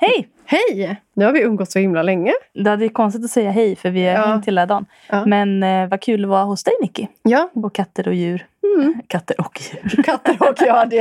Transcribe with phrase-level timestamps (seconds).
[0.00, 0.28] Hej!
[0.44, 1.00] Hej!
[1.14, 2.32] Nu har vi umgått så himla länge.
[2.54, 4.26] Det är konstigt att säga hej för vi har Ja.
[4.26, 4.86] hängt hela dagen.
[5.08, 5.26] Ja.
[5.26, 7.06] Men eh, vad kul att vara hos dig Nicky.
[7.22, 8.46] Ja, Och katter och djur.
[8.76, 8.94] mm.
[9.06, 10.02] Katter och djur.
[10.04, 10.98] katter och jag, det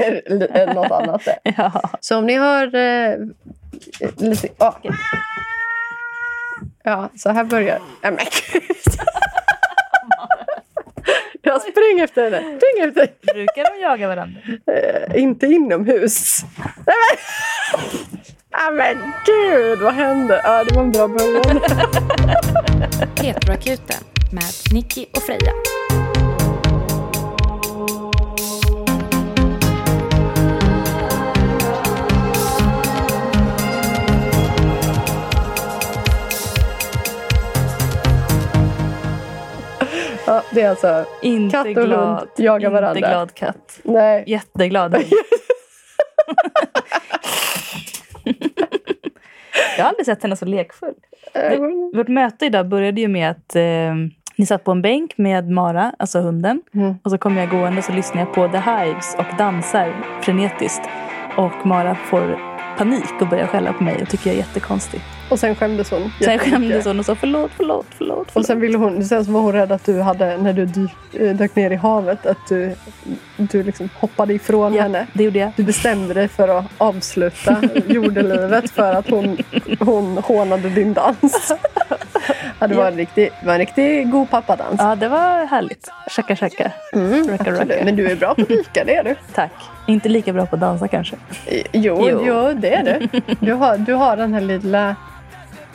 [0.57, 1.25] är något annat.
[1.25, 1.39] det.
[1.57, 1.81] ja.
[1.99, 3.15] Så om ni har eh,
[4.17, 4.47] lite...
[4.59, 4.75] åh.
[6.83, 7.79] Ja, så här börjar...
[8.03, 8.25] Nej, men.
[11.41, 12.37] Jag springer efter henne.
[12.37, 13.33] Spring efter.
[13.33, 14.39] Brukar de jaga varandra?
[14.67, 16.41] Eh, inte inomhus.
[16.85, 17.89] Nej, men...
[18.51, 20.41] Nej, men gud, vad hände?
[20.43, 21.59] Ja, det var en bra början.
[23.15, 25.53] Petroakuten med Nicky och Freja.
[40.25, 41.05] Ja, det är alltså...
[41.21, 42.17] Inte Katt och glad.
[42.19, 42.99] hund jagar Inte varandra.
[43.09, 43.79] glad katt.
[43.83, 44.23] Nej.
[44.27, 45.05] Jätteglad hund.
[49.77, 50.93] Jag har aldrig sett henne så lekfull.
[51.33, 51.59] Eh,
[51.93, 53.93] Vårt möte idag började ju med att eh,
[54.35, 56.61] ni satt på en bänk med Mara, alltså hunden.
[56.73, 56.95] Mm.
[57.03, 60.81] Och så kom jag gående och så lyssnar jag på The Hives och dansar frenetiskt.
[61.37, 62.39] Och Mara får
[62.77, 65.01] panik och börjar skälla på mig och tycker jag är jättekonstig.
[65.29, 66.11] Och sen skämdes hon.
[66.21, 68.19] Sen skämdes hon och sa förlåt, förlåt, förlåt.
[68.27, 68.47] Och förlåt.
[68.47, 71.35] sen, ville hon, sen så var hon rädd att du hade, när du dyk, eh,
[71.35, 72.75] dök ner i havet, att du,
[73.37, 75.07] du liksom hoppade ifrån ja, henne.
[75.13, 75.51] det gjorde jag.
[75.55, 79.37] Du bestämde dig för att avsluta jordelivet för att hon,
[79.79, 81.53] hon hånade din dans.
[82.59, 84.75] Ja, det, var en riktig, var en riktig god pappadans.
[84.77, 85.91] Ja, det var härligt.
[86.07, 86.71] Chaka chaka.
[86.93, 87.59] Mm, absolut.
[87.59, 87.85] racka.
[87.85, 89.15] Men du är bra på att dyka, det är du.
[89.33, 89.51] Tack.
[89.87, 91.15] Inte lika bra på att dansa kanske.
[91.71, 92.23] Jo, Jo.
[92.25, 92.53] jo.
[92.53, 93.21] det är du.
[93.39, 94.95] Du har, du har den här lilla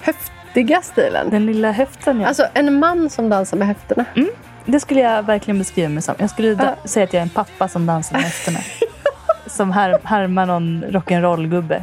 [0.04, 1.30] höftiga stilen.
[1.30, 2.28] Den lilla höften ja.
[2.28, 4.04] Alltså en man som dansar med höfterna.
[4.66, 6.14] Det skulle jag verkligen beskriva mig som.
[6.18, 6.88] Jag skulle Ja.
[6.88, 8.58] säga att jag är en pappa som dansar med höfterna.
[9.46, 11.82] som har- härmar någon rock'n'roll-gubbe.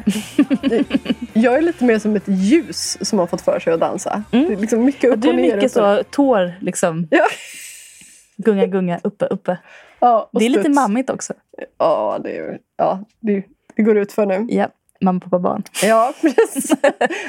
[1.33, 4.23] Jag är lite mer som ett ljus som har fått för sig att dansa.
[4.31, 4.47] Mm.
[4.47, 5.55] Det är liksom mycket upp Du är och ner.
[5.55, 7.07] mycket och så tår liksom.
[7.11, 7.25] Ja.
[8.37, 9.57] Gunga, gunga, uppe, uppe.
[9.99, 10.75] Ja, Det är lite studs.
[10.75, 11.33] mammigt också.
[11.79, 13.43] Ja, det, är, ja det,
[13.75, 14.47] det går ut för nu.
[14.49, 14.67] Ja,
[15.01, 15.63] mamma, pappa, barn.
[15.83, 16.71] Ja, precis.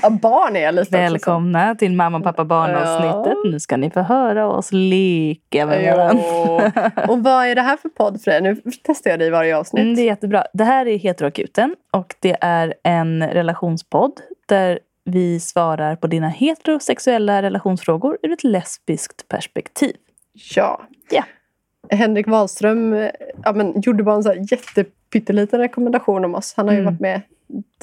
[0.03, 3.39] Ja, barn är jag lite också Välkomna till mamma, pappa, barn-avsnittet.
[3.53, 6.25] Nu ska ni få höra oss leka med varandra.
[6.27, 7.13] Jo.
[7.13, 8.41] Och vad är det här för podd Freja?
[8.41, 9.83] Nu testar jag dig i varje avsnitt.
[9.83, 10.45] Mm, det är jättebra.
[10.53, 17.43] Det här är Heteroakuten och det är en relationspodd där vi svarar på dina heterosexuella
[17.43, 19.97] relationsfrågor ur ett lesbiskt perspektiv.
[20.55, 20.81] Ja.
[21.11, 21.25] Ja.
[21.91, 23.11] Henrik Wahlström
[23.45, 24.37] ja, men, gjorde bara en så här
[25.17, 26.55] jättepytteliten rekommendation om oss.
[26.57, 26.93] Han har ju Mm.
[26.95, 27.21] varit med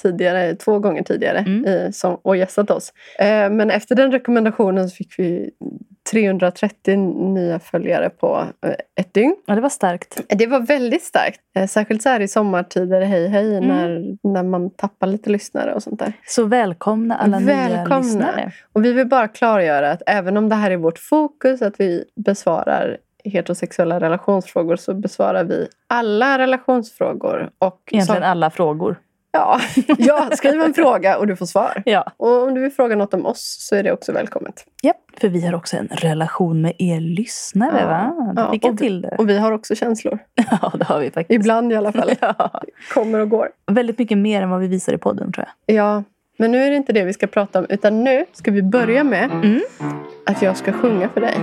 [0.01, 1.65] tidigare, två gånger tidigare Mm.
[1.65, 2.93] i, som, och gästat oss.
[3.19, 5.51] Eh, men efter den rekommendationen så fick vi
[6.11, 6.97] 330
[7.33, 9.35] nya följare på eh, ett dygn.
[9.45, 10.21] Ja, det var starkt.
[10.29, 11.39] Det var väldigt starkt.
[11.55, 13.67] Eh, Särskilt så här i sommartider, hej hej, Mm.
[13.67, 16.13] när, när man tappar lite lyssnare och sånt där.
[16.27, 17.97] Så välkomna alla nya Välkomna.
[17.99, 18.51] lyssnare.
[18.73, 22.03] Och vi vill bara klargöra att även om det här är vårt fokus, att vi
[22.15, 27.49] besvarar heterosexuella relationsfrågor, så besvarar vi alla relationsfrågor.
[27.59, 28.99] Och Egentligen så, alla frågor.
[29.31, 29.59] ja,
[29.97, 31.81] ja, skriv en fråga och du får svar.
[31.85, 32.11] Ja.
[32.17, 34.65] Och om du vill fråga något om oss så är det också välkommet.
[34.81, 37.79] ja, för vi har också en relation med er lyssnare.
[37.81, 37.87] Ja.
[37.87, 38.33] Va?
[38.35, 39.15] Du Ja, fick och till det.
[39.17, 40.19] Och vi har också känslor.
[40.61, 41.35] Ja, det har vi faktiskt.
[41.39, 42.11] Ibland i alla fall.
[42.21, 42.61] Ja.
[42.93, 43.49] Kommer och går.
[43.71, 45.75] Väldigt mycket mer än vad vi visar i podden tror jag.
[45.75, 46.03] Ja,
[46.37, 47.65] men nu är det inte det vi ska prata om.
[47.69, 49.59] Utan nu ska vi börja med Mm.
[50.25, 51.35] att jag ska sjunga för dig.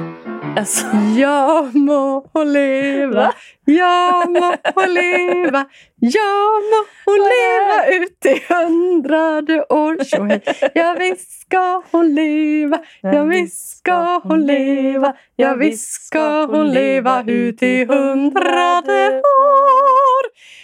[0.57, 0.87] Alltså,
[1.17, 3.33] Jag må hon leva, Va?
[3.65, 5.67] jag må hon leva,
[6.01, 10.05] jag må hon leva ut i hundrade år.
[10.05, 10.43] Tjohej.
[10.75, 17.23] Ja visst ska hon leva, ja visst ska hon leva, ja visst ska hon leva
[17.27, 20.06] ut i hundrade år.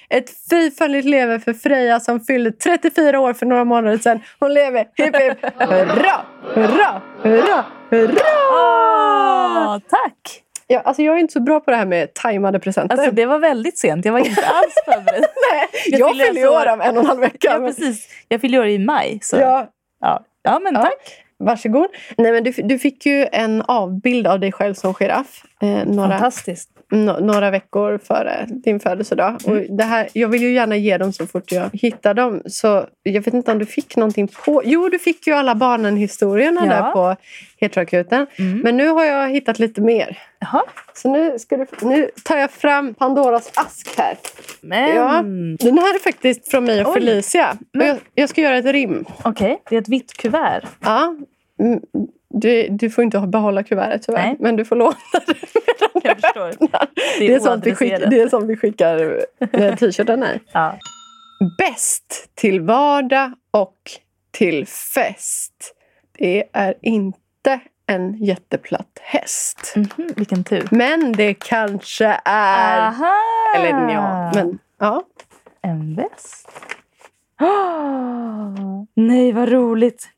[0.08, 4.20] Ett fyrfaldigt leve för Freja som fyllde 34 år för några månader sedan.
[4.40, 6.20] Hon lever, hipp hipp, hurra,
[6.54, 8.22] hurra, hurra, hurra!
[8.52, 10.42] Åh, tack!
[10.66, 12.96] Ja, alltså jag är inte så bra på det här med tajmade presenter.
[12.96, 14.04] Alltså, det var väldigt sent.
[14.04, 15.20] Jag var inte alls förberedd.
[15.52, 17.38] Nej, jag jag fyller fyller ju alltså- år om en och en halv vecka.
[17.40, 18.08] ja, men- precis.
[18.28, 19.18] Jag fyller år i maj.
[19.22, 19.36] Så.
[19.36, 19.68] Ja,
[20.00, 20.24] Ja.
[20.42, 20.82] ja, men Ja.
[20.82, 21.18] tack.
[21.38, 21.86] varsågod.
[22.16, 26.08] Nej, men du, du fick ju en avbild av dig själv som giraff eh, några,
[26.10, 26.70] Fantastiskt.
[26.92, 29.36] No, några veckor före din födelsedag.
[29.46, 29.58] Mm.
[29.58, 32.42] Och det här, jag vill ju gärna ge dem så fort jag hittar dem.
[32.46, 34.62] Så jag vet inte om du fick någonting på...
[34.64, 36.72] Jo, du fick ju alla barnen-historierna Ja.
[36.72, 37.16] där på
[37.60, 38.26] Heteroakuten.
[38.38, 38.58] Mm.
[38.58, 40.18] Men nu har jag hittat lite mer.
[40.38, 40.62] Jaha.
[40.94, 44.16] Så nu, ska du, nu tar jag fram Pandoras ask här.
[44.60, 44.96] Men...
[44.96, 45.22] Ja.
[45.66, 46.94] Den här är faktiskt från mig och Oj.
[46.94, 47.56] Felicia.
[47.78, 49.04] Och jag, jag ska göra ett rim.
[49.24, 50.62] Okej, det är ett vitt kuvert.
[50.80, 51.14] Ja.
[52.32, 54.22] Mm, Du, du får inte behålla kuvertet tyvärr.
[54.26, 54.36] Nej.
[54.40, 54.96] Men du får låna
[55.26, 55.34] det.
[56.08, 56.52] Jag förstår.
[57.18, 57.72] Det är, sånt vi,
[58.10, 60.40] det är sånt vi skickar eh, t-shirten är.
[60.52, 60.78] Ja.
[61.58, 63.76] Bäst till vardag och
[64.30, 65.74] till fest.
[66.18, 69.74] Det är inte en jätteplatt häst.
[69.76, 70.68] Mhm, vilken tur.
[70.70, 72.78] Men det kanske är...
[72.78, 73.14] Aha!
[73.56, 75.02] Eller ja, men ja.
[75.62, 76.48] En väst.
[77.40, 80.08] Åh, nej, vad roligt.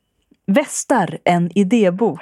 [0.45, 2.19] Västar, en idébok.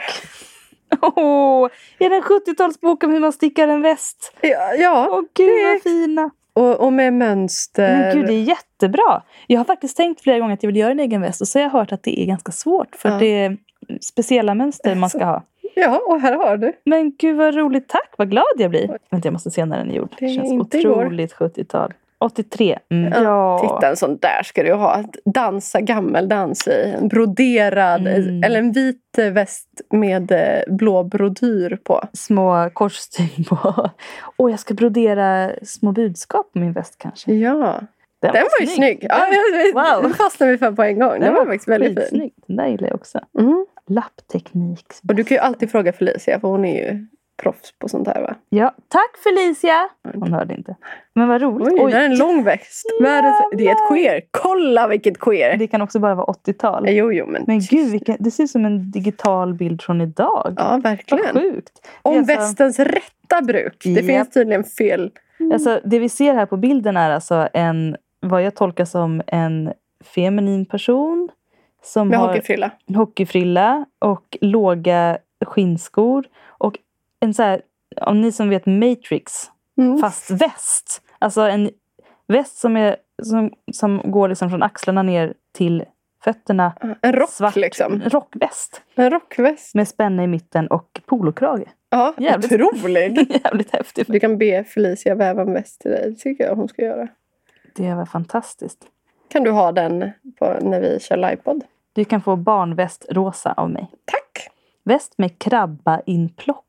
[1.02, 4.34] Åh, är det en 70-talsbok om hur man stickar en väst?
[4.42, 5.08] Ja, ja.
[5.12, 6.30] Åh gud det- vad fina.
[6.56, 7.98] Och, och med mönster.
[7.98, 9.22] Men gud, det är jättebra.
[9.48, 11.60] Jag har faktiskt tänkt flera gånger att jag vill göra en egen väst och så
[11.60, 13.18] har jag hört att det är ganska svårt för Ja.
[13.20, 13.58] det är
[14.02, 15.44] speciella mönster man ska ha.
[15.76, 16.74] Ja, och här har du.
[16.86, 18.98] Men gud vad roligt, tack, vad glad jag blir.
[19.10, 20.16] Vänta, jag måste se när den är gjord.
[20.19, 21.94] Det är känns otroligt 70-tal.
[22.24, 22.80] 83.
[22.90, 23.24] Mm.
[23.24, 23.60] Ja.
[23.62, 24.92] Titta, en sån där ska du ha.
[24.94, 26.94] Att dansa gammeldans i.
[27.02, 28.44] En broderad, Mm.
[28.44, 32.02] eller en vit väst med eh, blå brodyr på.
[32.14, 33.90] Små korsstygn på.
[34.38, 37.34] Åh, jag ska brodera små budskap på min väst kanske.
[37.34, 37.81] Ja,
[38.22, 39.06] den var ju snygg.
[39.10, 40.04] Ja, Den, wow.
[40.04, 41.12] Den fastnade vi för på en gång.
[41.12, 42.30] Den, den var faktiskt väldigt fin.
[42.48, 43.19] Den där gillar jag också.
[43.40, 43.66] Mm.
[43.88, 44.86] Lappteknik.
[45.10, 47.06] Och du kan ju alltid fråga Felicia, för hon är ju
[47.44, 48.22] proffs på sånt här.
[48.22, 48.36] Va?
[48.50, 49.90] Ja, tack Felicia!
[50.13, 50.75] Hon hörde inte.
[51.13, 51.80] Men vad roligt.
[51.81, 52.86] Oj, det är en lång växt.
[53.01, 54.22] Världens, det är ett queer.
[54.31, 55.57] Kolla vilket queer!
[55.57, 56.90] Det kan också bara vara 80-tal.
[56.90, 57.44] Jo, jo, men...
[57.48, 60.54] Men gud, vilken, det ser ut som en digital bild från idag.
[60.57, 61.34] Ja, Vad verkligen.
[61.34, 61.72] sjukt.
[62.04, 63.81] Det är Om alltså- västens rätta bruk.
[63.84, 64.06] Det Japp.
[64.06, 65.12] finns tydligen fel.
[65.54, 69.74] Alltså, det vi ser här på bilden är alltså en, vad jag tolkar som en
[70.16, 71.30] feminin person.
[71.84, 72.72] Som Med har hockeyfrilla.
[72.95, 76.25] hockeyfrilla och låga skinnskor.
[77.24, 77.62] En så här,
[78.02, 79.98] om ni som vet Matrix, Mm.
[79.98, 81.02] fast väst.
[81.20, 81.70] Alltså en
[82.28, 85.84] väst som, är, som, som går liksom från axlarna ner till
[86.24, 86.74] fötterna.
[87.02, 88.02] En rock Svart liksom.
[88.06, 89.75] rockväst En rockväst.
[89.75, 91.66] med spänne i mitten och polokrage.
[91.90, 92.52] Ja, Jävligt.
[92.52, 93.31] otrolig.
[93.44, 94.08] Jävligt häftigt.
[94.10, 96.10] Du kan be Felicia väva en väst till dig.
[96.10, 97.08] Det tycker jag hon ska göra.
[97.76, 98.86] Det var fantastiskt.
[99.28, 101.64] Kan du ha den på, när vi kör livepodd?
[101.94, 103.88] Du kan få barnväst rosa av mig.
[104.06, 104.50] Tack!
[104.86, 106.62] Väst med krabba inplock.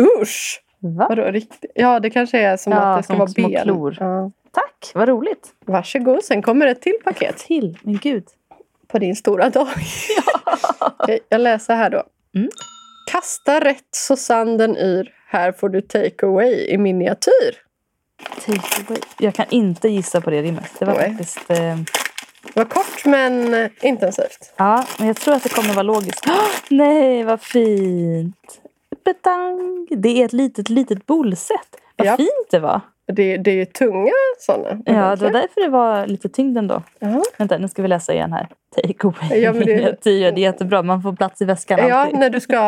[0.00, 0.60] Usch!
[0.78, 1.06] Va?
[1.08, 1.70] Vadå riktigt?
[1.74, 3.62] Ja, det kanske är som Ja, att det ska vara ben.
[3.62, 3.96] klor.
[4.00, 4.30] Ja.
[4.52, 5.48] Tack, vad roligt.
[5.66, 8.24] Varsågod, sen kommer ett till paket Till, men gud.
[8.88, 9.68] på din stora dag.
[10.98, 12.02] Okej, jag läser här då.
[12.36, 12.50] Mm.
[13.12, 15.12] Kasta rätt så sanden yr.
[15.28, 17.56] Här får du take away i miniatyr.
[18.46, 19.00] Take away.
[19.18, 20.70] Jag kan inte gissa på det rimmet.
[20.78, 21.08] Det var Nej.
[21.10, 21.50] faktiskt...
[21.50, 21.76] Eh,
[22.42, 24.52] Det var kort men intensivt.
[24.56, 26.24] ja, men jag tror att det kommer vara logiskt.
[26.28, 26.34] Åh,
[26.70, 28.60] nej, vad fint.
[29.14, 29.86] Betang.
[29.90, 31.56] Det är ett litet, litet bolset.
[31.96, 32.16] Vad Ja.
[32.16, 32.80] fint det var.
[33.12, 34.82] Det, det är ju tunga sådana.
[34.86, 36.82] Ja, det var därför det var lite tyngd ändå.
[36.98, 37.22] Ja.
[37.38, 38.48] Vänta, nu ska vi läsa igen här.
[38.76, 39.38] Take away.
[39.40, 39.96] Ja, men det-.
[40.02, 40.82] Det är jättebra.
[40.82, 42.18] Man får plats i väskan Ja, alltid.
[42.18, 42.58] när du ska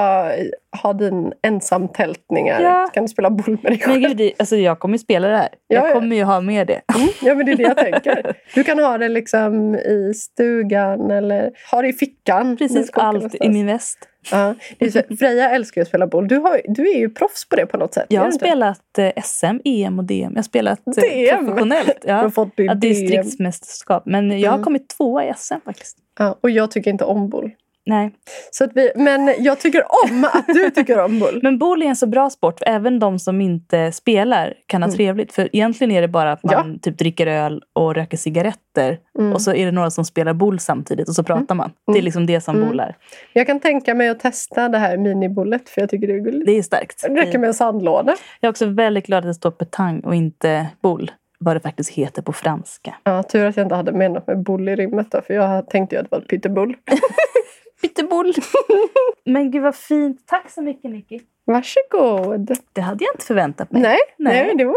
[0.83, 2.89] ha din ensamtältningar Ja.
[2.95, 4.01] kan du spela boll med dig Men själv.
[4.09, 5.49] gud, det, alltså jag kommer ju spela det här.
[5.69, 5.95] Ja, jag ja.
[5.95, 6.81] kommer ju ha med det.
[6.97, 8.37] Mm, ja, men det är det jag tänker.
[8.55, 12.57] Du kan ha det liksom i stugan eller ha det i fickan.
[12.57, 13.99] Precis allt i min väst.
[14.31, 14.55] Ja,
[14.93, 16.29] så, Freja älskar ju att spela boll.
[16.29, 18.07] Du, har, du är ju proffs på det på något sätt.
[18.09, 20.33] Jag har spelat eh, SM, EM och DM.
[20.33, 21.47] Jag har spelat eh, DM?
[21.47, 22.05] professionellt.
[22.07, 22.31] Ja.
[22.35, 24.07] fått din Ja, distriktsmästerskap.
[24.07, 24.65] Men jag har Mm.
[24.65, 25.97] kommit tvåa i SM faktiskt.
[26.19, 27.51] Ja, och jag tycker inte om boll.
[27.87, 28.11] Nej.
[28.51, 31.41] Så att vi, men jag tycker om att du tycker om boll.
[31.43, 32.59] Men boll är en så bra sport.
[32.59, 34.97] För även de som inte spelar kan ha Mm.
[34.97, 35.33] trevligt.
[35.33, 38.99] För egentligen är det bara att man typ dricker öl och röker cigaretter.
[39.19, 39.33] Mm.
[39.33, 41.71] Och så är det några som spelar boll samtidigt och så pratar man.
[41.87, 42.05] Det är Mm.
[42.05, 42.69] liksom det som Mm.
[42.69, 42.97] boll är.
[43.33, 46.47] Jag kan tänka mig att testa det här minibollet för jag tycker det är gulligt.
[46.47, 47.03] Det är starkt.
[47.03, 48.17] Det räcker med en sandlåda.
[48.41, 51.11] Jag är också väldigt glad att det står petang och inte boll.
[51.45, 52.95] Vad det faktiskt heter på franska.
[53.05, 55.95] Ja, tur att jag inte hade menat med boll i rimmet då, för jag tänkte
[55.97, 56.77] ju att det var ett pyttebull.
[57.83, 58.33] Pytteboll!
[59.25, 60.27] Men gud vad fint.
[60.27, 61.21] Tack så mycket Nicky.
[61.45, 62.57] Varsågod!
[62.73, 63.83] Det hade jag inte förväntat mig.
[63.83, 64.47] Nej, Nej.
[64.47, 64.57] nej.
[64.57, 64.75] det, var,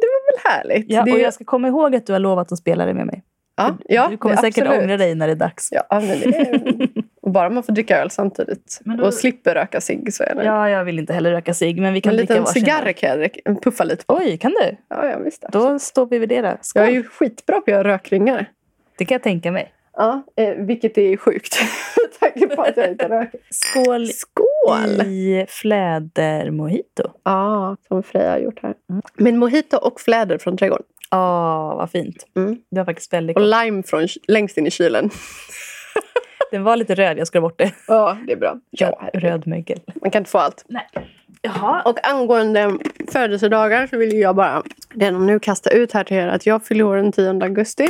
[0.00, 0.90] det var väl härligt.
[0.92, 3.06] Ja, det, och jag ska komma ihåg att du har lovat att spela det med
[3.06, 3.22] mig.
[3.56, 4.82] ja, ja, du kommer det- säkert absolut.
[4.82, 5.68] ångra dig när det är dags.
[5.72, 6.88] Ja, men är,
[7.22, 10.44] och bara man får dricka öl samtidigt då- och slipper röka cigg så är det.
[10.44, 13.20] Ja, jag vill inte heller röka cigg, men vi kan en dricka liten cigarr kan
[13.44, 14.14] jag puffa lite på.
[14.16, 14.76] Oj, kan du?
[14.88, 15.44] Ja, ja, visst.
[15.52, 16.58] Då står vi vid det där.
[16.60, 16.82] Skål.
[16.82, 18.50] Jag är ju skitbra på att göra rökringar.
[18.98, 19.72] Det kan jag tänka mig.
[19.96, 21.58] Ja, eh, vilket är sjukt
[21.96, 23.40] med tanke på att jag inte röker.
[23.50, 25.06] Skål, Skål!
[25.06, 27.02] i flädermojito.
[27.24, 28.74] Ja, som Freja har gjort här.
[28.90, 29.02] Mm.
[29.14, 30.86] Men mojito och fläder från trädgården.
[31.10, 32.26] Åh, vad fint.
[32.36, 32.58] Mm.
[32.70, 33.50] Det var faktiskt väldigt Och gott.
[33.64, 35.10] lime från längst in i kylen.
[36.50, 37.72] Den var lite röd, jag ska bort det.
[37.88, 38.60] Ja, det är bra.
[38.70, 39.80] Ja, röd mögel.
[40.02, 40.64] Man kan inte få allt.
[40.68, 40.88] Nej.
[41.42, 41.82] Jaha.
[41.84, 42.78] Och angående
[43.12, 44.62] födelsedagar så vill jag bara
[44.94, 47.88] redan nu kasta ut här till er att jag fyller år den 10 augusti.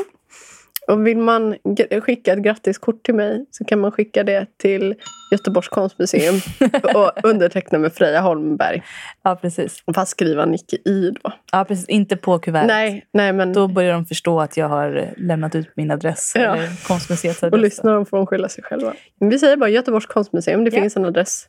[0.89, 1.57] Och vill man
[2.03, 4.95] skicka ett grattiskort till mig så kan man skicka det till
[5.33, 6.35] Göteborgs konstmuseum
[6.95, 8.83] och underteckna med Freja Holmberg.
[9.23, 9.83] Ja, precis.
[9.95, 11.33] Fast skriva Nicke i då.
[11.53, 11.89] Ja, precis.
[11.89, 12.69] Inte på kuvertet.
[12.69, 13.53] Nej, nej men...
[13.53, 16.33] Då börjar de förstå att jag har lämnat ut min adress.
[16.35, 16.41] Ja.
[16.57, 17.53] Eller konstmuseets adress.
[17.53, 18.93] och lyssnar de får de skylla sig själva.
[19.21, 20.65] Vi säger bara Göteborgs konstmuseum.
[20.65, 20.81] Det Ja.
[20.83, 21.47] finns en adress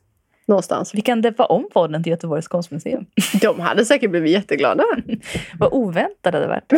[0.48, 0.96] någonstans.
[0.96, 3.06] Vi kan deppa om podden till Göteborgs konstmuseum.
[3.42, 4.84] De hade säkert blivit jätteglada.
[5.60, 6.74] Vad oväntat det hade varit.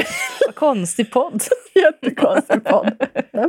[0.45, 1.41] Vad konstig podd.
[1.75, 2.91] Jättekonstig podd.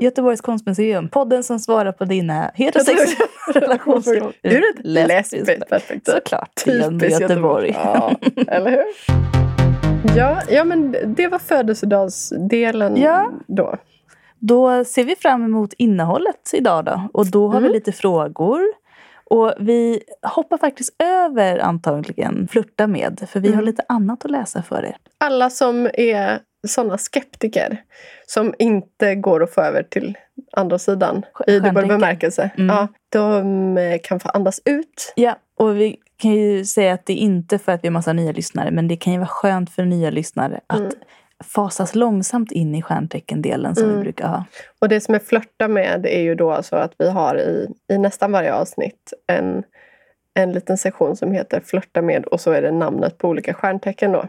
[0.00, 1.08] Göteborgs konstmuseum.
[1.08, 4.32] Podden som svarar på dina heterosexuella relationsfrågor.
[4.42, 6.12] Ur ett lesbiskt perspektiv.
[6.12, 6.50] Såklart.
[6.64, 7.70] Typiskt Göteborg.
[7.84, 8.16] Ja,
[8.48, 8.84] eller hur?
[10.16, 13.30] Ja, ja, men det var födelsedagsdelen Ja.
[13.46, 13.76] då.
[14.38, 17.08] Då ser vi fram emot innehållet idag då.
[17.12, 17.72] Och då har vi Mm.
[17.72, 18.60] lite frågor.
[19.30, 23.24] Och vi hoppar faktiskt över antagligen flirta med.
[23.28, 23.64] För vi har Mm.
[23.64, 24.96] lite annat att läsa för er.
[25.18, 27.82] Alla som är såna skeptiker
[28.26, 30.18] som inte går att få över till
[30.52, 32.50] andra sidan i dubbel bemärkelse.
[32.58, 32.76] Mm.
[32.76, 35.12] Ja, de eh, kan få andas ut.
[35.16, 38.12] Ja, och vi kan ju säga att det är inte för att vi har massa
[38.12, 38.70] nya lyssnare.
[38.70, 40.92] Men det kan ju vara skönt för nya lyssnare att Mm.
[41.44, 44.02] Fasas långsamt in i stjärnteckendelen som vi Mm.
[44.02, 44.44] brukar ha.
[44.78, 47.98] Och det som är flörta med är ju då alltså att vi har i, i
[47.98, 49.62] nästan varje avsnitt en,
[50.34, 54.12] en liten sektion som heter flörta med och så är det namnet på olika stjärntecken
[54.12, 54.24] då.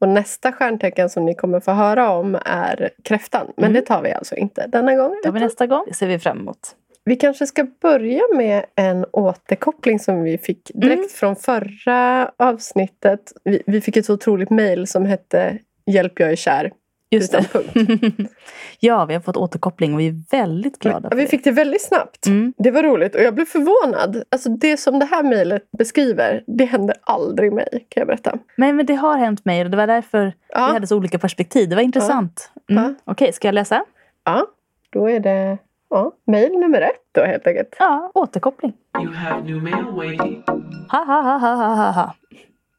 [0.00, 3.46] Och nästa stjärntecken som ni kommer få höra om är kräftan.
[3.56, 3.72] Men Mm.
[3.74, 5.10] det tar vi alltså inte denna gång.
[5.22, 5.84] Det tar vi nästa gång.
[5.88, 6.58] Det ser vi fram emot.
[7.04, 11.08] Vi kanske ska börja med en återkoppling som vi fick direkt Mm.
[11.08, 13.32] från förra avsnittet.
[13.44, 16.72] Vi, vi fick ett så otroligt mejl som hette Hjälp jag är kär.
[17.10, 17.48] Just utan det.
[17.74, 18.32] punkt.
[18.80, 21.28] ja, vi har fått återkoppling och vi är väldigt glada Ja, för vi det.
[21.28, 22.26] fick det väldigt snabbt.
[22.26, 22.52] Mm.
[22.58, 24.22] Det var roligt och jag blev förvånad.
[24.30, 28.38] Alltså det som det här mejlet beskriver, det händer aldrig mig kan jag berätta.
[28.56, 31.18] Men, men det har hänt mig och det var därför vi Ja, hade så olika
[31.18, 31.68] perspektiv.
[31.68, 32.50] Det var intressant.
[32.70, 32.82] Mm.
[32.84, 32.94] Ja.
[33.12, 33.84] Okej, ska jag läsa?
[34.24, 34.46] ja
[34.90, 35.58] då är det
[35.90, 37.76] ja, mejl nummer ett då helt enkelt.
[37.78, 38.72] Ja, återkoppling.
[39.02, 40.42] You have new mail waiting.
[40.90, 42.14] Ha, ha, ha, ha, ha, ha,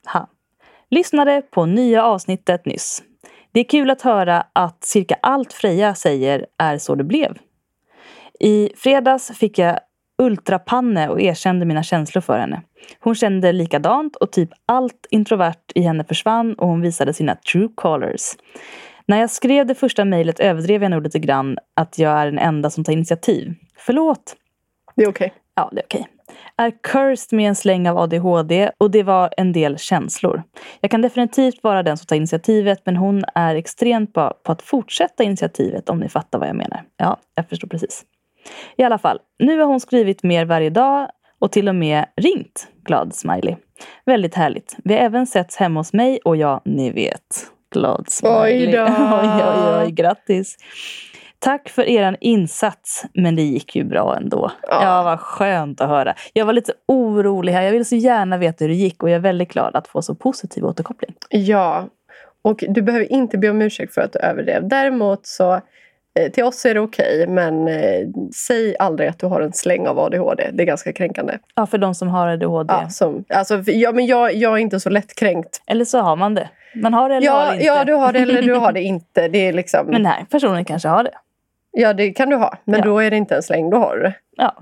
[0.06, 0.28] ha.
[0.94, 3.04] Lyssnade på nya avsnittet nyss.
[3.52, 7.38] Det är kul att höra att cirka allt Freja säger är så det blev.
[8.40, 9.80] I fredags fick jag
[10.18, 12.62] ultrapanne och erkände mina känslor för henne.
[13.00, 17.70] Hon kände likadant och typ allt introvert i henne försvann och hon visade sina true
[17.76, 18.32] colors.
[19.06, 22.40] När jag skrev det första mejlet överdrev jag nog lite grann att jag är den
[22.40, 23.54] enda som tar initiativ.
[23.76, 24.36] Förlåt!
[24.96, 25.34] Det är okej.
[25.56, 26.08] Ja, det är okej.
[26.58, 30.44] Är cursed med en släng av ADHD och det var en del känslor.
[30.82, 34.62] Jag kan definitivt vara den som tar initiativet men hon är extremt bra på att
[34.62, 36.84] fortsätta initiativet om ni fattar vad jag menar.
[36.98, 38.04] Ja, jag förstår precis.
[38.78, 41.08] I alla fall, nu har hon skrivit mer varje dag
[41.40, 42.68] och till och med ringt.
[42.86, 43.56] Glad smiley.
[44.06, 44.78] Väldigt härligt.
[44.84, 47.48] Vi har även setts hemma hos mig och ja, ni vet.
[47.72, 48.68] Glad smiley.
[48.68, 48.84] Oj då.
[49.22, 50.58] oj, oj, oj, grattis.
[51.44, 54.52] Tack för er insats, men det gick ju bra ändå.
[54.62, 54.80] Ja.
[54.84, 55.04] Ja.
[55.04, 56.14] vad skönt att höra.
[56.34, 57.62] Jag var lite orolig här.
[57.62, 60.02] Jag vill så gärna veta hur det gick och jag är väldigt glad att få
[60.02, 61.14] så positiv återkoppling.
[61.30, 61.88] Ja,
[62.42, 64.68] och du behöver inte be om ursäkt för att du överdrev.
[64.68, 65.54] Däremot så
[66.20, 68.08] eh, till oss är det okej, men eh,
[68.48, 70.50] säg aldrig att du har en släng av ADHD.
[70.54, 71.38] Det är ganska kränkande.
[71.56, 72.74] Ja, för de som har ADHD.
[72.74, 75.62] Ja, som, alltså, ja, men jag, jag är inte så lättkränkt.
[75.68, 76.50] Eller så har man det.
[76.76, 77.66] Man har det eller har Ja, det inte.
[77.66, 79.28] ja, du har det eller du har det inte.
[79.28, 81.12] Det är liksom, Men den här personen kanske har det.
[81.76, 82.58] Ja, det kan du ha.
[82.66, 82.86] Men Ja.
[82.86, 84.14] då är det inte en släng, då har du det.
[84.38, 84.56] Ja.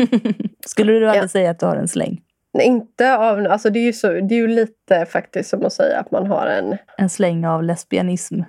[0.66, 1.28] Skulle du aldrig Ja.
[1.28, 2.20] säga att du har en släng?
[2.54, 5.72] Nej, Inte av, alltså det, är ju så, det är ju lite faktiskt som att
[5.72, 6.76] säga att man har en...
[6.98, 8.40] En släng av lesbianism?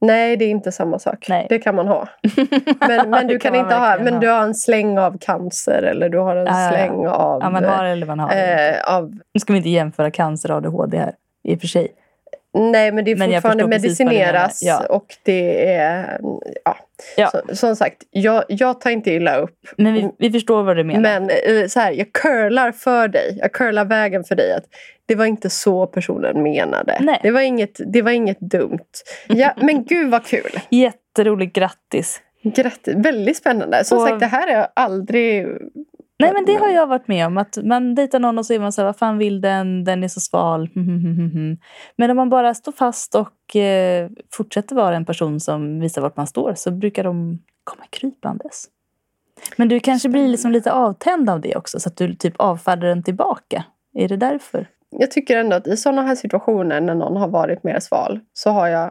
[0.00, 1.26] Nej, det är inte samma sak.
[1.28, 1.46] Nej.
[1.48, 2.08] Det kan man ha.
[2.88, 4.20] Men, men du kan kan inte ha, men ha.
[4.20, 7.40] du har en släng av cancer eller du har en Ja, släng av...
[7.42, 10.56] Ja, man har eller man har eh, av Nu ska vi inte jämföra cancer och
[10.56, 11.14] ADHD här.
[11.44, 11.88] I och för sig.
[12.54, 14.62] Nej, men det är Men fortfarande medicineras.
[14.62, 14.86] Ja.
[14.88, 16.20] Och det är...
[16.64, 16.76] Ja.
[17.16, 17.30] Ja.
[17.30, 19.58] Så, som sagt, jag, jag tar inte illa upp.
[19.76, 21.00] Men vi, vi förstår vad du menar.
[21.00, 23.36] Men eh, så här, jag curlar för dig.
[23.40, 24.52] Jag curlar vägen för dig.
[24.52, 24.64] Att
[25.06, 26.96] det var inte så personen menade.
[27.00, 27.20] Nej.
[27.22, 28.78] Det, var inget, det var inget dumt.
[29.26, 30.50] Ja, men gud vad kul!
[30.70, 32.20] Jätteroligt, grattis!
[32.42, 32.94] Grattis.
[32.96, 33.84] Väldigt spännande.
[33.84, 35.46] Som Och- sagt, det här har jag aldrig...
[36.22, 37.38] Nej men det har jag varit med om.
[37.38, 39.84] Att man dejtar någon och så är man så här, vad fan vill den?
[39.84, 40.68] Den är så sval.
[41.96, 46.16] Men om man bara står fast och eh, fortsätter vara en person som visar vart
[46.16, 48.64] man står så brukar de komma krypandes.
[49.56, 52.88] Men du kanske blir liksom lite avtänd av det också så att du typ avfärdar
[52.88, 53.64] den tillbaka.
[53.94, 54.66] Är det därför?
[54.90, 58.50] Jag tycker ändå att i sådana här situationer när någon har varit mer sval så
[58.50, 58.90] har jag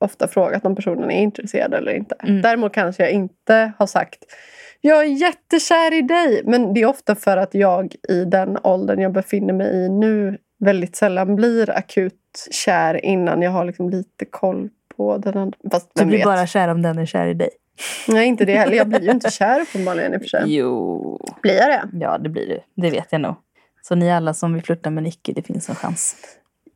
[0.00, 2.14] ofta frågat om personen är intresserad eller inte.
[2.22, 2.42] Mm.
[2.42, 4.24] Däremot kanske jag inte har sagt
[4.86, 6.42] jag är jättekär i dig.
[6.44, 10.38] Men det är ofta för att jag i den åldern jag befinner mig i nu
[10.58, 15.58] väldigt sällan blir akut kär innan jag har liksom lite koll på den andra.
[15.70, 16.24] Fast Du blir vet?
[16.24, 17.50] bara kär om den är kär i dig.
[18.08, 18.76] Nej, inte det heller.
[18.76, 20.42] Jag blir ju inte kär uppenbarligen i och för sig.
[20.46, 21.20] Jo.
[21.42, 21.88] Blir jag det?
[21.92, 22.60] Ja, det blir du.
[22.82, 23.34] Det vet jag nog.
[23.82, 26.16] Så ni alla som vill flirta med Nicky, det finns en chans.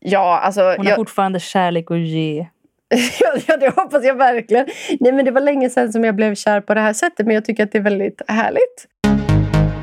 [0.01, 0.61] Ja, alltså.
[0.61, 2.47] Hon har Jag, fortfarande kärlek att ge.
[3.47, 4.67] ja, det hoppas jag verkligen.
[5.01, 7.27] Nej, men det var länge sedan som jag blev kär på det här sättet.
[7.27, 8.87] Men jag tycker att det är väldigt härligt.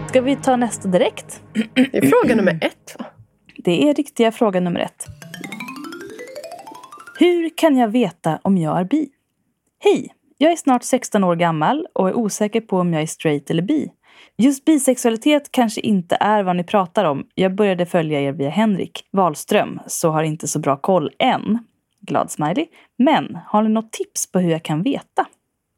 [0.10, 1.42] Ska vi ta nästa direkt?
[1.74, 2.96] Det är fråga nummer ett.
[3.00, 3.06] Va?
[3.58, 5.06] Det är riktiga fråga nummer ett.
[7.20, 9.10] Hur kan jag veta om jag är bi?
[9.84, 10.14] Hej!
[10.38, 13.62] Jag är snart 16 år gammal och är osäker på om jag är straight eller
[13.62, 13.92] bi.
[14.38, 17.28] Just bisexualitet kanske inte är vad ni pratar om.
[17.36, 21.60] Jag började följa er via Henrik Wahlström, så har inte så bra koll än.
[22.08, 22.68] Glad smiley.
[22.98, 25.26] Men har ni något tips på hur jag kan veta?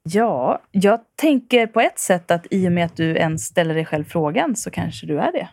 [0.03, 3.85] Ja, jag tänker på ett sätt att i och med att du ens ställer dig
[3.85, 5.47] själv frågan så kanske du är det.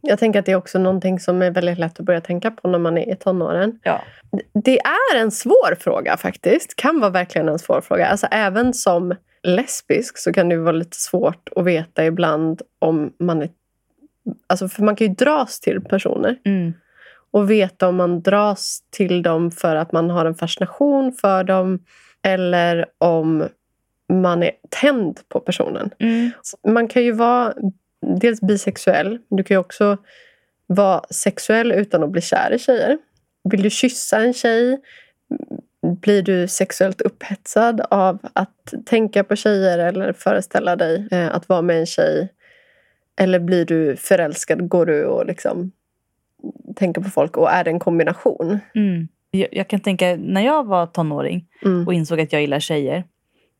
[0.00, 2.68] Jag tänker att det är också någonting som är väldigt lätt att börja tänka på
[2.68, 3.80] när man är i tonåren.
[3.82, 4.02] Ja.
[4.64, 6.76] Det är en svår fråga faktiskt.
[6.76, 8.06] Kan vara verkligen en svår fråga.
[8.06, 13.42] Alltså även som lesbisk så kan det vara lite svårt att veta ibland om man
[13.42, 13.48] är...
[14.46, 16.72] Alltså för man kan ju dras till personer Mm.
[17.32, 21.78] Och veta om man dras till dem för att man har en fascination för dem
[22.22, 23.48] eller om
[24.12, 25.90] man är tänd på personen.
[25.98, 26.30] Mm.
[26.68, 27.54] Man kan ju vara
[28.20, 29.96] dels bisexuell, du kan ju också
[30.66, 32.98] vara sexuell utan att bli kär i tjejer.
[33.50, 34.80] Vill du kyssa en tjej?
[36.00, 41.62] Blir du sexuellt upphetsad av att tänka på tjejer eller föreställa dig eh, att vara
[41.62, 42.28] med en tjej?
[43.20, 44.68] Eller blir du förälskad?
[44.68, 45.72] Går du och liksom
[46.76, 47.36] tänker på folk?
[47.36, 48.58] Och är det en kombination?
[48.74, 49.08] Mm.
[49.30, 51.86] Jag, jag kan tänka, när jag var tonåring Mm.
[51.86, 53.04] och insåg att jag gillar tjejer,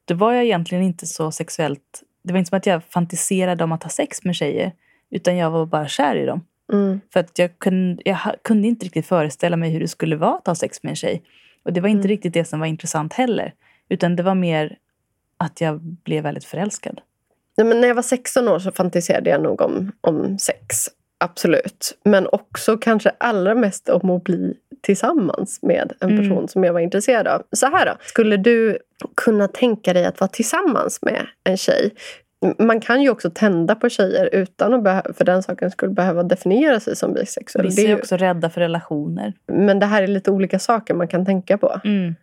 [0.05, 2.03] då var jag egentligen inte så sexuellt...
[2.25, 4.73] Det var inte som att jag fantiserade om att ha sex med tjejer,
[5.11, 6.45] utan jag var bara kär i dem.
[6.73, 7.01] Mm.
[7.13, 10.47] För att jag kunde, jag kunde inte riktigt föreställa mig hur det skulle vara att
[10.47, 11.23] ha sex med en tjej.
[11.65, 12.09] Och det var inte Mm.
[12.09, 13.55] riktigt det som var intressant heller.
[13.89, 14.77] Utan det var mer
[15.37, 17.01] att jag blev väldigt förälskad.
[17.57, 20.77] Nej, men när jag var 16 år så fantiserade jag nog om, om sex.
[21.23, 21.99] Absolut.
[22.05, 26.23] Men också kanske allra mest om att bli tillsammans med en Mm.
[26.23, 27.43] person som jag var intresserad av.
[27.53, 27.93] Så här då.
[28.01, 28.79] Skulle du
[29.17, 31.91] kunna tänka dig att vara tillsammans med en tjej?
[32.59, 36.81] Man kan ju också tända på tjejer utan att för den saken skulle behöva definiera
[36.81, 37.67] sig som bisexuell.
[37.67, 39.33] Vissa är är ju, också rädda för relationer.
[39.47, 41.81] men det här är lite olika saker man kan tänka på.
[41.85, 42.15] Mm.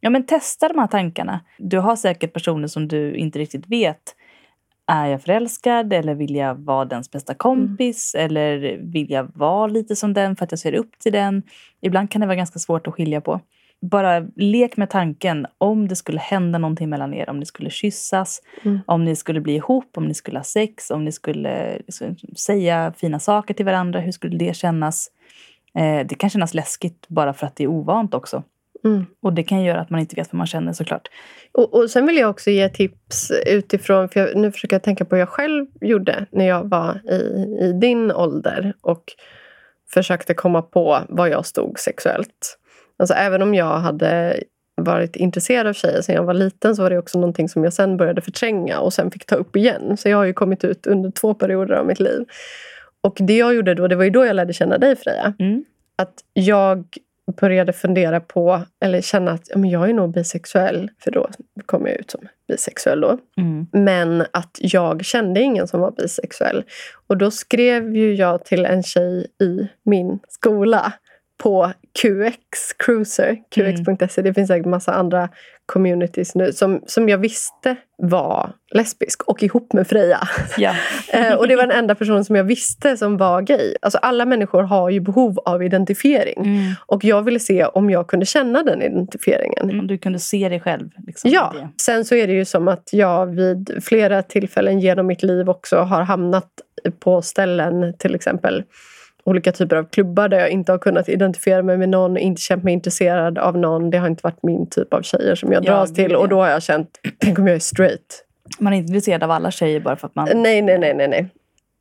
[0.00, 1.40] Ja, men testa de här tankarna.
[1.58, 4.14] Du har säkert personer som du inte riktigt vet.
[4.86, 8.14] Är jag förälskad eller vill jag vara dens bästa kompis?
[8.14, 11.42] Eller vill jag vara lite som den för att jag ser upp till den?
[11.80, 13.40] Ibland kan det vara ganska svårt att skilja på.
[13.80, 17.30] Bara lek med tanken om det skulle hända någonting mellan er.
[17.30, 18.80] Om ni skulle kyssas, Mm.
[18.86, 22.92] om ni skulle bli ihop, om ni skulle ha sex, om ni skulle liksom säga
[22.96, 24.00] fina saker till varandra.
[24.00, 25.08] Hur skulle det kännas?
[25.78, 28.42] Eh, det kan kännas läskigt bara för att det är ovant också.
[28.84, 29.06] Mm.
[29.22, 31.08] Och det kan göra att man inte vet vad man känner såklart.
[31.52, 35.04] Och, och sen vill jag också ge tips utifrån, för jag, nu försöker jag tänka
[35.04, 37.14] på hur jag själv gjorde när jag var i,
[37.60, 39.04] i din ålder och
[39.94, 42.58] försökte komma på var jag stod sexuellt.
[42.96, 44.42] Alltså även om jag hade
[44.76, 47.72] varit intresserad av tjejer sedan jag var liten så var det också någonting som jag
[47.72, 49.96] sen började förtränga och sen fick ta upp igen.
[49.96, 52.24] Så jag har ju kommit ut under två perioder av mitt liv.
[53.00, 55.34] Och det jag gjorde då, det var ju då jag lärde känna dig Freja.
[55.38, 55.64] Mm.
[55.96, 56.84] Att jag
[57.40, 60.90] började fundera på, eller känna att ja, men jag är nog bisexuell.
[60.98, 61.28] För då
[61.66, 63.18] kom jag ut som bisexuell då.
[63.36, 63.66] Mm.
[63.72, 66.64] Men att jag kände ingen som var bisexuell.
[67.06, 70.92] Och då skrev ju jag till en tjej i min skola
[71.42, 74.22] på QX Cruiser, qx.se.
[74.22, 75.28] Det finns säkert massa andra
[75.66, 80.28] communities nu som, som jag visste var lesbisk och ihop med Freja.
[80.58, 80.74] Ja.
[81.12, 83.74] Eh, och det var den enda personen som jag visste som var gay.
[83.82, 86.38] Alltså alla människor har ju behov av identifiering.
[86.38, 86.72] Mm.
[86.86, 89.80] Och jag ville se om jag kunde känna den identifieringen.
[89.80, 90.88] Om du kunde se dig själv.
[91.06, 91.82] Liksom, Ja, det.
[91.82, 95.76] sen så är det ju som att jag vid flera tillfällen genom mitt liv också
[95.76, 96.48] har hamnat
[96.98, 98.64] på ställen, till exempel
[99.24, 102.64] olika typer av klubbar där jag inte har kunnat identifiera mig med någon, inte känt
[102.64, 103.90] mig intresserad av någon.
[103.90, 106.40] Det har inte varit min typ av tjejer som jag Ja, dras till och då
[106.40, 108.24] har jag känt, tänk om jag är straight.
[108.58, 110.28] Man är inte intresserad av alla tjejer bara för att man...
[110.34, 111.28] Nej, nej, nej, nej, nej.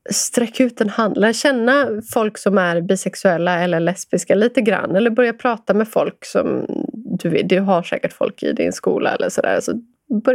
[0.10, 1.18] Sträck ut en hand.
[1.18, 4.96] Lär känna folk som är bisexuella eller lesbiska lite grann.
[4.96, 7.42] Eller börja prata med folk som du.
[7.44, 9.60] Du har säkert folk i din skola eller sådär.
[9.62, 9.82] Så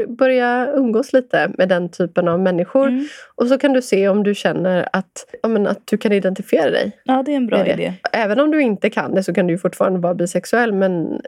[0.09, 2.89] börja umgås lite med den typen av människor.
[2.89, 3.07] Mm.
[3.35, 6.71] Och så kan du se om du känner att, ja, men att du kan identifiera
[6.71, 6.93] dig.
[7.05, 7.73] Ja, det är en bra det.
[7.73, 7.95] idé.
[8.13, 10.73] Även om du inte kan det så kan du fortfarande vara bisexuell.
[10.73, 11.21] Men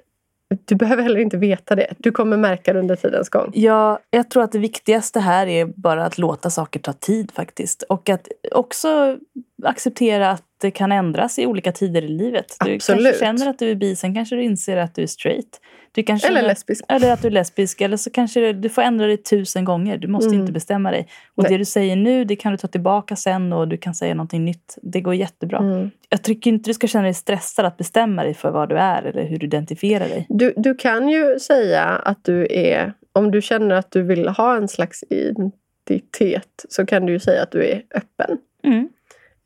[0.64, 1.94] du behöver heller inte veta det.
[1.98, 3.50] Du kommer märka det under tidens gång.
[3.54, 7.82] Ja, jag tror att det viktigaste här är bara att låta saker ta tid faktiskt.
[7.82, 9.18] Och att också
[9.64, 12.56] acceptera att det kan ändras i olika tider i livet.
[12.64, 13.02] Du Absolut.
[13.02, 15.60] kanske känner att du är bi, sen kanske du inser att du är straight.
[15.92, 16.84] Du kanske Eller lesbisk.
[16.88, 17.80] Eller att du är lesbisk.
[17.80, 19.96] Eller så kanske det- du får ändra dig tusen gånger.
[19.98, 20.40] Du måste Mm.
[20.40, 21.08] inte bestämma dig.
[21.34, 21.52] Och Nej.
[21.52, 24.44] det du säger nu, det kan du ta tillbaka sen och du kan säga någonting
[24.44, 24.78] nytt.
[24.82, 25.58] Det går jättebra.
[25.58, 25.90] Mm.
[26.08, 29.02] Jag tycker inte du ska känna dig stressad att bestämma dig för vad du är
[29.02, 30.26] eller hur du identifierar dig.
[30.28, 32.92] Du, du kan ju säga att du är...
[33.12, 37.42] Om du känner att du vill ha en slags identitet så kan du ju säga
[37.42, 38.38] att du är öppen.
[38.64, 38.88] Mm.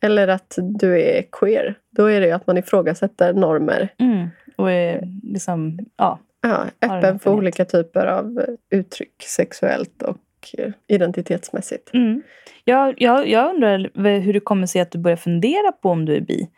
[0.05, 1.75] Eller att du är queer.
[1.91, 3.89] Då är det ju att man ifrågasätter normer.
[3.99, 4.29] Mm.
[4.57, 6.19] Och är liksom, ja.
[6.43, 10.19] Ja, öppen för olika typer av eh, uttryck sexuellt och
[10.59, 11.95] eh, identitetsmässigt.
[11.95, 12.23] Mm.
[12.65, 16.17] Jag, jag, jag undrar hur det kommer sig att du börjar fundera på om du
[16.17, 16.49] är bi.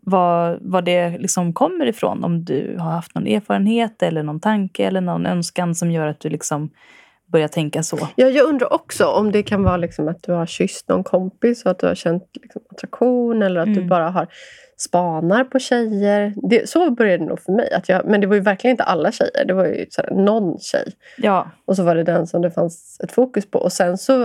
[0.00, 2.24] Var, var det liksom kommer ifrån.
[2.24, 6.20] Om du har haft någon erfarenhet eller någon tanke eller någon önskan som gör att
[6.20, 6.70] du liksom
[7.32, 8.08] börjar tänka så.
[8.16, 11.64] Ja, jag undrar också om det kan vara liksom att du har kysst någon kompis
[11.64, 13.88] och att du har känt liksom attraktion eller att du Mm.
[13.88, 14.26] bara har
[14.76, 16.34] spanar på tjejer.
[16.50, 17.72] Det, så började det nog för mig.
[17.72, 19.44] Att jag, men det var ju verkligen inte alla tjejer.
[19.44, 20.92] Det var ju sådär, någon tjej.
[21.16, 21.50] Ja.
[21.64, 23.58] Och så var det den som det fanns ett fokus på.
[23.58, 24.24] Och sen så,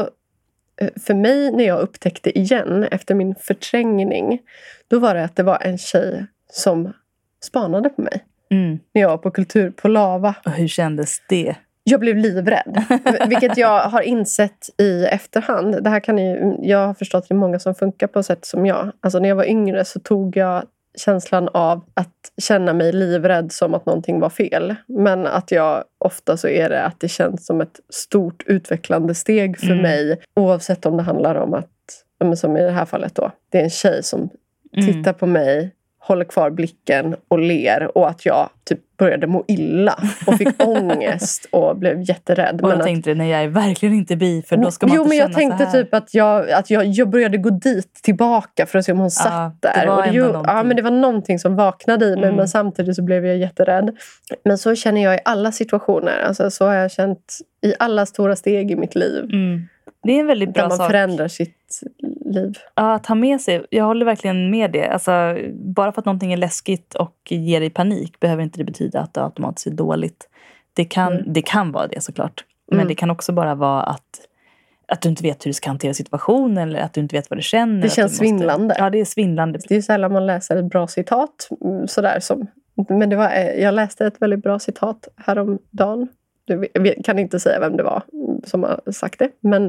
[0.81, 4.39] eh, för mig när jag upptäckte igen efter min förträngning,
[4.87, 6.93] då var det att det var en tjej som
[7.43, 8.23] spanade på mig.
[8.51, 8.79] Mm.
[8.93, 10.35] När jag var på Kultur på Lava.
[10.45, 11.55] Och hur kändes det?
[11.83, 12.83] Jag blev livrädd.
[13.27, 15.83] Vilket jag har insett i efterhand.
[15.83, 18.45] Det här kan ni, jag har förstått att det är många som funkar på sätt
[18.45, 18.91] som jag.
[19.01, 20.63] Alltså när jag var yngre så tog jag
[20.97, 22.09] känslan av att
[22.41, 24.75] känna mig livrädd som att någonting var fel.
[24.87, 29.59] Men att jag ofta så är det att det känns som ett stort utvecklande steg
[29.59, 29.81] för Mm.
[29.81, 30.19] mig.
[30.35, 31.69] Oavsett om det handlar om att,
[32.39, 34.29] som i det här fallet då, det är en tjej som
[34.77, 34.93] Mm.
[34.93, 35.71] tittar på mig,
[36.07, 41.47] håller kvar blicken och ler och att jag typ började må illa och fick ångest
[41.51, 42.55] och blev jätterädd.
[42.55, 44.95] Och Men jag att, tänkte, nej jag är verkligen inte bi för då ska man
[44.95, 48.65] jo, inte men jag tänkte typ att, jag, att jag, jag började gå dit tillbaka
[48.65, 49.87] för att se om hon satt det där.
[49.87, 52.35] var och det, ju- ja, men det var någonting som vaknade i mig Mm.
[52.35, 53.97] men samtidigt så blev jag jätterädd.
[54.45, 56.19] Men så känner jag i alla situationer.
[56.27, 59.23] Alltså, så har jag känt i alla stora steg i mitt liv.
[59.23, 59.61] Mm.
[60.03, 60.87] Det är en väldigt Där bra man sak.
[60.87, 61.79] förändrar sitt
[62.25, 62.53] liv.
[62.75, 63.65] Ja, att ha med sig.
[63.69, 64.87] Jag håller verkligen med det.
[64.87, 65.11] Alltså,
[65.53, 69.13] bara för att någonting är läskigt och ger dig panik behöver inte det betyda att
[69.13, 70.29] det automatiskt är dåligt.
[70.73, 71.33] Det kan, Mm.
[71.33, 72.43] det kan vara det såklart.
[72.67, 72.87] Men Mm.
[72.87, 74.19] det kan också bara vara att,
[74.87, 77.39] att du inte vet hur du ska hantera situationen eller att du inte vet vad
[77.39, 77.81] du känner.
[77.81, 78.75] Det känns måste- svindlande.
[78.77, 79.59] Ja, det är svindlande.
[79.69, 81.49] Det är sällan man läser ett bra citat.
[81.65, 82.47] mm, Sådär som,
[82.89, 86.07] men det var, eh, jag läste ett väldigt bra citat häromdagen.
[86.45, 89.29] Jag kan inte säga vem det var mm, som har sagt det.
[89.39, 89.65] Men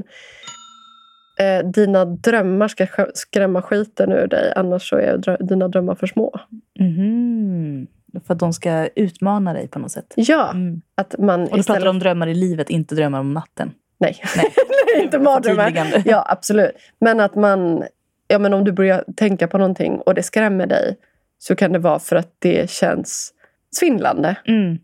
[1.41, 4.53] eh, dina drömmar ska sk- skrämma skiten ur dig.
[4.57, 6.41] Annars så är drö- dina drömmar för små.
[6.79, 7.87] Mhm.
[8.27, 10.13] För att de ska utmana dig på något sätt.
[10.17, 10.83] Ja, Mm.
[10.95, 11.89] att man Och du pratar istället...
[11.89, 13.71] om drömmar i livet, inte drömmar om natten.
[13.99, 14.47] Nej, Nej.
[15.05, 16.03] inte mardrömmar.
[16.05, 16.71] Ja, absolut.
[17.01, 17.85] Men att man...
[18.29, 20.97] Ja, men om du börjar tänka på någonting och det skrämmer dig
[21.39, 23.33] så kan det vara för att det känns
[23.77, 24.37] svindlande.
[24.47, 24.79] Mm.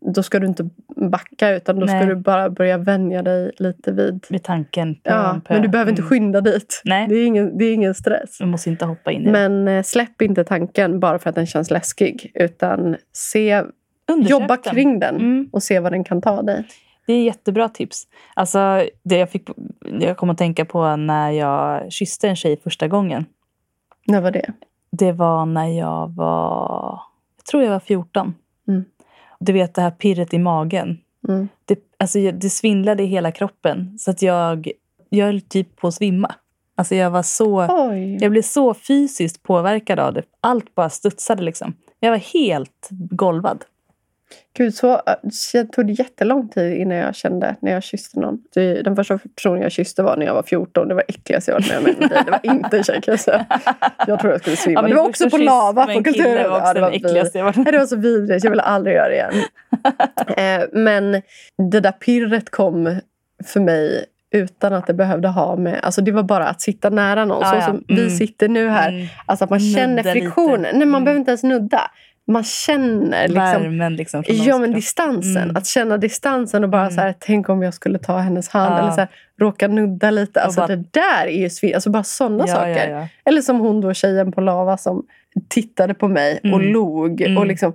[0.00, 2.06] Då ska du inte backa utan då ska Nej.
[2.06, 4.26] du bara börja vänja dig lite vid...
[4.30, 4.94] Vid tanken.
[4.94, 5.54] Pö Ja, pö.
[5.54, 6.08] men du behöver inte Mm.
[6.08, 6.82] skynda dit.
[6.84, 7.08] Nej.
[7.08, 8.38] Det, är ingen, det är ingen stress.
[8.38, 9.30] Du måste inte hoppa in i.
[9.30, 12.30] Men eh, släpp inte tanken bara för att den känns läskig.
[12.34, 13.62] Utan se,
[14.28, 14.74] jobba den.
[14.74, 15.48] kring den Mm.
[15.52, 16.64] och se vad den kan ta dig.
[17.06, 18.02] Det är jättebra tips.
[18.34, 19.48] Alltså, det jag, fick,
[20.00, 23.24] jag kom att tänka på när jag kysste en tjej första gången.
[24.06, 24.52] När var det?
[24.92, 27.00] Det var när jag var...
[27.36, 28.34] Jag tror jag var 14.
[28.68, 28.84] Mm.
[29.40, 30.98] Du vet det här pirret i magen.
[31.28, 31.48] Mm.
[31.64, 33.98] Det, alltså, det svindlade i hela kroppen.
[33.98, 34.70] Så att jag,
[35.08, 36.34] jag höll typ på att svimma.
[36.74, 37.66] Alltså jag var så...
[37.68, 38.18] Oj.
[38.20, 40.22] Jag blev så fysiskt påverkad av det.
[40.40, 41.74] Allt bara studsade liksom.
[42.00, 43.64] Jag var helt golvad.
[44.56, 45.00] Gud, så
[45.52, 48.38] det tog det jättelång tid innan jag kände när jag kysste någon.
[48.84, 50.88] Den första personen jag kysste var när jag var 14.
[50.88, 52.08] Det var äckligaste jag varit med om i.
[52.24, 53.18] Det var inte en tjej kan
[54.06, 54.82] jag tror jag skulle svimma.
[54.82, 56.50] min det var också på lava på Kulturen.
[56.50, 58.44] var Ja, det, var äckligaste jag varit Nej, det var så vidrigt.
[58.44, 59.32] Jag vill aldrig göra det igen.
[60.62, 61.22] eh, men
[61.72, 63.00] det där pirret kom
[63.44, 65.80] för mig utan att det behövde ha med...
[65.82, 67.40] Alltså det var bara att sitta nära någon.
[67.42, 67.62] Ja, så ja.
[67.66, 68.10] som vi Mm.
[68.10, 68.88] sitter nu här.
[68.88, 69.06] Mm.
[69.26, 70.12] Alltså att man känner Nudda lite.
[70.12, 70.62] friktionen.
[70.62, 71.04] Nej, man Mm.
[71.04, 71.80] behöver inte ens nudda.
[72.30, 73.42] Man känner liksom...
[73.62, 74.24] Värmen liksom.
[74.24, 75.42] från Ja, men distansen.
[75.42, 75.56] Mm.
[75.56, 76.94] Att känna distansen och bara Mm.
[76.94, 78.74] så här, tänk om jag skulle ta hennes hand.
[78.74, 78.78] Ja.
[78.78, 79.08] Eller så här,
[79.40, 80.42] råka nudda lite.
[80.42, 81.74] Alltså bara- det där är ju svin...
[81.74, 82.90] Alltså bara sådana ja, saker.
[82.90, 83.08] Ja.
[83.24, 85.06] Eller som hon då, tjejen på Lava som
[85.48, 86.72] tittade på mig och Mm.
[86.72, 87.20] log.
[87.20, 87.38] Mm.
[87.38, 87.72] Och liksom,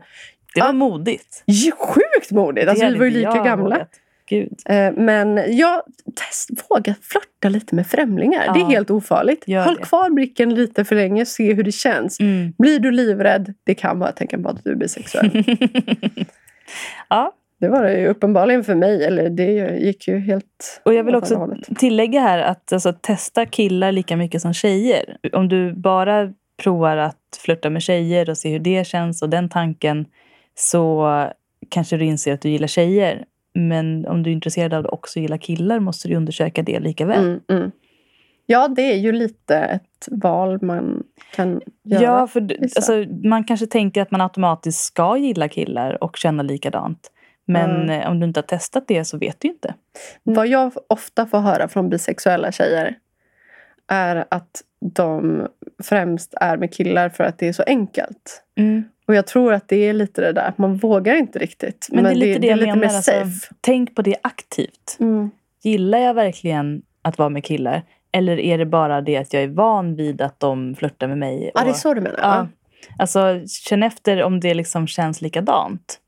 [0.56, 1.44] Det var modigt.
[1.48, 2.70] ju sjukt modigt!
[2.70, 3.64] Alltså, vi var ju lika gamla.
[3.76, 3.90] vågat.
[4.30, 4.54] Gud.
[4.66, 5.82] Eh, Men jag
[6.16, 8.54] test, våga flörta lite med främlingar.
[8.54, 8.68] Det är Ja.
[8.70, 9.48] helt ofarligt.
[9.48, 9.84] Gör Håll det.
[9.84, 12.20] kvar blicken lite för länge, se hur det känns.
[12.20, 12.54] Mm.
[12.58, 15.44] Blir du livrädd, det kan vara tecken på att du är bisexuell.
[17.10, 19.04] ja, det var det ju uppenbarligen för mig.
[19.06, 23.92] Eller det gick ju helt och jag vill också tillägga här att alltså, testa killar
[23.92, 25.18] lika mycket som tjejer.
[25.34, 26.34] Om du bara
[26.64, 30.06] provar att flirta med tjejer och se hur det känns och den tanken
[30.56, 31.08] så
[31.70, 33.26] kanske du inser att du gillar tjejer.
[33.56, 37.06] Men om du är intresserad av att också gilla killar måste du undersöka det lika
[37.06, 37.26] väl.
[37.26, 37.72] Mm, mm.
[38.46, 41.04] Ja, det är ju lite ett val man
[41.36, 42.04] kan göra.
[42.04, 47.12] Ja, för alltså, man kanske tänker att man automatiskt ska gilla killar och känna likadant.
[47.46, 48.02] Men Mm.
[48.02, 49.74] eh, om du inte har testat det så vet du inte.
[50.24, 52.96] Vad jag ofta får höra från bisexuella tjejer
[53.88, 54.62] är att
[54.96, 55.48] de
[55.84, 58.44] främst är med killar för att det är så enkelt.
[59.08, 61.88] Och jag tror att det är lite det där, man vågar inte riktigt.
[61.92, 62.88] Men, det är lite det, jag lite menar.
[62.88, 63.12] mer Alltså,
[63.62, 64.98] tänk på det aktivt.
[65.00, 65.32] Mm.
[65.64, 67.82] Gillar jag verkligen att vara med killar?
[68.12, 71.52] Eller är det bara det att jag är van vid att de flörtar med mig?
[71.54, 72.20] Ja, det är så du menar?
[72.22, 72.48] Ja.
[73.00, 76.00] Alltså, känn efter om det liksom känns likadant.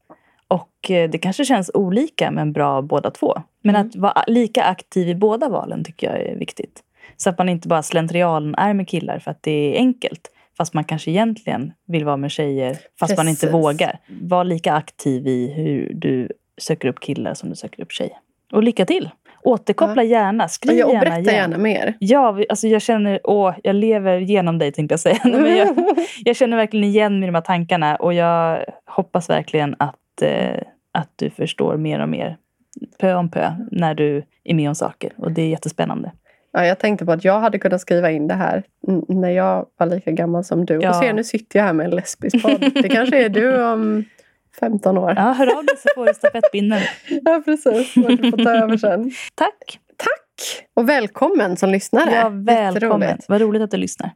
[0.48, 3.42] Och eh, det kanske känns olika men bra båda två.
[3.64, 3.88] Men Mm.
[3.88, 6.84] att vara lika aktiv i båda valen tycker jag är viktigt.
[7.18, 10.32] Så att man inte bara slentrian är med killar för att det är enkelt.
[10.58, 13.54] Fast man kanske egentligen vill vara med tjejer fast man inte Precis.
[13.54, 14.00] vågar.
[14.22, 18.18] Var lika aktiv i hur du söker upp killar som du söker upp tjejer.
[18.52, 19.10] Och lycka till!
[19.44, 21.94] Återkoppla gärna, skriv Ja, och gärna berätta gärna mer.
[22.00, 25.20] Ja, vi- alltså jag känner, åh, jag lever genom dig tänkte jag säga.
[25.24, 25.76] Men jag,
[26.26, 30.62] jag känner verkligen igen mig i de här tankarna och jag hoppas verkligen att, eh,
[30.92, 32.38] att du förstår mer och mer
[33.00, 35.14] pö om pö när du är med om saker.
[35.18, 36.12] Och det är jättespännande.
[36.58, 38.64] Ja, jag tänkte på att jag hade kunnat skriva in det här
[39.08, 40.80] när jag var lika gammal som du.
[40.82, 40.90] Ja.
[40.90, 42.72] Och se, nu sitter jag här med en lesbisk podd.
[42.74, 44.06] Det kanske är du om
[44.60, 45.14] 15 år.
[45.18, 46.82] Ja, hör av dig så får du stafettpinnen.
[47.26, 47.94] Ja, precis.
[47.94, 49.12] Du får ta över sen.
[49.36, 49.80] Tack!
[49.98, 50.68] Tack!
[50.74, 52.12] Och välkommen som lyssnare.
[52.16, 53.18] Ja, välkommen.
[53.28, 54.12] Vad roligt att du lyssnar.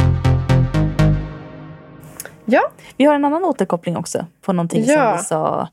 [2.45, 4.93] Ja, Vi har en annan återkoppling också på någonting Ja.
[5.07, 5.67] som vi sa.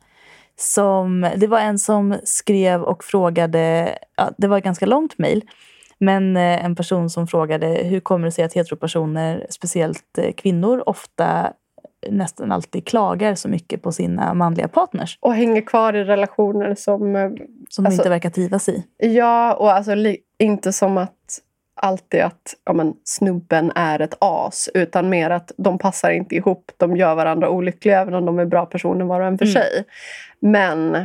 [0.56, 5.42] Som, det var en som skrev och frågade, ja, det var ett ganska långt mejl,
[5.98, 10.82] men eh, en person som frågade hur kommer det sig att heteropersoner, speciellt eh, kvinnor,
[10.86, 11.52] ofta
[12.10, 17.16] nästan alltid klagar så mycket på sina manliga partners och hänger kvar i relationer som...
[17.16, 17.28] eh,
[17.68, 18.84] som de Alltså- inte verkar trivas i.
[18.96, 19.92] Ja, och alltså
[20.38, 21.14] inte som att
[21.80, 24.68] alltid att ja, men, snubben är ett as.
[24.74, 26.70] Utan mer att de passar inte ihop.
[26.76, 29.52] De gör varandra olyckliga även om de är bra personer var och en för Mm.
[29.54, 29.84] sig.
[30.40, 30.96] Men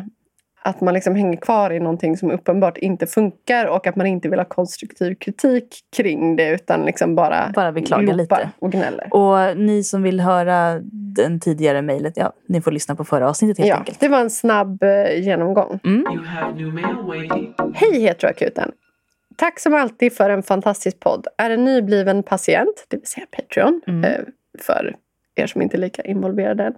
[0.65, 4.29] att man liksom hänger kvar i någonting som uppenbart inte funkar och att man inte
[4.29, 8.49] vill ha konstruktiv kritik kring det utan liksom bara, Bara vi klagar glopar lite.
[8.59, 9.13] och gnäller.
[9.13, 10.79] Och ni som vill höra
[11.15, 13.99] den tidigare mejlet, ja, ni får lyssna på förra avsnittet helt Ja, enkelt.
[13.99, 15.79] det var en snabb eh, genomgång.
[15.85, 16.05] Mm.
[17.75, 18.71] Hej Heteroakuten!
[19.37, 21.27] Tack som alltid för en fantastisk podd.
[21.37, 24.03] Är en nybliven patient, det vill säga Patreon, Mm.
[24.03, 24.19] eh,
[24.61, 24.95] för
[25.35, 26.75] er som inte är lika involverade än.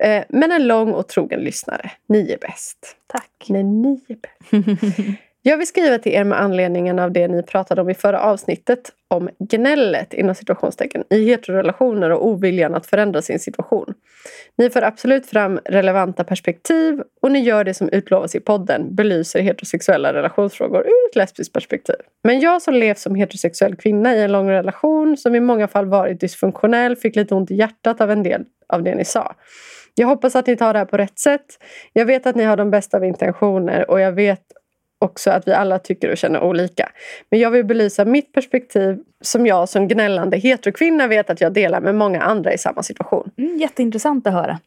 [0.00, 1.90] Eh, Men en lång och trogen lyssnare.
[2.08, 2.96] Ni är bäst.
[3.06, 3.46] Tack.
[3.48, 5.18] Nej, ni är bäst.
[5.46, 8.92] Jag vill skriva till er med anledningen av det ni pratade om i förra avsnittet
[9.08, 13.94] om gnället inom situationstecken i heterorelationer och oviljan att förändra sin situation.
[14.58, 19.40] Ni för absolut fram relevanta perspektiv och ni gör det som utlovas i podden, belyser
[19.40, 21.96] heterosexuella relationsfrågor ur ett lesbiskt perspektiv.
[22.24, 25.86] Men jag som levt som heterosexuell kvinna i en lång relation som i många fall
[25.86, 29.34] varit dysfunktionell fick lite ont i hjärtat av en del av det ni sa.
[29.94, 31.46] Jag hoppas att ni tar det här på rätt sätt.
[31.92, 34.42] Jag vet att ni har de bästa av intentioner och jag vet
[35.04, 36.88] också att vi alla tycker och känner olika.
[37.30, 41.80] Men jag vill belysa mitt perspektiv som jag som gnällande heterokvinna vet att jag delar
[41.80, 43.30] med många andra i samma situation.
[43.38, 44.58] Mm, jätteintressant att höra.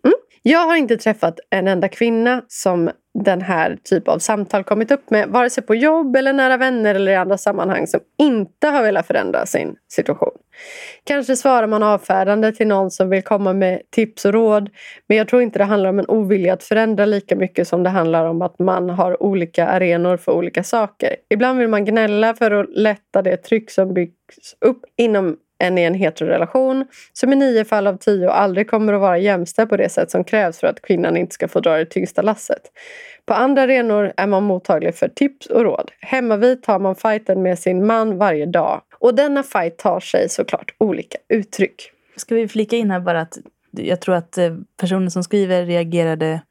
[0.42, 2.90] Jag har inte träffat en enda kvinna som
[3.24, 6.96] den här typ av samtal kommit upp med, vare sig på jobb eller nära vänner
[6.96, 10.32] eller i andra sammanhang, som inte har velat förändra sin situation.
[11.04, 14.70] Kanske svarar man avfärdande till någon som vill komma med tips och råd,
[15.08, 17.90] men jag tror inte det handlar om en ovilja att förändra lika mycket som det
[17.90, 21.16] handlar om att man har olika arenor för olika saker.
[21.30, 25.82] Ibland vill man gnälla för att lätta det tryck som byggs upp inom än i
[25.82, 29.90] en heterorelation som i nio fall av tio aldrig kommer att vara jämställd på det
[29.90, 32.62] sätt som krävs för att kvinnan inte ska få dra det tyngsta lasset.
[33.26, 35.92] På andra arenor är man mottaglig för tips och råd.
[36.00, 38.82] Hemmavid tar man fighten med sin man varje dag.
[39.00, 41.92] Och denna fight tar sig såklart olika uttryck.
[42.16, 43.38] Ska vi flika in här bara att
[43.72, 46.42] jag tror att eh, personen som skriver reagerade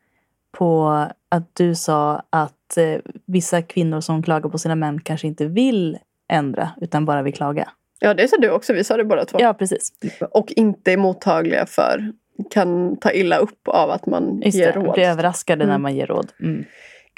[0.59, 0.89] på
[1.29, 5.99] att du sa att eh, vissa kvinnor som klagar på sina män kanske inte vill
[6.33, 7.69] ändra utan bara vill klaga.
[8.01, 8.73] Ja, det sa du också.
[8.73, 9.39] Vi sa det båda två.
[9.41, 9.93] Ja, precis.
[10.31, 12.13] Och inte är mottagliga för,
[12.51, 14.95] kan ta illa upp av att man Just ger det, råd.
[14.95, 15.83] bli överraskade när Mm.
[15.83, 16.33] man ger råd.
[16.43, 16.65] Mm.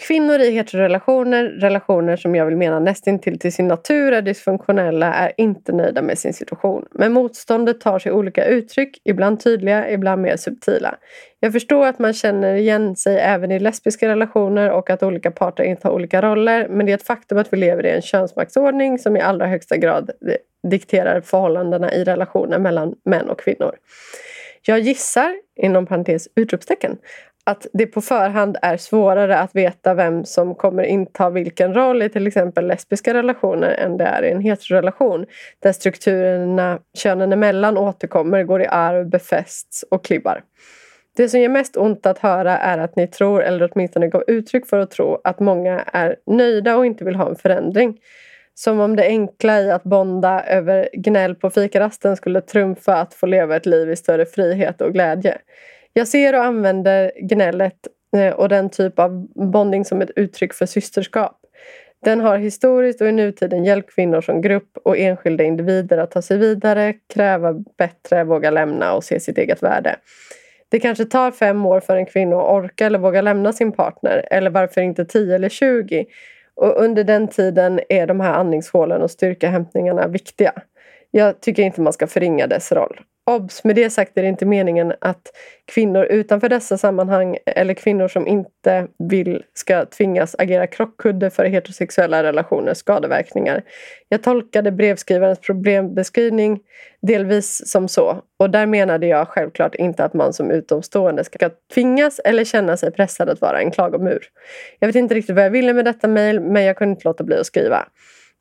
[0.06, 5.32] Kvinnor i heterorelationer, relationer som jag vill mena nästintill till sin natur är dysfunktionella, är
[5.36, 6.84] inte nöjda med sin situation.
[6.92, 10.94] Men motståndet tar sig olika uttryck, ibland tydliga, ibland mer subtila.
[11.40, 15.64] Jag förstår att man känner igen sig även i lesbiska relationer och att olika parter
[15.64, 19.16] intar olika roller, men det är ett faktum att vi lever i en könsmaktsordning som
[19.16, 20.10] i allra högsta grad
[20.70, 23.74] dikterar förhållandena i relationer mellan män och kvinnor.
[24.62, 26.98] Jag gissar, inom parentes utropstecken,
[27.44, 32.08] att det på förhand är svårare att veta vem som kommer inta vilken roll i
[32.08, 35.26] till exempel lesbiska relationer än det är i en heterorelation
[35.62, 40.42] där strukturerna könen emellan återkommer, går i arv, befästs och klibbar.
[41.16, 44.66] Det som gör mest ont att höra är att ni tror, eller åtminstone gav uttryck
[44.66, 47.98] för att tro, att många är nöjda och inte vill ha en förändring.
[48.58, 53.26] Som om det enkla i att bonda över gnäll på fikarasten skulle trumfa att få
[53.26, 55.38] leva ett liv i större frihet och glädje.
[55.92, 57.74] Jag ser och använder gnället
[58.16, 61.40] eh, och den typ av bonding som ett uttryck för systerskap.
[62.04, 66.22] Den har historiskt och i nutiden hjälpt kvinnor som grupp och enskilda individer att ta
[66.22, 69.96] sig vidare, kräva bättre, våga lämna och se sitt eget värde.
[70.68, 74.28] Det kanske tar fem år för en kvinna att orka eller våga lämna sin partner,
[74.30, 76.04] eller varför inte tio eller tjugo?
[76.58, 80.52] Och under den tiden är de här andningshålen och styrkehämtningarna viktiga.
[81.10, 83.00] Jag tycker inte man ska förringa dess roll.
[83.28, 83.64] Obs!
[83.64, 85.22] Med det sagt är det inte meningen att
[85.64, 92.22] kvinnor utanför dessa sammanhang eller kvinnor som inte vill ska tvingas agera krockkudde för heterosexuella
[92.22, 93.62] relationers skadeverkningar.
[94.08, 96.60] Jag tolkade brevskrivarens problembeskrivning
[97.02, 102.18] delvis som så och där menade jag självklart inte att man som utomstående ska tvingas
[102.18, 104.24] eller känna sig pressad att vara en klagomur.
[104.78, 107.24] Jag vet inte riktigt vad jag ville med detta mejl men jag kunde inte låta
[107.24, 107.88] bli att skriva.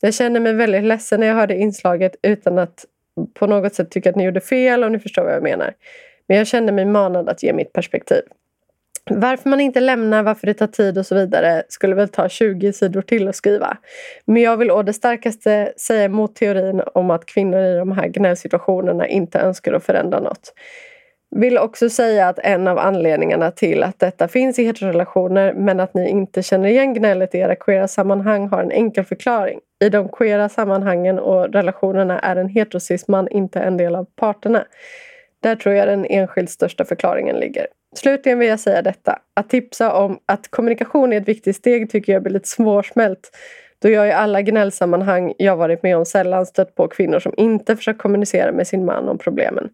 [0.02, 2.86] Jag känner mig väldigt ledsen när jag hörde inslaget utan att
[3.34, 5.74] på något sätt tycker att ni gjorde fel och ni förstår vad jag menar.
[6.28, 8.22] Men jag kände mig manad att ge mitt perspektiv.
[9.10, 12.74] Varför man inte lämnar, varför det tar tid och så vidare skulle väl ta 20
[12.74, 13.78] sidor till att skriva.
[14.26, 18.08] Men jag vill å det starkaste säga emot teorin om att kvinnor i de här
[18.08, 20.54] gnällsituationerna inte önskar att förändra något.
[21.36, 25.94] Vill också säga att en av anledningarna till att detta finns i heterorelationer men att
[25.94, 29.60] ni inte känner igen gnället i era queera sammanhang har en enkel förklaring.
[29.84, 34.66] I de queera sammanhangen och relationerna är en heterosisman inte en del av parterna.
[35.40, 37.68] Där tror jag den enskilt största förklaringen ligger.
[37.96, 39.20] Slutligen vill jag säga detta.
[39.34, 43.32] Att tipsa om att kommunikation är ett viktigt steg tycker jag blir lite svårsmält
[43.82, 47.76] då jag i alla gnällsammanhang jag varit med om sällan stött på kvinnor som inte
[47.76, 49.70] försökt kommunicera med sin man om problemen.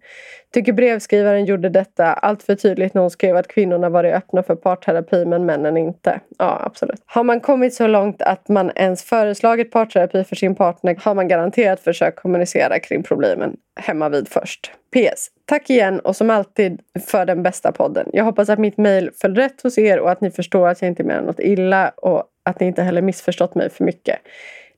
[0.53, 4.55] Tycker brevskrivaren gjorde detta allt för tydligt när hon skrev att kvinnorna varit öppna för
[4.55, 6.19] parterapi men männen inte.
[6.37, 7.01] Ja, absolut.
[7.05, 11.27] Har man kommit så långt att man ens föreslagit parterapi för sin partner har man
[11.27, 14.71] garanterat försökt kommunicera kring problemen hemma vid först.
[14.93, 15.27] PS.
[15.45, 18.09] Tack igen och som alltid för den bästa podden.
[18.13, 20.89] Jag hoppas att mitt mejl föll rätt hos er och att ni förstår att jag
[20.89, 24.19] inte menar något illa och att ni inte heller missförstått mig för mycket.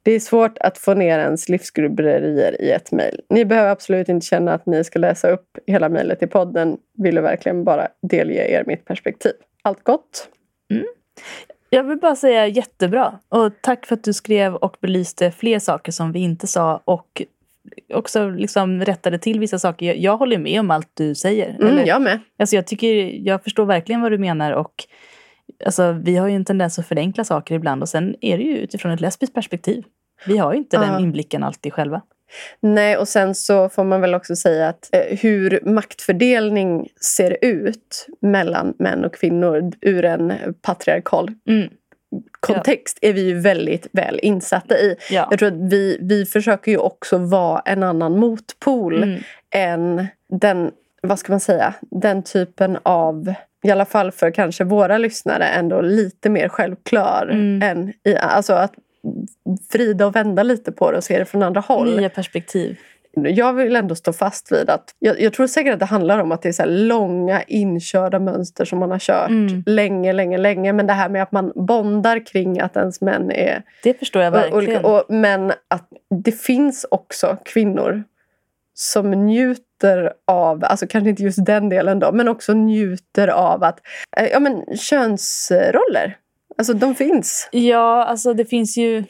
[0.03, 3.21] Det är svårt att få ner ens livsgrubblerier i ett mejl.
[3.29, 6.77] Ni behöver absolut inte känna att ni ska läsa upp hela mejlet i podden.
[6.97, 9.31] Ville verkligen bara delge er mitt perspektiv.
[9.61, 10.29] Allt gott!
[10.71, 10.85] Mm.
[11.69, 13.19] Jag vill bara säga jättebra.
[13.29, 17.21] Och tack för att du skrev och belyste fler saker som vi inte sa och
[17.93, 19.85] också liksom rättade till vissa saker.
[19.85, 21.49] Jag, jag håller med om allt du säger.
[21.49, 22.19] Mm, eller, jag med.
[22.39, 22.93] Alltså jag, tycker,
[23.27, 24.85] jag förstår verkligen vad du menar och
[25.65, 28.57] alltså, vi har ju en tendens att förenkla saker ibland och sen är det ju
[28.57, 29.83] utifrån ett lesbiskt perspektiv.
[30.27, 32.01] Vi har ju inte den inblicken alltid själva.
[32.59, 38.07] Nej, och sen så får man väl också säga att eh, hur maktfördelning ser ut
[38.21, 41.69] mellan män och kvinnor ur en patriarkal mm.
[42.39, 43.09] kontext ja.
[43.09, 44.95] är vi ju väldigt väl insatta i.
[45.11, 45.27] Ja.
[45.29, 49.19] Jag tror att vi, vi försöker ju också vara en annan motpol mm.
[49.49, 50.71] än den,
[51.05, 55.81] vad ska man säga, den typen av i alla fall för kanske våra lyssnare, ändå
[55.81, 57.29] lite mer självklar.
[57.31, 57.61] Mm.
[57.61, 58.73] Än i, alltså att
[59.73, 61.95] vrida och vända lite på det och se det från andra håll.
[61.95, 62.77] Nya perspektiv.
[63.15, 66.31] Jag vill ändå stå fast vid att jag, jag tror säkert att det handlar om
[66.31, 69.63] att det är så långa inkörda mönster som man har kört mm.
[69.65, 70.73] länge, länge, länge.
[70.73, 74.31] Men det här med att man bondar kring att ens män är Det förstår jag
[74.31, 74.57] verkligen.
[74.57, 75.89] Olika, och, men att
[76.23, 78.03] det finns också kvinnor
[78.77, 83.79] som njuter av, alltså kanske inte just den delen då, men också njuter av att,
[84.17, 86.17] eh, ja men könsroller.
[86.57, 87.49] Alltså de finns.
[87.51, 89.03] Ja, alltså det finns ju...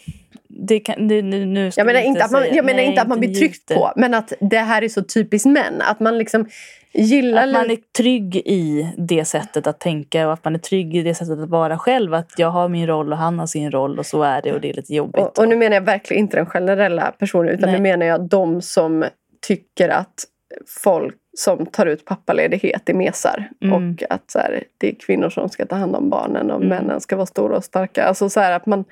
[0.68, 3.20] Det kan, det, nu jag menar, inte, att man, jag menar nej, inte att man
[3.20, 5.82] blir tryckt på, men att det här är så typiskt män.
[5.82, 6.48] Att man liksom
[6.94, 7.44] gillar...
[7.44, 11.02] Att man är trygg i det sättet att tänka och att man är trygg i
[11.02, 12.14] det sättet att vara själv.
[12.14, 14.62] Att jag har min roll och han har sin roll och så är det och
[14.62, 15.22] det är lite jobbigt.
[15.22, 17.80] Och, och nu menar jag verkligen inte den generella personen utan nej.
[17.80, 19.06] nu menar jag de som
[19.48, 20.26] tycker att
[20.68, 23.50] folk som tar ut pappaledighet är mesar.
[23.62, 23.74] Mm.
[23.74, 26.70] Och att så här, det är kvinnor som ska ta hand om barnen och mm.
[26.70, 28.06] männen ska vara stora och starka.
[28.06, 28.86] Alltså så här, att man,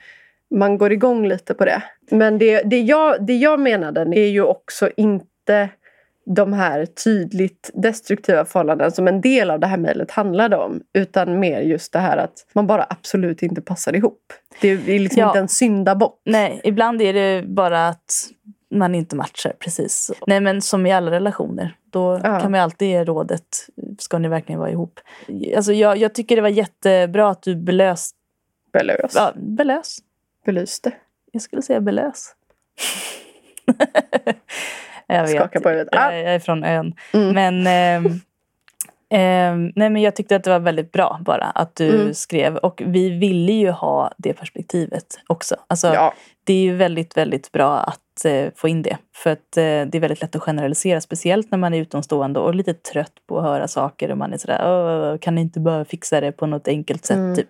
[0.56, 1.84] man går igång lite på det.
[2.12, 5.70] Men det, det, jag, det jag menade är ju också inte
[6.26, 10.82] de här tydligt destruktiva förhållanden som en del av det här mejlet handlade om.
[10.94, 14.34] Utan mer just det här att man bara absolut inte passar ihop.
[14.62, 15.28] Det är liksom ja.
[15.28, 16.22] inte en syndabock.
[16.26, 18.30] Nej, ibland är det bara att
[18.78, 19.54] man inte matchar.
[19.60, 20.12] Precis.
[20.28, 21.76] Nej men som i alla relationer.
[21.92, 22.40] Då Ja.
[22.40, 23.70] kan man alltid ge rådet,
[24.00, 25.00] ska ni verkligen vara ihop?
[25.56, 28.12] Alltså jag, jag tycker det var jättebra att du belös.
[28.74, 29.12] Belös.
[29.16, 29.98] Ja, belös.
[30.46, 30.92] Belyste.
[31.32, 32.36] Jag skulle säga belös.
[35.08, 35.30] jag vet.
[35.36, 35.96] Skaka på huvudet.
[35.96, 36.12] Ah.
[36.12, 36.94] Jag, jag är från ön.
[37.14, 37.34] Mm.
[37.36, 38.06] Men, ehm,
[39.10, 42.14] ehm, nej, men jag tyckte att det var väldigt bra bara att du Mm.
[42.14, 42.56] skrev.
[42.58, 45.56] Och vi ville ju ha det perspektivet också.
[45.68, 46.14] Alltså, Ja.
[46.44, 48.98] Det är ju väldigt, väldigt bra att eh, få in det.
[49.16, 51.02] För att eh, det är väldigt lätt att generalisera.
[51.02, 54.12] Speciellt när man är utomstående och lite trött på att höra saker.
[54.12, 57.18] Och man är sådär, "Åh, kan ni inte bara fixa det på något enkelt sätt?
[57.18, 57.36] Mm.
[57.36, 57.48] Typ.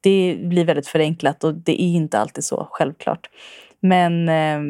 [0.00, 3.30] Det blir väldigt förenklat och det är inte alltid så självklart.
[3.80, 4.60] Men eh,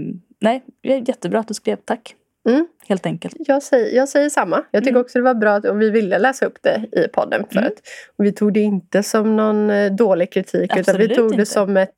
[0.40, 1.76] nej, jättebra att du skrev.
[1.84, 2.14] Tack.
[2.48, 2.66] Mm.
[2.88, 3.34] Helt enkelt.
[3.38, 4.64] Jag säger, jag säger samma.
[4.70, 5.00] Jag tycker Mm.
[5.02, 7.44] också det var bra att och vi ville läsa upp det i podden.
[7.50, 7.66] För Mm.
[7.66, 7.80] att,
[8.16, 11.34] och vi tog det inte som någon eh, dålig kritik utan vi Absolut tog det
[11.34, 11.46] inte.
[11.46, 11.90] som ett,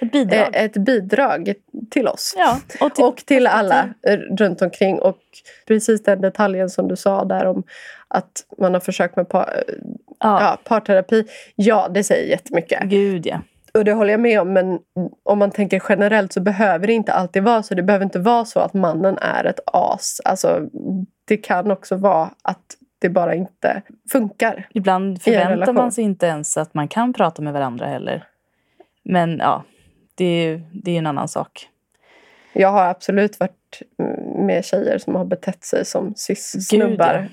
[0.00, 0.54] Ett bidrag.
[0.56, 1.54] eh, ett bidrag
[1.90, 2.34] till oss.
[2.36, 4.98] ja, och till, och till alla eh, runt omkring.
[4.98, 5.18] Och
[5.66, 7.62] precis den detaljen som du sa där om
[8.08, 9.64] att man har försökt med par,
[10.20, 11.24] ja, ja, parterapi.
[11.56, 12.82] Ja, det säger jättemycket.
[12.82, 13.40] gud ja.
[13.74, 14.52] Och det håller jag med om.
[14.52, 14.78] Men
[15.22, 17.74] om man tänker generellt så behöver det inte alltid vara så.
[17.74, 20.20] Det behöver inte vara så att mannen är ett as.
[20.24, 20.68] Alltså,
[21.24, 24.68] det kan också vara att det bara inte funkar.
[24.74, 28.24] Ibland förväntar man sig inte ens att man kan prata med varandra heller.
[29.04, 29.64] Men ja,
[30.14, 31.69] det är det är en annan sak.
[32.52, 33.82] Jag har absolut varit
[34.36, 37.28] med tjejer som har betett sig som cis-snubbar.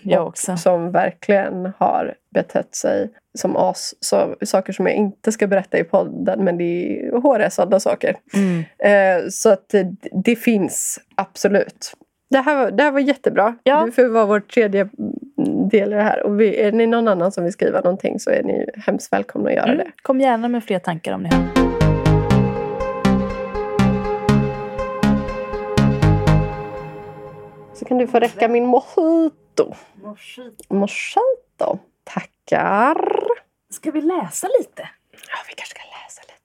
[0.58, 3.94] Som verkligen har betett sig som as.
[4.00, 8.16] Så, saker som jag inte ska berätta i podden, men det är sådana saker.
[8.34, 8.64] Mm.
[8.80, 11.94] Eh, så att det, det finns absolut.
[12.30, 13.56] Det här, det här var jättebra.
[13.64, 13.84] Ja.
[13.86, 14.90] Du får vara vår tredje
[15.72, 16.24] del i det här.
[16.24, 19.50] Och vi, är ni någon annan som vill skriva någonting så är ni hemskt välkomna
[19.50, 19.78] att göra Mm.
[19.78, 19.92] det.
[20.02, 21.77] Kom gärna med fler tankar om ni har.
[27.78, 29.76] Så kan du få räcka min mojito.
[30.70, 31.80] Mojito.
[32.04, 33.28] Tackar.
[33.70, 34.90] Ska vi läsa lite?
[35.12, 36.37] Ja, vi kanske ska läsa lite.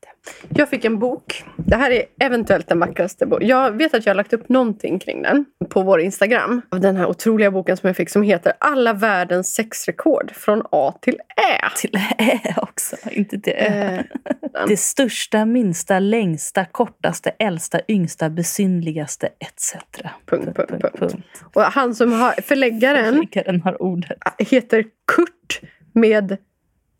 [0.54, 1.44] Jag fick en bok.
[1.56, 3.48] Det här är eventuellt den vackraste boken.
[3.48, 6.62] Jag vet att jag har lagt upp någonting kring den på vår Instagram.
[6.70, 10.94] Av den här otroliga boken som jag fick som heter Alla världens sexrekord från A
[11.00, 11.68] till Ä.
[11.76, 13.64] Till Ä också, inte till Ö.
[13.64, 14.00] Eh,
[14.68, 19.74] Det största, minsta, längsta, kortaste, äldsta, yngsta, besynligaste etc.
[20.26, 21.14] Punkt, punkt, punkt.
[21.54, 24.18] och han som har förläggaren Läggaren har ordet.
[24.38, 24.84] heter
[25.16, 25.60] Kurt
[25.94, 26.36] med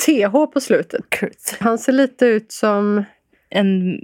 [0.07, 1.01] TH på slutet.
[1.11, 1.57] Kurt.
[1.61, 3.05] Han ser lite ut som
[3.51, 3.99] En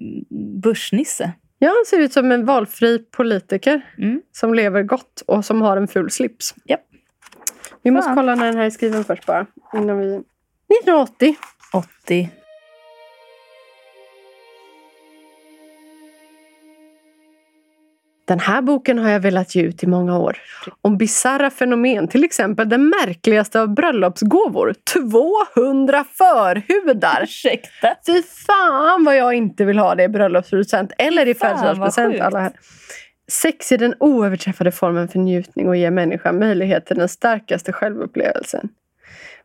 [0.63, 1.33] börsnisse.
[1.59, 4.23] Ja, han ser ut som en valfri politiker Mm.
[4.33, 6.55] som lever gott och som har en ful slips.
[6.65, 6.81] Japp.
[7.83, 8.17] Vi måste Fan.
[8.17, 9.47] kolla när den här är skriven först bara.
[9.75, 10.07] Innan vi...
[10.15, 11.37] 1980.
[11.73, 12.31] 80.
[18.29, 20.37] Den här boken har jag velat ge ut i många år.
[20.83, 24.75] Om bisarra fenomen, till exempel den märkligaste av bröllopsgåvor.
[25.55, 27.23] 200 förhudar!
[27.23, 27.95] Ursäkta?
[28.07, 32.55] Fy fan vad jag inte vill ha det i bröllopspresent eller i födelsedagspresent.
[33.31, 38.69] Sex är den oöverträffade formen för njutning och ger människan möjlighet till den starkaste självupplevelsen.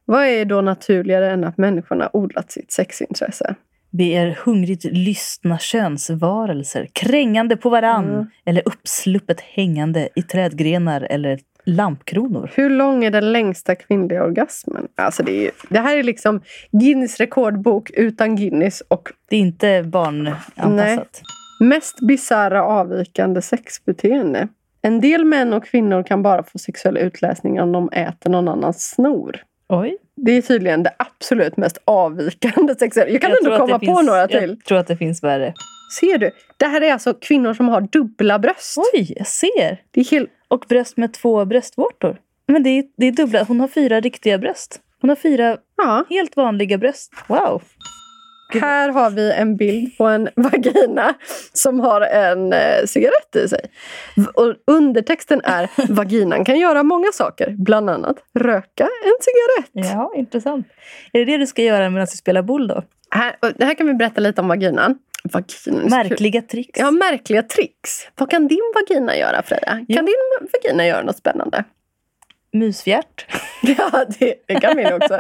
[0.05, 3.55] Vad är då naturligare än att människorna odlat sitt sexintresse?
[3.97, 8.25] Vi är hungrigt lystna könsvarelser, krängande på varann Mm.
[8.45, 12.51] eller uppsluppet hängande i trädgrenar eller lampkronor.
[12.55, 14.87] Hur lång är den längsta kvinnliga orgasmen?
[14.95, 16.41] Alltså det, är, det här är liksom
[16.71, 21.21] Guinness rekordbok utan Guinness och Det är inte barnanpassat.
[21.59, 24.47] mest bisarra avvikande sexbeteende.
[24.81, 28.89] En del män och kvinnor kan bara få sexuell utläsning om de äter någon annans
[28.89, 29.35] snor.
[29.69, 29.97] Oj.
[30.25, 33.11] Det är tydligen det absolut mest avvikande sexuella.
[33.11, 34.49] Jag kan Jag ändå komma på finns- några till.
[34.49, 35.53] Jag tror att det finns värre.
[35.99, 36.31] Ser du?
[36.57, 38.77] Det här är alltså kvinnor som har dubbla bröst.
[38.93, 39.81] Oj, jag ser!
[39.91, 40.29] Det är helt...
[40.47, 42.17] Och bröst med två bröstvårtor.
[42.47, 43.43] Men det är, det är dubbla.
[43.43, 44.79] Hon har fyra riktiga bröst.
[45.01, 46.05] Hon har fyra Ja.
[46.09, 47.13] helt vanliga bröst.
[47.27, 47.61] Wow!
[48.61, 51.13] Här har vi en bild på en vagina
[51.53, 53.65] som har en eh, cigarett i sig.
[54.33, 59.91] Och undertexten är Vaginan kan göra många saker, bland annat röka en cigarett.
[59.93, 60.67] Ja, intressant.
[61.13, 62.83] Är det det du ska göra medan du spelar boll då?
[63.09, 64.95] Här, här kan vi berätta lite om vaginan.
[65.23, 65.89] Vaginan.
[65.89, 66.79] Märkliga tricks.
[66.79, 68.07] Ja, märkliga tricks.
[68.15, 69.85] Vad kan din vagina göra, Freja?
[69.87, 69.95] Ja.
[69.95, 71.63] Kan din vagina göra något spännande?
[72.53, 73.25] Musfjärt.
[73.77, 75.19] Ja, det, det kan min också.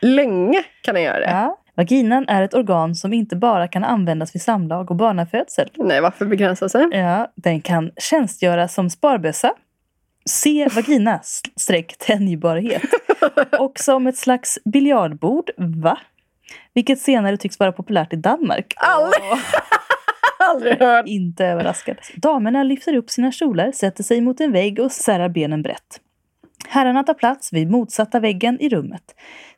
[0.00, 1.30] Länge kan den göra det.
[1.30, 1.58] Ja.
[1.76, 5.70] Vaginan är ett organ som inte bara kan användas vid samlag och barnafödsel.
[5.74, 6.88] Nej, varför begränsa sig?
[6.92, 9.54] Ja, den kan tjänstgöra som sparbössa.
[10.26, 11.20] Se vagina
[11.56, 12.82] streck tänjbarhet.
[13.58, 15.50] Och som ett slags biljardbord.
[15.56, 15.98] Va?
[16.74, 18.74] Vilket senare tycks vara populärt i Danmark.
[18.76, 19.22] Aldrig,
[20.38, 21.06] aldrig hört.
[21.06, 21.96] Inte överraskad.
[22.16, 26.00] Damerna lyfter upp sina kjolar, sätter sig mot en vägg och särar benen brett.
[26.68, 29.02] Herrarna tar plats vid motsatta väggen i rummet.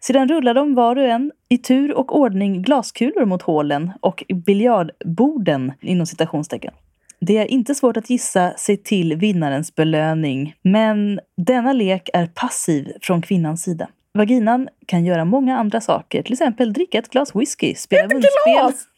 [0.01, 5.73] Sedan rullar de var och en i tur och ordning glaskulor mot hålen och biljardborden
[5.81, 6.75] inom citationstecken.
[7.21, 12.93] Det är inte svårt att gissa sig till vinnarens belöning, men denna lek är passiv
[13.01, 13.89] från kvinnans sida.
[14.15, 18.89] Vaginan kan göra många andra saker, till exempel dricka ett glas whisky, spela munspel glas!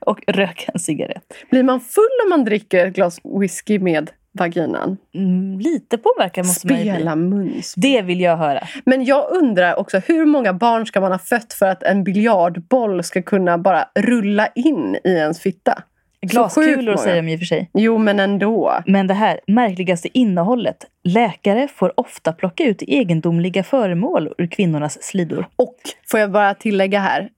[0.00, 1.34] och röka en cigarett.
[1.50, 4.96] Blir man full om man dricker ett glas whisky med vaginan?
[5.14, 6.92] Mm, lite påverkan måste man ju.
[6.92, 7.82] Spela munspel.
[7.82, 8.66] Det vill jag höra.
[8.84, 13.02] Men jag undrar också, hur många barn ska man ha fött för att en biljardboll
[13.02, 15.82] ska kunna bara rulla in i ens fitta?
[16.20, 17.70] Glaskulor säger de i och för sig.
[17.74, 18.82] Jo, men ändå.
[18.86, 20.86] Men det här märkligaste innehållet.
[21.04, 25.46] Läkare får ofta plocka ut egendomliga föremål ur kvinnornas slidor.
[25.56, 25.76] Och,
[26.10, 27.28] får jag bara tillägga här,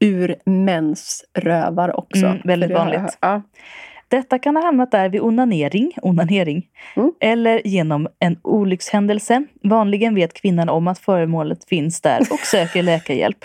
[0.00, 2.26] ur mäns rövar också.
[2.26, 3.18] Mm, väldigt har vanligt.
[3.20, 3.42] Ja.
[4.08, 7.12] Detta kan ha hamnat där vid onanering, onanering Mm.
[7.20, 9.44] eller genom en olyckshändelse.
[9.62, 13.44] Vanligen vet kvinnan om att föremålet finns där och söker läkarhjälp.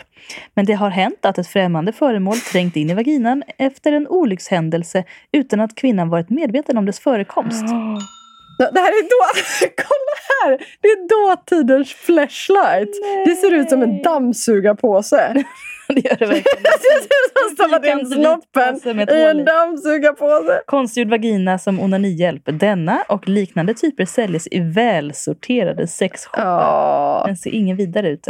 [0.53, 5.03] Men det har hänt att ett främmande föremål trängt in i vaginan efter en olyckshändelse
[5.32, 7.64] utan att kvinnan varit medveten om dess förekomst.
[7.68, 7.97] Ja,
[8.58, 9.41] Det här är då...
[9.84, 10.66] Kolla här!
[10.82, 12.89] Det är dåtidens flashlight.
[13.26, 15.43] Det ser ut som en dammsugarpåse.
[15.88, 16.43] Det gör det verkligen.
[16.64, 20.62] Det ser ut som att in snoppen i en dammsugarpåse.
[20.66, 22.43] Konstgjord vagina som onanihjälp.
[22.45, 26.43] Denna och liknande typer säljs i välsorterade sexshoppar.
[26.43, 27.24] Ja.
[27.28, 28.28] Den ser ingen vidare ut.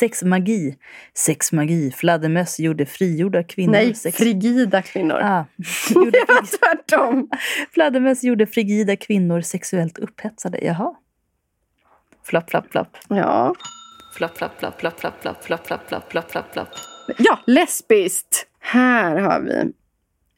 [0.00, 0.76] Sexmagi.
[1.14, 1.90] Sexmagi.
[1.92, 3.72] Fladdermöss gjorde frigjorda kvinnor.
[3.72, 4.16] Nej, sex...
[4.16, 5.18] frigida kvinnor.
[5.22, 5.44] Ah.
[5.90, 7.28] gjorde Det var tvärtom.
[7.74, 10.58] Fladdermöss gjorde frigida kvinnor sexuellt upphetsade.
[10.64, 10.94] Jaha.
[12.24, 12.96] Flapp, flapp, flapp.
[13.08, 13.54] Ja.
[14.16, 16.68] Flapp, flapp, flapp, flapp, flapp, flapp, flapp, flapp, flapp, flapp, flapp,
[17.18, 18.46] ja, lesbiskt.
[18.60, 19.72] Här har vi.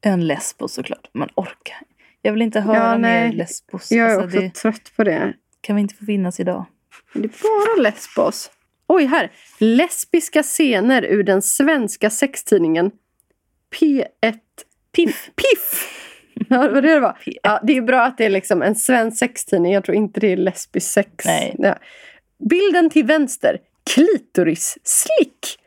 [0.01, 1.09] En lesbos såklart.
[1.15, 1.79] Man orkar.
[2.23, 3.93] Jag vill inte höra Ja, mer lesbos.
[3.93, 5.33] Jag är Alltså, också det trött på det.
[5.61, 6.65] kan vi inte få finnas idag.
[7.13, 8.51] Det är bara lesbos.
[8.95, 9.33] Oj, här.
[9.59, 12.91] Lesbiska scener ur den svenska sextidningen
[13.81, 14.07] P1
[14.93, 15.31] Piff!
[15.37, 15.89] Piff.
[16.49, 17.19] Ja, det var det var.
[17.25, 17.37] P1.
[17.43, 19.73] Ja, det är bra att det är liksom en svensk sextidning.
[19.73, 21.25] Jag tror inte det är lesbisk sex.
[21.25, 21.55] Nej.
[21.59, 21.79] Ja.
[22.51, 23.59] Bilden till vänster.
[23.95, 25.59] Klitoris slick.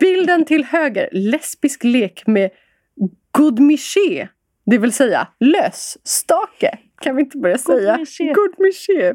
[0.00, 1.08] Bilden till höger.
[1.12, 2.50] Lesbisk lek med
[3.30, 4.28] godmiché.
[4.66, 6.78] Det vill säga lösstake.
[7.00, 7.98] Kan vi inte börja säga?
[8.34, 9.14] Godmiché.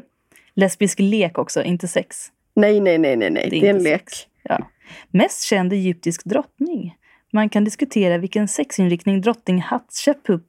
[0.54, 2.30] Lesbisk lek också, inte sex.
[2.54, 3.48] Nej, nej, nej, nej, nej.
[3.50, 4.04] Det är Det är en lek.
[4.42, 4.70] Ja.
[5.10, 6.96] Mest känd egyptisk drottning.
[7.32, 10.42] Man kan diskutera vilken sexinriktning drottning Hatshepsut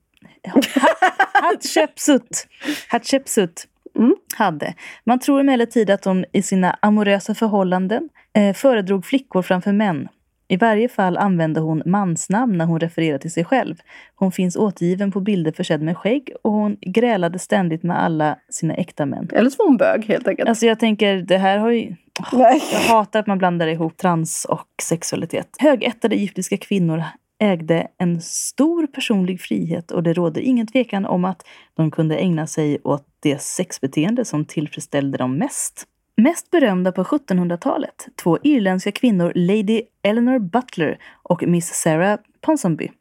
[1.34, 2.48] Hatshepsut,
[2.90, 4.16] Hatshepsut Mm.
[4.36, 4.74] hade.
[5.04, 10.08] Man tror emellertid att hon i sina amorösa förhållanden eh, föredrog flickor framför män.
[10.48, 13.76] I varje fall använde hon mansnamn när hon refererade till sig själv.
[14.16, 18.74] Hon finns återgiven på bilder försedd med skägg och hon grälade ständigt med alla sina
[18.74, 19.30] äkta män.
[19.34, 20.50] Eller så var hon bög helt enkelt.
[20.50, 21.96] Alltså jag tänker, det här har ju...
[22.34, 22.62] Nej.
[22.72, 25.48] Jag hatar att man blandar ihop trans och sexualitet.
[25.60, 27.04] Högättade egyptiska kvinnor
[27.40, 31.42] ägde en stor personlig frihet och det råder ingen tvekan om att
[31.74, 35.88] de kunde ägna sig åt det sexbeteende som tillfredsställde dem mest.
[36.18, 42.92] Mest berömda på 1700-talet, två irländska kvinnor, Lady Eleanor Butler och Miss Sarah Ponsonby,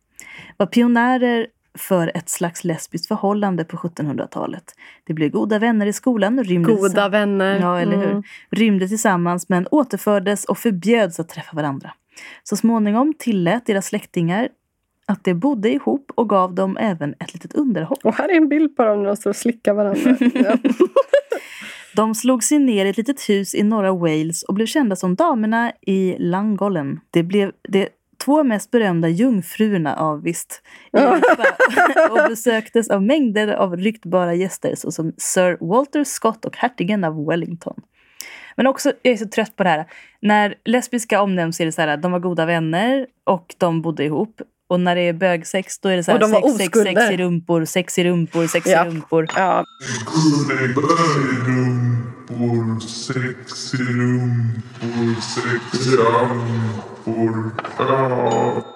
[0.57, 1.47] var pionjärer
[1.79, 4.75] för ett slags lesbiskt förhållande på 1700-talet.
[5.05, 7.61] De blev goda vänner i skolan, rymde Goda vänner.
[7.61, 8.11] Ja, eller hur?
[8.11, 8.23] Mm.
[8.51, 11.95] Rymde tillsammans men återfördes och förbjöds att träffa varandra.
[12.43, 14.49] Så småningom tillät deras släktingar
[15.07, 17.99] att de bodde ihop och gav dem även ett litet underhåll.
[18.05, 20.17] Och här är en bild på dem när de står och slickar varandra.
[21.97, 25.15] De slog sig ner i ett litet hus i norra Wales och blev kända som
[25.15, 27.01] damerna i Llangollen.
[27.11, 27.89] Det blev de
[28.25, 31.47] två mest berömda jungfrurna av visst Europa
[32.11, 37.81] och besöktes av mängder av ryktbara gäster såsom Sir Walter Scott och hertigen av Wellington.
[38.57, 39.87] Men också, jag är så trött på det här.
[40.21, 44.41] När lesbiska omnämns är det så här, de var goda vänner och de bodde ihop.
[44.69, 47.17] Och när det är bögsex då är det så här, de sex, sex, sex i
[47.17, 48.87] rumpor, sex i rumpor, sex Ja.
[48.87, 49.27] i rumpor.
[49.37, 49.65] Ja.
[51.47, 57.51] Rumpor, sex i rumpor, sex i rumpor.
[57.79, 58.74] Ja.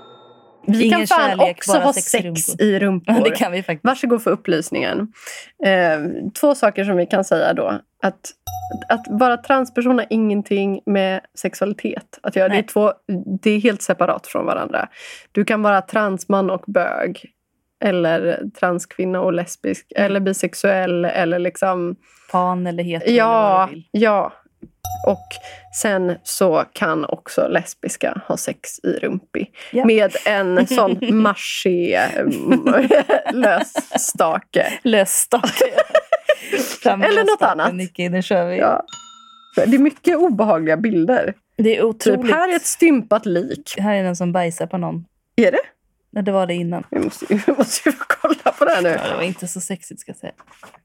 [0.68, 3.24] Vi Ingen kan fan kärlek, också ha sex i sex i rumpor.
[3.24, 3.84] Det kan vi faktiskt.
[3.84, 5.12] Varsågod för upplysningen.
[5.64, 7.80] Eh, två saker som vi kan säga då.
[8.02, 8.20] Att,
[8.88, 12.48] att vara transperson har ingenting med sexualitet att göra.
[12.48, 12.92] Det är, två,
[13.42, 14.88] det är helt separat från varandra.
[15.32, 17.24] Du kan vara transman och bög.
[17.84, 19.86] Eller transkvinna och lesbisk.
[19.96, 21.04] Eller bisexuell.
[21.04, 21.96] Eller liksom...
[22.32, 23.84] Pan eller hetero eller vad Ja, du vill.
[23.90, 24.32] ja.
[25.06, 25.26] Och
[25.82, 29.46] sen så kan också lesbiska ha sex i rumpi.
[29.72, 29.84] Ja.
[29.84, 32.88] Med en sån maché mm,
[33.32, 34.72] lösstake.
[34.82, 35.64] Lösstake.
[36.84, 37.74] Eller lösstaken, annat.
[37.74, 38.58] Nicky, nu kör vi.
[38.58, 38.84] Ja.
[39.56, 41.34] Det är mycket obehagliga bilder.
[41.56, 42.34] Det är Typ otroligt.
[42.34, 43.74] här är ett stympat lik.
[43.78, 45.04] Här är någon som bajsar på någon.
[45.36, 45.60] Är det?
[46.10, 46.84] Nej, det var det innan.
[46.90, 48.88] Vi måste, vi måste ju kolla på det här nu.
[48.88, 50.32] Ja, det var inte så sexigt ska jag säga.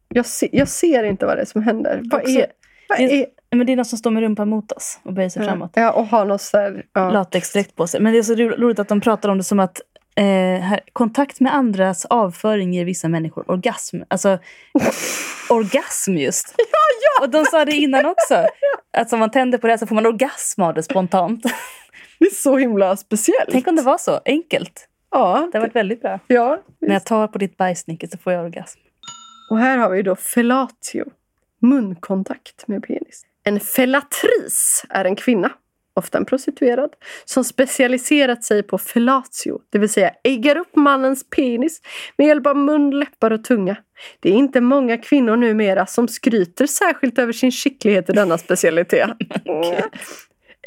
[0.09, 2.01] Jag, se, jag ser inte vad det är som händer.
[2.03, 2.45] Vad är...
[2.89, 3.25] Vad är
[3.57, 5.71] Men det är någon som står med rumpan mot oss och böjer sig framåt.
[5.73, 6.85] ja, och har något så här...
[6.93, 7.09] Ja.
[7.11, 8.01] Latexdräkt på sig.
[8.01, 9.81] Men det är så ro- roligt att de pratar om det som att
[10.15, 10.23] eh,
[10.61, 13.97] här, kontakt med andras avföring ger vissa människor orgasm.
[14.07, 14.39] Alltså
[15.49, 16.53] orgasm just.
[16.57, 16.63] Ja,
[17.19, 17.23] ja.
[17.25, 18.45] Och de sa det innan också.
[18.97, 21.43] Att om man tänder på det så får man orgasm av det spontant.
[22.19, 23.49] Det är så himla speciellt.
[23.51, 24.87] Tänk om det var så enkelt.
[25.11, 26.19] Ja, Det har varit väldigt bra.
[26.27, 26.57] ja.
[26.81, 28.79] När jag tar på ditt bajs Nicky, så får jag orgasm.
[29.51, 31.05] Och här har vi då fellatio.
[31.61, 33.23] Munkontakt med penis.
[33.45, 35.51] En fellatris är en kvinna,
[35.95, 36.89] ofta en prostituerad,
[37.25, 41.81] som specialiserat sig på fellatio, det vill säga äggar upp mannens penis
[42.17, 43.75] med hjälp av mun, läppar och tunga.
[44.19, 49.09] Det är inte många kvinnor numera som skryter särskilt över sin skicklighet i denna specialitet.
[49.45, 49.81] Mm.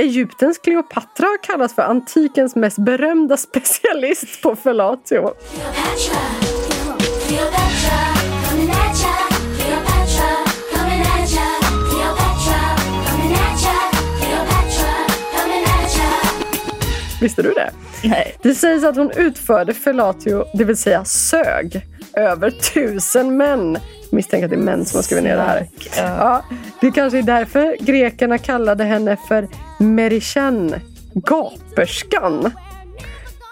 [0.01, 5.35] Egyptens Kleopatra har kallats för antikens mest berömda specialist på fellatio.
[5.51, 6.21] Cleopatra,
[7.29, 8.16] Cleopatra,
[17.21, 17.71] Visste du det?
[18.05, 18.35] Nej.
[18.43, 23.79] Det sägs att hon utförde fellatio, det vill säga sög, över tusen män.
[24.11, 25.69] Misstänker att det är män som har skrivit ner det här.
[25.97, 26.45] Ja.
[26.81, 29.49] Det kanske är därför grekerna kallade henne för
[29.79, 30.75] Merishen,
[31.15, 32.53] gaperskan.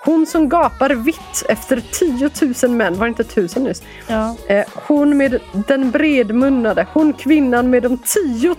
[0.05, 2.31] Hon som gapar vitt efter 10
[2.63, 3.83] 000 män, var det inte tusen nyss?
[4.07, 4.37] Ja.
[4.49, 8.55] Eh, hon med den bredmunnade, hon kvinnan med de 10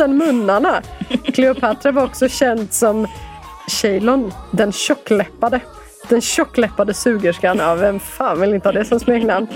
[0.00, 0.82] 000 munnarna.
[1.24, 3.06] Kleopatra var också känd som
[3.70, 5.60] Ceylon, den tjockläppade.
[6.08, 7.58] Den tjockläppade sugerskan.
[7.58, 9.46] Ja, vem fan vill inte ha det som smeknamn?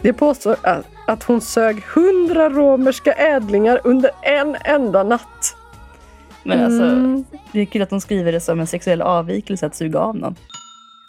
[0.00, 5.56] Det påstår att- att hon sög hundra romerska ädlingar under en enda natt.
[6.42, 7.24] Men alltså, Mm.
[7.52, 10.34] det är kul att de skriver det som en sexuell avvikelse att suga av någon.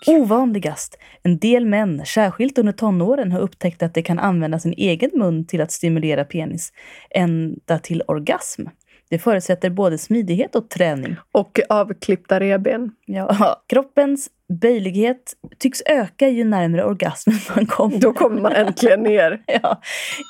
[0.07, 0.97] Ovanligast.
[1.23, 5.45] En del män, särskilt under tonåren, har upptäckt att de kan använda sin egen mun
[5.45, 6.73] till att stimulera penis,
[7.09, 8.65] ända till orgasm.
[9.10, 11.16] Det förutsätter både smidighet och träning.
[11.32, 12.91] Och avklippta revben.
[13.05, 14.30] Ja, kroppens
[14.62, 17.97] böjlighet tycks öka ju närmare orgasmen man kommer.
[17.97, 19.41] Då kommer man äntligen ner.
[19.62, 19.82] Ja,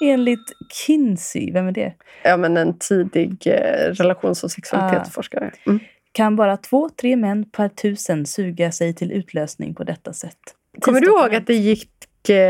[0.03, 1.93] enligt Kinsey, vem är det?
[2.23, 5.51] Ja, men en tidig eh, relations och sexualitetsforskare.
[5.65, 5.79] Mm.
[6.11, 10.37] Kan bara två, tre män per tusen suga sig till utlösning på detta sätt.
[10.81, 11.89] Kommer du ihåg att det gick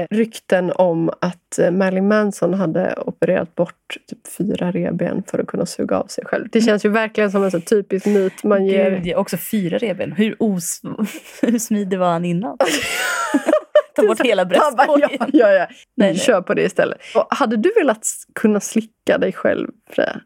[0.10, 5.66] rykten om att eh, Marilyn Manson hade opererat bort typ fyra revben för att kunna
[5.66, 6.48] suga av sig själv?
[6.52, 8.92] Det känns ju verkligen som en så typisk myt man ger.
[9.04, 10.12] Gud, också fyra revben.
[10.12, 10.82] Hur, os
[11.42, 12.58] hur smidig var han innan?
[13.96, 15.10] Ta bort hela bröstkorgen.
[15.20, 15.68] ja, ja, ja.
[15.96, 16.16] Nej, nej.
[16.16, 16.98] Kör på det istället.
[17.16, 20.22] Och hade du velat kunna slicka dig själv, Freja?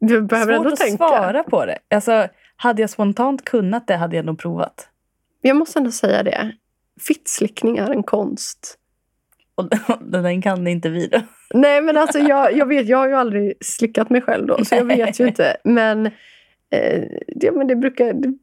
[0.00, 0.96] Du behöver Svårt ändå att tänka.
[0.96, 1.78] svara på det.
[1.90, 4.88] Alltså, hade jag spontant kunnat det hade jag nog provat.
[5.40, 6.52] Jag måste ändå säga det.
[7.00, 8.78] Fittslickning är en konst.
[9.54, 9.68] Och
[10.22, 11.20] den kan inte vi då.
[11.54, 14.74] Nej, men alltså jag, jag vet, jag har ju aldrig slickat mig själv då, så
[14.74, 15.56] jag vet ju inte.
[15.64, 17.02] Men, eh,
[17.36, 18.34] det, men det brukar, det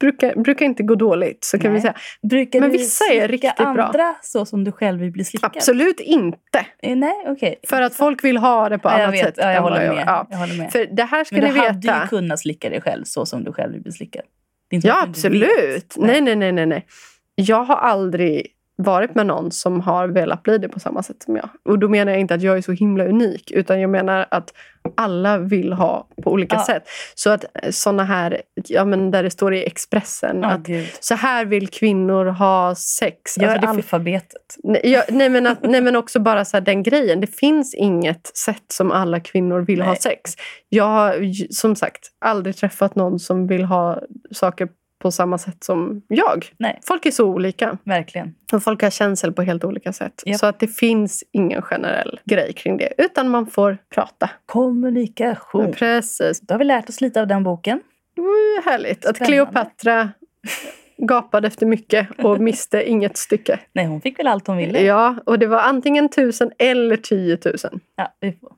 [0.00, 1.78] brukar, brukar inte gå dåligt, så kan Nej.
[1.78, 1.94] vi säga.
[2.22, 3.66] Brukar Men vissa är riktigt bra.
[3.66, 5.52] andra så som du själv vill bli slickad?
[5.56, 6.66] Absolut inte.
[6.82, 7.60] Eh, Nej, okej.
[7.68, 9.24] För att folk vill ha det på ja, annat vet.
[9.24, 9.34] sätt.
[9.36, 10.04] Ja, jag håller med.
[10.06, 10.26] Ja.
[10.30, 10.72] Jag håller med.
[10.72, 12.00] För det här ska Men ni du hade veta.
[12.02, 14.22] ju kunnat slicka dig själv så som du själv vill bli slickad.
[14.68, 15.94] Ja, absolut.
[15.96, 16.86] Nej, nej, nej, nej, nej.
[17.34, 21.36] Jag har aldrig varit med någon som har velat bli det på samma sätt som
[21.36, 21.48] jag.
[21.64, 24.52] Och då menar jag inte att jag är så himla unik, utan jag menar att
[24.96, 26.64] alla vill ha på olika Ja.
[26.64, 26.82] sätt.
[27.14, 30.86] Så att såna här, ja men där det står i Expressen Ja, att gud.
[31.00, 33.38] så här vill kvinnor ha sex.
[33.38, 34.56] Gör Alltså, alfabetet.
[34.64, 37.20] Nej, jag, nej, men att, nej men också bara så här, den grejen.
[37.20, 40.00] Det finns inget sätt som alla kvinnor vill ha Nej.
[40.00, 40.32] sex.
[40.68, 44.68] Jag har som sagt aldrig träffat någon som vill ha saker
[45.02, 46.46] på samma sätt som jag.
[46.56, 46.80] Nej.
[46.84, 47.78] Folk är så olika.
[47.84, 48.34] Verkligen.
[48.52, 50.22] Och folk har känsel på helt olika sätt.
[50.26, 50.38] Japp.
[50.40, 52.92] Så att det finns ingen generell grej kring det.
[52.98, 54.30] Utan man får prata.
[54.46, 55.72] Kommunikation.
[55.72, 56.40] Precis.
[56.40, 57.80] Då har vi lärt oss lite av den boken.
[58.16, 59.06] Ju härligt.
[59.06, 59.36] Att Spännande.
[59.36, 60.10] Kleopatra
[61.08, 63.58] gapade efter mycket och miste inget stycke.
[63.72, 64.80] Nej, hon fick väl allt hon ville.
[64.82, 67.80] Ja, och det var antingen tusen eller tiotusen.
[67.96, 68.52] Ja, vi får.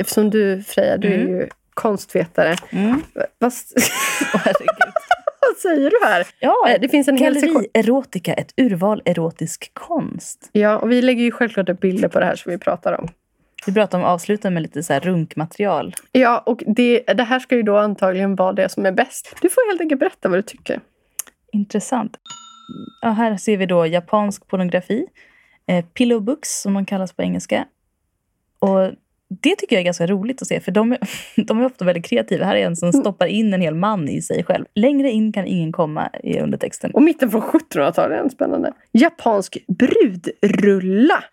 [0.00, 1.28] Eftersom du, Freja, du är Mm.
[1.28, 2.56] ju konstvetare.
[2.70, 3.02] Mm.
[3.38, 3.52] Vad,
[4.34, 4.93] Åh, herregud.
[5.48, 6.26] Vad säger du här?
[6.40, 7.16] Ja, Eh, Det finns en.
[7.16, 10.48] Galleri Erotica, ett urval erotisk konst.
[10.52, 13.08] Ja, och vi lägger ju självklart upp bilder på det här som vi pratar om.
[13.66, 15.94] Vi pratar om avsluta med lite så här runkmaterial.
[16.12, 19.36] Ja, och det, det här ska ju då antagligen vara det som är bäst.
[19.42, 20.80] Du får helt enkelt berätta vad du tycker.
[21.52, 22.16] Intressant.
[23.02, 25.06] Ja, här ser vi då japansk pornografi.
[25.66, 27.64] Eh, pillow books, som man kallas på engelska.
[28.58, 28.90] Och
[29.42, 30.98] det tycker jag är ganska roligt att se, för de är,
[31.46, 32.44] de är ofta väldigt kreativa.
[32.44, 34.64] Här är en som stoppar in en hel man i sig själv.
[34.74, 36.90] Längre in kan ingen komma i undertexten.
[36.90, 38.72] Och mitten från 1700-talet är spännande.
[38.92, 41.24] Japansk brudrulla.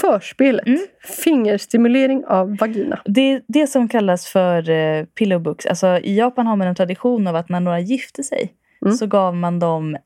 [0.00, 0.66] Förspelet.
[0.66, 0.80] Mm.
[1.24, 3.00] Fingerstimulering av vagina.
[3.04, 5.66] Det är det som kallas för eh, pillow books.
[5.66, 8.94] Alltså, I Japan har man en tradition av att när några gifte sig Mm.
[8.94, 9.96] så gav man dem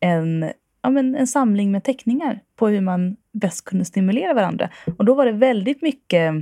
[0.00, 0.50] en,
[0.82, 4.68] ja, men en samling med teckningar på hur man bäst kunde stimulera varandra.
[4.98, 6.34] Och då var det väldigt mycket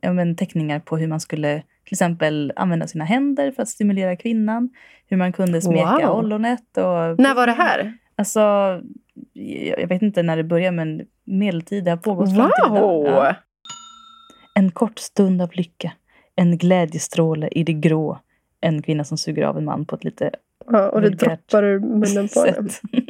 [0.00, 4.16] ja, men, teckningar på hur man skulle till exempel använda sina händer för att stimulera
[4.16, 4.70] kvinnan.
[5.06, 6.18] Hur man kunde smeka Wow.
[6.18, 6.76] ollonet.
[6.76, 7.92] Och, När var det här?
[8.16, 8.40] Alltså,
[9.32, 11.84] jag jag vet inte när det började men medeltid.
[11.84, 12.80] Det har pågått fram till idag.
[12.80, 13.06] Wow!
[13.06, 13.34] Ja.
[14.54, 15.92] En kort stund av lycka.
[16.36, 18.18] En glädjestråle i det grå.
[18.60, 20.30] En kvinna som suger av en man på ett lite
[20.66, 22.80] Ja, och det droppar ur munnen på sätt.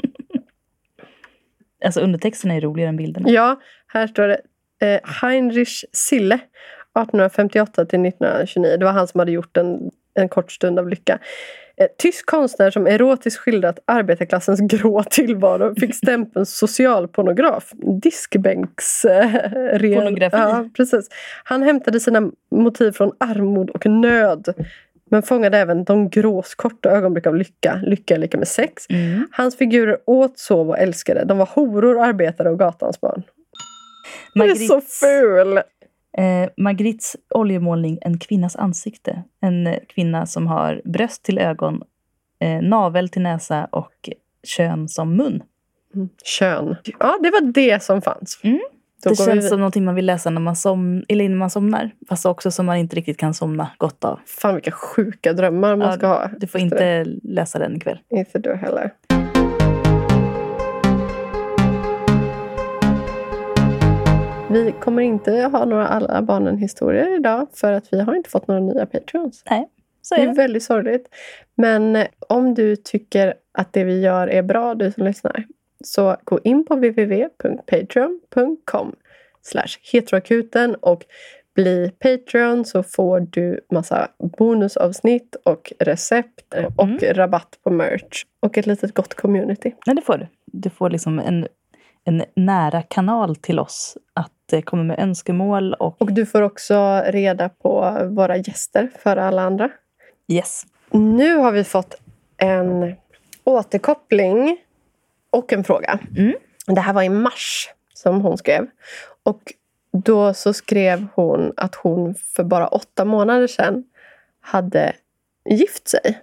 [1.84, 3.28] alltså undertexterna är roligare än bilderna.
[3.30, 4.40] Ja, här står det
[4.80, 6.38] eh, Heinrich Sille
[7.00, 8.76] 1858 till 1929.
[8.78, 11.18] Det var han som hade gjort en, en kort stund av lycka.
[11.80, 17.72] Eh, tysk konstnär som erotiskt skildrat arbetarklassens grå tillvaro fick stämpeln socialpornograf.
[18.02, 19.04] Diskbänks...
[19.04, 19.30] Eh,
[19.78, 20.36] Pornografi.
[20.36, 21.08] Ja, precis.
[21.44, 24.54] Han hämtade sina motiv från armod och nöd.
[25.10, 27.80] Men fångade även de grås korta ögonblick av lycka.
[27.82, 28.86] Lycka är lika med sex.
[28.90, 29.26] Mm.
[29.32, 31.24] Hans figurer åt, sov och älskade.
[31.24, 33.22] De var horor, arbetare och gatans barn.
[34.34, 35.60] Det är så ful!
[36.18, 39.22] Eh, Magrittes oljemålning En kvinnas ansikte.
[39.40, 41.82] En eh, kvinna som har bröst till ögon,
[42.40, 44.10] eh, navel till näsa och
[44.46, 45.42] kön som mun.
[46.24, 46.76] Kön.
[47.00, 48.40] Ja, det var det som fanns.
[48.42, 48.60] Mm.
[49.02, 51.50] Det vi känns vid- som någonting man vill läsa när man, som, eller innan man
[51.50, 51.90] somnar.
[52.08, 54.20] Fast också som man inte riktigt kan somna gott av.
[54.26, 56.30] Fan vilka sjuka drömmar man Ja, ska ha.
[56.38, 57.00] Du får efter det.
[57.00, 57.98] inte läsa den ikväll.
[58.10, 58.90] Inte du heller.
[64.64, 68.60] Vi kommer inte ha några alla barnen-historier idag för att vi har inte fått några
[68.60, 69.44] nya Patreons.
[70.02, 70.34] Så Det är är det.
[70.34, 71.08] väldigt sorgligt.
[71.54, 75.44] Men eh, om du tycker att det vi gör är bra, du som lyssnar,
[75.84, 78.96] så gå in på www.patreon.com
[79.92, 81.04] heteroakuten och
[81.54, 86.98] bli Patreon så får du massa bonusavsnitt och recept eh, och Mm.
[87.14, 89.72] rabatt på merch och ett litet gott community.
[89.86, 90.26] Nej, det får du.
[90.44, 91.46] Du får liksom en,
[92.06, 97.02] en nära kanal till oss att eh, komma med önskemål och Och du får också
[97.06, 99.70] reda på våra gäster för alla andra.
[100.28, 100.66] yes.
[100.90, 101.94] Nu har vi fått
[102.36, 102.94] en
[103.44, 104.58] återkoppling
[105.30, 105.98] och en fråga.
[106.16, 106.34] Mm.
[106.66, 108.66] Det här var i mars som hon skrev.
[109.22, 109.52] Och
[109.92, 113.84] då så skrev hon att hon för bara åtta månader sedan
[114.40, 114.92] hade
[115.44, 116.18] gift sig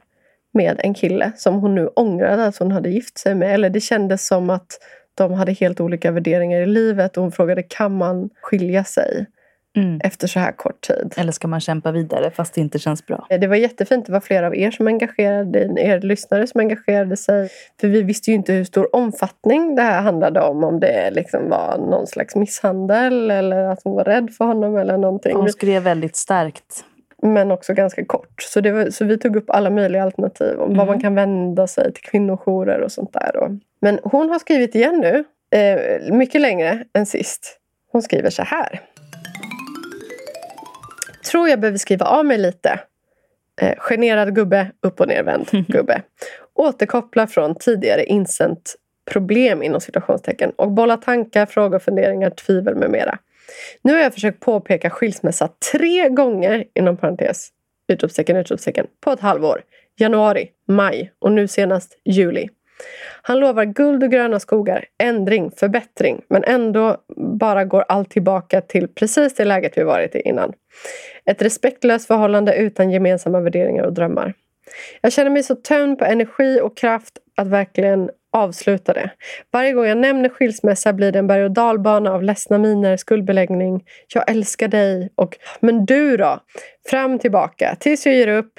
[0.52, 3.54] med en kille som hon nu ångrade att hon hade gift sig med.
[3.54, 4.80] Eller det kändes som att
[5.16, 9.26] de hade helt olika värderingar i livet och hon frågade kan man skilja sig
[9.78, 10.00] Mm.
[10.04, 11.14] efter så här kort tid.
[11.18, 13.28] Eller ska man kämpa vidare fast det inte känns bra?
[13.30, 14.06] Det var jättefint.
[14.06, 17.50] Det var flera av er som engagerade er lyssnare som engagerade sig.
[17.82, 20.64] För vi visste ju inte hur stor omfattning det här handlade om.
[20.64, 24.98] Om det liksom var någon slags misshandel eller att hon var rädd för honom eller
[24.98, 25.36] någonting.
[25.36, 26.86] Hon skrev väldigt starkt.
[27.24, 28.42] Men också ganska kort.
[28.42, 30.88] Så, var, så vi tog upp alla möjliga alternativ om vad Mm.
[30.88, 33.36] man kan vända sig till kvinnojourer och sånt där.
[33.38, 33.52] Och,
[33.82, 35.24] men hon har skrivit igen nu.
[35.60, 37.60] Eh, mycket längre än sist.
[37.92, 38.80] Hon skriver så här.
[41.32, 42.80] Tror jag behöver skriva av mig lite.
[43.62, 46.02] Eh, generad gubbe, upp och nervänd gubbe.
[46.54, 48.76] Återkoppla från tidigare insänt
[49.12, 53.18] problem inom situationstecken och bolla tankar, frågor, funderingar, tvivel med mera.
[53.82, 57.50] Nu har jag försökt påpeka skilsmässa tre gånger inom parentes
[57.88, 59.62] utropstecken, utropstecken på ett halvår.
[60.00, 62.50] Januari, maj och nu senast juli.
[63.22, 66.98] Han lovar guld och gröna skogar, ändring, förbättring men ändå
[67.40, 70.54] bara går allt tillbaka till precis det läget vi varit i innan.
[71.26, 74.34] Ett respektlöst förhållande utan gemensamma värderingar och drömmar.
[75.02, 79.12] Jag känner mig så tömd på energi och kraft att verkligen avsluta det.
[79.52, 83.84] Varje gång jag nämner skilsmässa blir det en berg och dalbana av ledsna miner, skuldbeläggning.
[84.14, 86.40] Jag älskar dig och men du då?
[86.90, 88.54] Fram tillbaka tills jag ger upp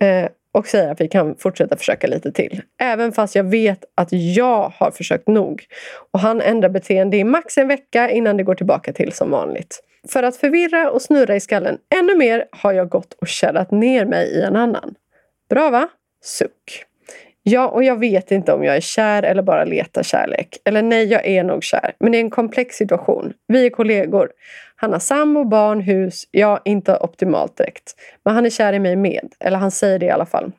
[0.00, 2.62] eh, och säger att vi kan fortsätta försöka lite till.
[2.80, 5.64] Även fast jag vet att jag har försökt nog.
[6.12, 9.82] Och han ändrar beteende i max en vecka innan det går tillbaka till som vanligt.
[10.08, 14.04] För att förvirra och snurra i skallen ännu mer har jag gått och kärrat ner
[14.04, 14.94] mig i en annan.
[15.50, 15.88] Bra va?
[16.24, 16.89] Suck.
[17.50, 20.56] Ja, och jag vet inte om jag är kär eller bara letar kärlek.
[20.64, 21.92] Eller nej, jag är nog kär.
[21.98, 23.32] Men det är en komplex situation.
[23.46, 24.30] Vi är kollegor.
[24.76, 26.24] Han har sambo, barn, hus.
[26.30, 27.94] Ja, inte optimalt direkt.
[28.24, 29.28] Men han är kär i mig med.
[29.40, 30.52] Eller han säger det i alla fall.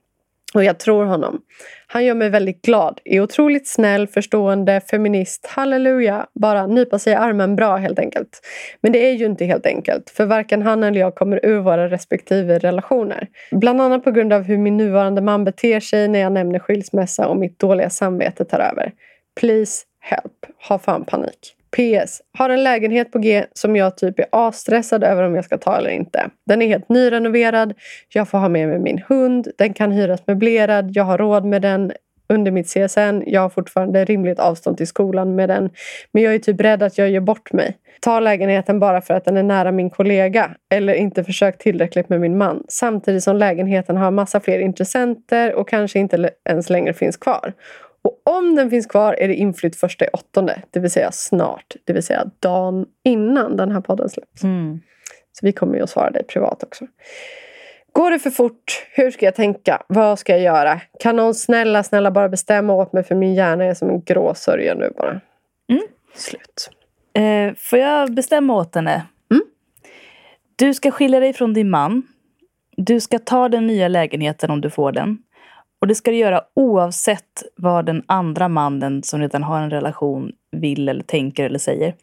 [0.53, 1.41] Och jag tror honom.
[1.87, 3.01] Han gör mig väldigt glad.
[3.05, 5.45] Är otroligt snäll, förstående, feminist.
[5.45, 6.25] Halleluja!
[6.33, 8.41] Bara nypa sig i armen bra helt enkelt.
[8.81, 10.09] Men det är ju inte helt enkelt.
[10.09, 13.27] För varken han eller jag kommer ur våra respektive relationer.
[13.51, 17.27] Bland annat på grund av hur min nuvarande man beter sig när jag nämner skilsmässa
[17.27, 18.91] och mitt dåliga samvete tar över.
[19.39, 20.45] Please help.
[20.69, 21.55] Ha fan panik.
[21.77, 22.21] PS.
[22.37, 25.77] Har en lägenhet på G som jag typ är asstressad över om jag ska ta
[25.77, 26.29] eller inte.
[26.45, 27.73] Den är helt nyrenoverad.
[28.09, 29.47] Jag får ha med mig min hund.
[29.57, 30.91] Den kan hyras möblerad.
[30.93, 31.91] Jag har råd med den
[32.29, 33.23] under mitt CSN.
[33.25, 35.69] Jag har fortfarande rimligt avstånd till skolan med den.
[36.11, 37.77] Men jag är typ rädd att jag gör bort mig.
[38.01, 40.51] Ta lägenheten bara för att den är nära min kollega.
[40.73, 42.63] Eller inte försökt tillräckligt med min man.
[42.67, 47.53] Samtidigt som lägenheten har massa fler intressenter och kanske inte ens längre finns kvar.
[48.01, 51.75] Och om den finns kvar är det inflytt första i åttonde, det vill säga snart.
[51.83, 54.43] Det vill säga dagen innan den här podden släpps.
[54.43, 54.79] Mm.
[55.31, 56.87] Så vi kommer ju att svara dig privat också.
[57.93, 58.87] Går det för fort?
[58.91, 59.83] Hur ska jag tänka?
[59.87, 60.81] Vad ska jag göra?
[60.99, 64.33] Kan någon snälla, snälla bara bestämma åt mig för min hjärna är som en grå
[64.33, 65.21] sörja nu bara.
[65.69, 65.83] Mm.
[66.15, 66.69] Slut.
[67.13, 69.05] Eh, får jag bestämma åt henne?
[69.31, 69.43] Mm.
[70.55, 72.03] Du ska skilja dig från din man.
[72.77, 75.17] Du ska ta den nya lägenheten om du får den.
[75.81, 80.31] Och det ska du göra oavsett vad den andra mannen som redan har en relation
[80.51, 81.95] vill eller tänker eller säger.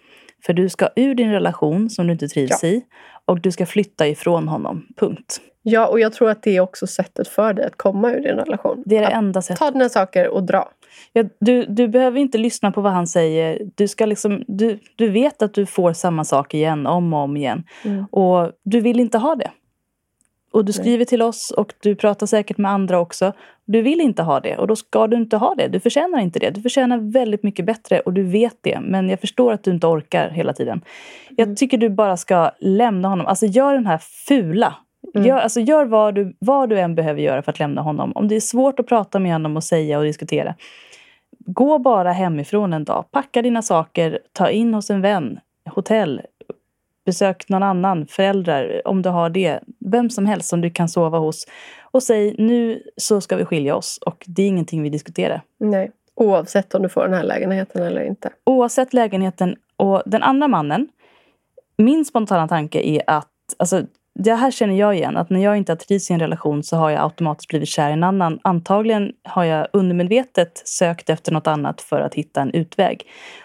[0.47, 2.83] För du ska ur din relation som du inte trivs i
[3.25, 4.87] och du ska flytta ifrån honom.
[4.97, 5.41] Punkt.
[5.63, 8.37] Ja, och jag tror att det är också sättet för dig att komma ur din
[8.37, 8.83] relation.
[8.87, 9.59] Det är det att enda sättet.
[9.59, 10.69] ta dina saker och dra.
[11.13, 13.71] Ja, du, du behöver inte lyssna på vad han säger.
[13.75, 17.37] Du, ska liksom, du, du vet att du får samma sak igen, om och om
[17.37, 17.65] igen.
[17.85, 18.05] Mm.
[18.05, 19.51] Och du vill inte ha det.
[20.51, 23.33] Och du skriver till oss och du pratar säkert med andra också.
[23.65, 25.69] Du vill inte ha det och då ska du inte ha det.
[25.69, 26.51] Du förtjänar inte det.
[26.51, 28.81] Du förtjänar väldigt mycket bättre och du vet det.
[28.81, 30.81] Men jag förstår att du inte orkar hela tiden.
[31.37, 33.27] Jag tycker du bara ska lämna honom.
[33.27, 34.75] Alltså gör den här fula.
[35.15, 38.13] Gör, alltså gör vad, du, vad du än behöver göra för att lämna honom.
[38.15, 40.55] Om det är svårt att prata med honom och säga och diskutera.
[41.47, 43.05] Gå bara hemifrån en dag.
[43.11, 44.19] Packa dina saker.
[44.33, 45.41] Ta in hos en vän.
[45.71, 46.21] Hotell.
[47.09, 49.61] Besök någon annan, föräldrar, om du har det.
[49.79, 51.47] Vem som helst som du kan sova hos.
[51.91, 55.43] Och säg nu så ska vi skilja oss och det är ingenting vi diskuterar.
[55.59, 55.91] Nej.
[56.15, 58.31] Oavsett om du får den här lägenheten eller inte.
[58.45, 60.89] Oavsett lägenheten och den andra mannen.
[61.79, 63.83] Min spontana tanke är att, alltså
[64.19, 66.77] det här känner jag igen, att när jag inte har trivts i en relation så
[66.77, 68.39] har jag automatiskt blivit kär i en annan.
[68.43, 73.03] Antagligen har jag undermedvetet sökt efter något annat för att hitta en utväg.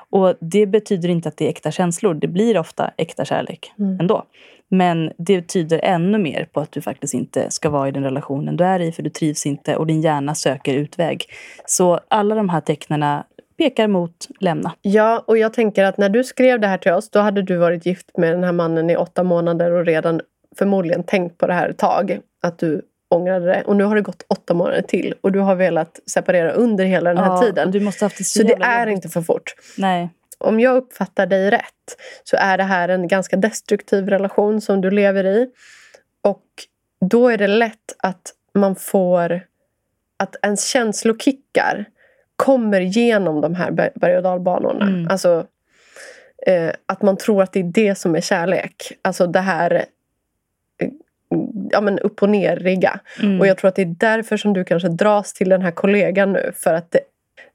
[0.10, 2.14] Och det betyder inte att det är äkta känslor.
[2.14, 4.24] Det blir ofta äkta kärlek ändå.
[4.70, 8.58] Men det tyder ännu mer på att du faktiskt inte ska vara i den relationen
[8.58, 11.26] du är i för du trivs inte och din hjärna söker utväg.
[11.66, 13.24] Så alla de här tecknena
[13.58, 14.74] pekar mot lämna.
[14.82, 17.58] Ja, och jag tänker att när du skrev det här till oss då hade du
[17.58, 20.22] varit gift med den här mannen i åtta månader och redan
[20.58, 22.20] förmodligen tänkt på det här ett tag.
[22.42, 23.64] Att du ångrade det.
[23.64, 27.14] Och nu har det gått åtta månader till och du har velat separera under hela
[27.14, 27.72] den här Ja, tiden.
[27.72, 29.56] Du måste ha haft det så, Så det är inte för fort.
[29.78, 30.10] Nej.
[30.38, 34.92] Om jag uppfattar dig rätt så är det här en ganska destruktiv relation som du
[34.92, 35.50] lever i.
[36.22, 36.44] Och
[37.10, 39.42] då är det lätt att man får...
[40.18, 41.86] Att ens känslokickar
[42.36, 44.86] kommer genom de här ber- berg och dalbanorna.
[44.86, 45.08] Mm.
[45.10, 45.46] Alltså,
[46.48, 48.92] eh, att man tror att det är det som är kärlek.
[49.02, 49.86] Alltså det här
[51.72, 53.00] ja, men upp och ner-rigga.
[53.22, 53.40] Mm.
[53.40, 56.34] Och jag tror att det är därför som du kanske dras till den här kollegan
[56.34, 56.52] nu.
[56.56, 57.00] För att det,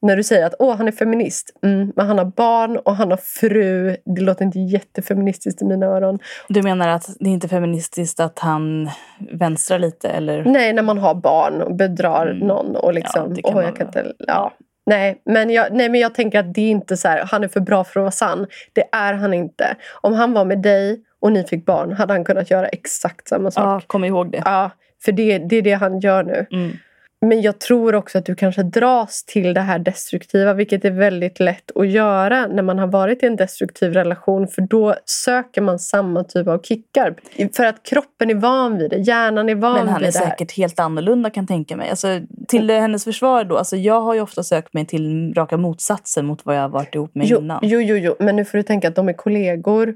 [0.02, 3.10] när du säger att Åh, han är feminist, mm, men han har barn och han
[3.10, 3.96] har fru.
[4.16, 6.18] Det låter inte jättefeministiskt i mina öron.
[6.48, 8.90] Du menar att det är inte feministiskt att han
[9.32, 10.08] vänstrar lite?
[10.08, 10.44] Eller?
[10.44, 12.46] Nej, när man har barn och bedrar Mm.
[12.48, 12.76] någon.
[12.76, 14.52] Och liksom, Ja, åh, jag kan inte, ja.
[14.86, 17.48] Nej men, jag, nej, men jag tänker att det är inte så här, han är
[17.48, 18.46] för bra för att vara sann.
[18.72, 19.76] Det är han inte.
[20.00, 23.44] Om han var med dig och ni fick barn hade han kunnat göra exakt samma
[23.44, 23.84] Ja, sak.
[23.86, 24.42] kom ihåg det.
[24.44, 24.70] Ja,
[25.04, 26.46] för det, det är det han gör nu.
[26.52, 26.70] Mm.
[27.20, 31.40] Men jag tror också att du kanske dras till det här destruktiva, vilket är väldigt
[31.40, 34.48] lätt att göra när man har varit i en destruktiv relation.
[34.48, 37.14] För då söker man samma typ av kickar.
[37.56, 40.52] För att kroppen är van vid det, hjärnan är van Men han vid är säkert
[40.52, 41.90] helt annorlunda kan jag tänka mig.
[41.90, 43.56] Alltså, till hennes försvar då.
[43.56, 46.94] Alltså, jag har ju ofta sökt mig till raka motsatsen mot vad jag har varit
[46.94, 47.58] ihop med Jo, innan.
[47.62, 49.94] jo, jo, jo, men nu får du tänka att de är kollegor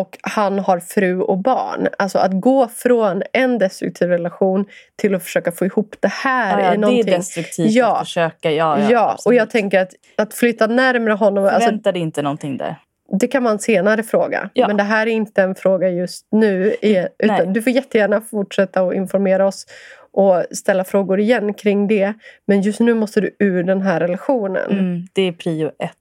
[0.00, 1.88] och han har fru och barn.
[1.98, 4.64] Alltså att gå från en destruktiv relation
[4.96, 7.12] till att försöka få ihop det här ja, ja, det någonting.
[7.12, 7.96] är destruktivt Ja.
[7.96, 8.50] att försöka.
[8.50, 12.22] Ja, ja, Ja, och jag tänker att, att flytta närmare honom, alltså, Förvänta dig inte
[12.22, 12.76] någonting där.
[13.20, 14.50] det kan man senare fråga.
[14.54, 16.74] Men det här är inte en fråga just nu.
[16.82, 17.46] Utan Nej.
[17.46, 19.66] du får jättegärna fortsätta att informera oss
[20.12, 22.14] och ställa frågor igen kring det.
[22.46, 24.70] Men just nu måste du ur den här relationen.
[24.70, 25.96] Mm, det är prio ett.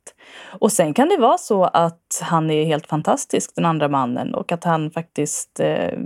[0.60, 4.36] Och sen kan det vara så att han är helt fantastisk, den andra mannen.
[4.36, 6.00] Och att han faktiskt eh,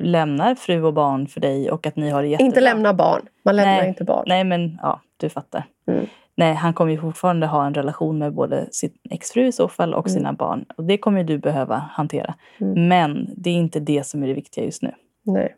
[0.00, 2.46] lämnar fru och barn för dig och att ni har det jättebra.
[2.46, 3.22] Inte lämna barn.
[3.44, 3.88] Man lämnar Nej.
[3.88, 4.24] inte barn.
[4.26, 5.64] Nej, men ja, du fattar.
[5.88, 6.06] Mm.
[6.34, 9.94] Nej, han kommer ju fortfarande ha en relation med både sin exfru i så fall
[9.94, 10.18] och Mm.
[10.18, 10.64] sina barn.
[10.76, 12.34] Och det kommer du behöva hantera.
[12.60, 12.88] Mm.
[12.88, 14.92] Men det är inte det som är det viktiga just nu.
[15.22, 15.54] Nej.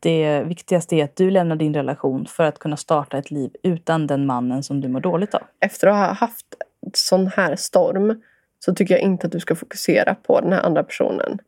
[0.00, 4.06] Det viktigaste är att du lämnar din relation för att kunna starta ett liv utan
[4.06, 5.42] den mannen som du mår dåligt av.
[5.60, 6.46] Efter att ha haft
[6.94, 8.22] sån här storm
[8.64, 11.38] så tycker jag inte att du ska fokusera på den här andra personen.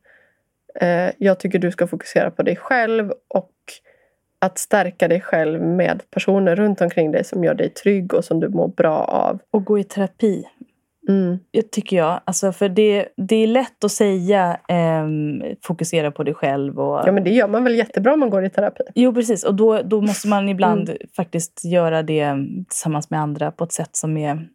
[0.75, 3.51] Eh, jag tycker du ska fokusera på dig själv och
[4.39, 8.39] att stärka dig själv med personer runt omkring dig som gör dig trygg och som
[8.39, 9.39] du mår bra av.
[9.51, 10.47] Och gå i terapi,
[11.09, 11.37] Mm.
[11.51, 12.21] jag tycker jag.
[12.25, 16.79] Alltså för det, det är lätt att säga ehm, fokusera på dig själv.
[16.79, 18.83] Och, Ja, men det gör man väl jättebra om man går i terapi?
[18.95, 19.43] Jo, precis.
[19.43, 20.97] Och då, då måste man ibland Mm.
[21.15, 22.33] faktiskt göra det
[22.69, 24.47] tillsammans med andra på ett sätt som är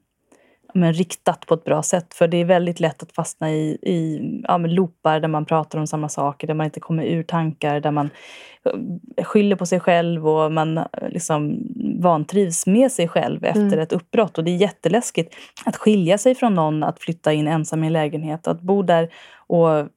[0.74, 2.14] men, riktat på ett bra sätt.
[2.14, 5.86] För det är väldigt lätt att fastna i, i ja, loopar där man pratar om
[5.86, 8.10] samma saker, där man inte kommer ur tankar, där man
[8.64, 11.58] eh, skyller på sig själv och man eh, liksom
[12.00, 13.78] vantrivs med sig själv efter Mm.
[13.78, 14.38] ett uppbrott.
[14.38, 17.92] Och det är jätteläskigt att skilja sig från någon, att flytta in ensam i en
[17.92, 19.08] lägenhet, att bo där
[19.46, 19.88] och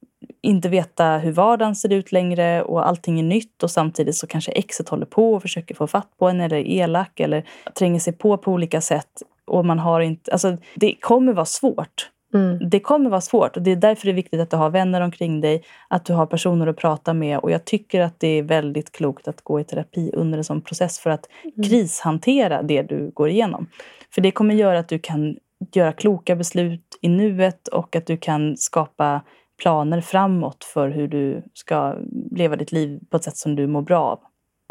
[0.42, 4.52] inte veta hur vardagen ser ut längre och allting är nytt och samtidigt så kanske
[4.52, 7.44] exet håller på och försöker få fatt på en eller är elak eller
[7.78, 9.22] tränger sig på på olika sätt.
[9.52, 12.10] Och man har inte, alltså det kommer vara svårt.
[12.34, 12.70] Mm.
[12.70, 15.00] Det kommer vara svårt och det är därför det är viktigt att du har vänner
[15.00, 18.42] omkring dig, att du har personer att prata med och jag tycker att det är
[18.42, 21.28] väldigt klokt att gå i terapi under en sån process för att
[21.66, 23.66] krishantera det du går igenom.
[24.14, 25.36] För det kommer göra att du kan
[25.72, 29.20] göra kloka beslut i nuet och att du kan skapa
[29.62, 31.96] planer framåt för hur du ska
[32.30, 34.18] leva ditt liv på ett sätt som du mår bra av.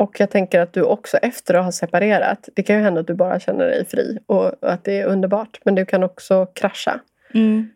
[0.02, 3.08] Och jag tänker att du också efter att ha separerat, det kan ju hända att
[3.08, 5.60] du bara känner dig fri och att det är underbart.
[5.66, 7.00] Men du kan också krascha.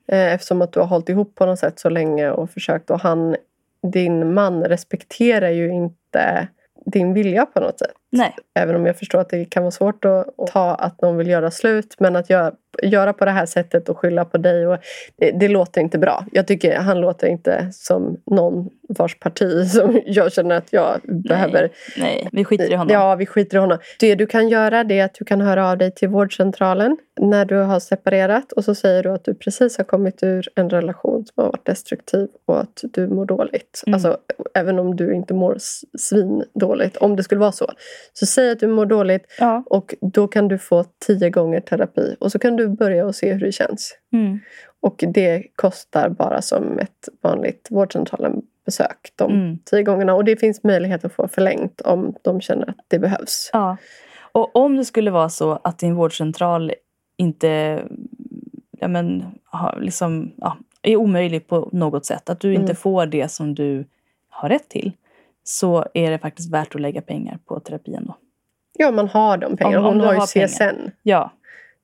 [0.07, 2.89] Eh, Eftersom att du har hållit ihop på något sätt så länge och försökt.
[2.89, 3.35] Och han,
[3.93, 6.47] din man respekterar ju inte
[6.85, 7.93] din vilja på något sätt.
[8.11, 11.17] Nej, Även om jag förstår att det kan vara svårt att, att ta att någon
[11.17, 11.95] vill göra slut.
[11.99, 12.51] Men att göra,
[12.83, 14.67] göra på det här sättet och skylla på dig.
[14.67, 14.77] Och
[15.15, 16.25] det, det låter inte bra.
[16.31, 21.71] Jag tycker han låter inte som någon vars parti som jag känner att jag behöver
[21.97, 22.93] nej, vi skiter i honom.
[22.93, 23.77] Ja, vi skiter i honom.
[23.99, 27.45] Det du kan göra det är att du kan höra av dig till vårdcentralen när
[27.45, 31.25] du har separerat och så säger du att du precis har kommit ur en relation
[31.25, 33.83] som har varit destruktiv och att du mår dåligt.
[33.87, 33.93] Mm.
[33.93, 34.17] Alltså,
[34.53, 35.57] även om du inte mår
[35.99, 37.71] svindåligt, om det skulle vara så.
[38.13, 39.63] Så säg att du mår dåligt Ja.
[39.65, 43.33] och då kan du få tio gånger terapi och så kan du börja och se
[43.33, 43.97] hur det känns.
[44.13, 44.39] Mm.
[44.79, 49.57] Och det kostar bara som ett vanligt vårdcentralen-besök de Mm.
[49.65, 50.13] tio gångerna.
[50.15, 53.49] Och det finns möjlighet att få förlängt om de känner att det behövs.
[53.53, 53.77] Ja.
[54.31, 56.73] Och om det skulle vara så att din vårdcentral
[57.17, 57.81] inte
[58.79, 62.75] ja, men, har, liksom, ja, är omöjlig på något sätt, att du inte Mm.
[62.75, 63.85] får det som du
[64.29, 64.91] har rätt till,
[65.47, 67.99] så är det faktiskt värt att lägga pengar på terapin.
[68.07, 68.15] Då.
[68.77, 69.79] Ja, man har de pengarna.
[69.79, 70.47] Om- om Hon har ju har pengar.
[70.47, 70.91] CSN.
[71.03, 71.31] Ja,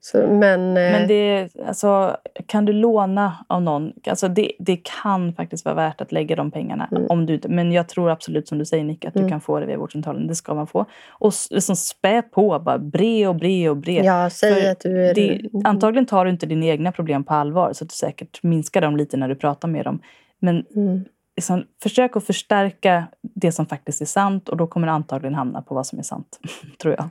[0.04, 3.94] Så, men, eh, men det, alltså, kan du låna av någon?
[4.08, 6.88] Alltså det, det kan faktiskt vara värt att lägga de pengarna.
[6.92, 7.06] Mm.
[7.10, 9.30] Om du, men jag tror absolut som du säger Nick, att du Mm.
[9.32, 10.28] kan få det via vårdcentralen.
[10.28, 10.86] Det ska man få.
[11.10, 14.04] Och liksom spä på, bara bre och bre och bre.
[14.04, 15.14] ja, säg för att du är...
[15.14, 18.82] Det, antagligen tar du inte dina egna problem på allvar så att du säkert minskar
[18.82, 20.00] dem lite när du pratar med dem.
[20.40, 21.06] Men Mm.
[21.42, 25.62] Liksom, försök att förstärka det som faktiskt är sant och då kommer du antagligen hamna
[25.62, 26.40] på vad som är sant.
[26.82, 27.10] tror jag.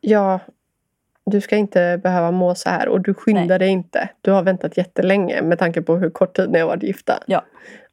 [0.00, 0.40] Ja,
[1.26, 2.88] du ska inte behöva må så här.
[2.88, 3.58] Och du skyndar Nej.
[3.58, 4.08] dig inte.
[4.20, 7.22] Du har väntat jättelänge med tanke på hur kort tid ni har varit gifta.
[7.26, 7.44] Ja.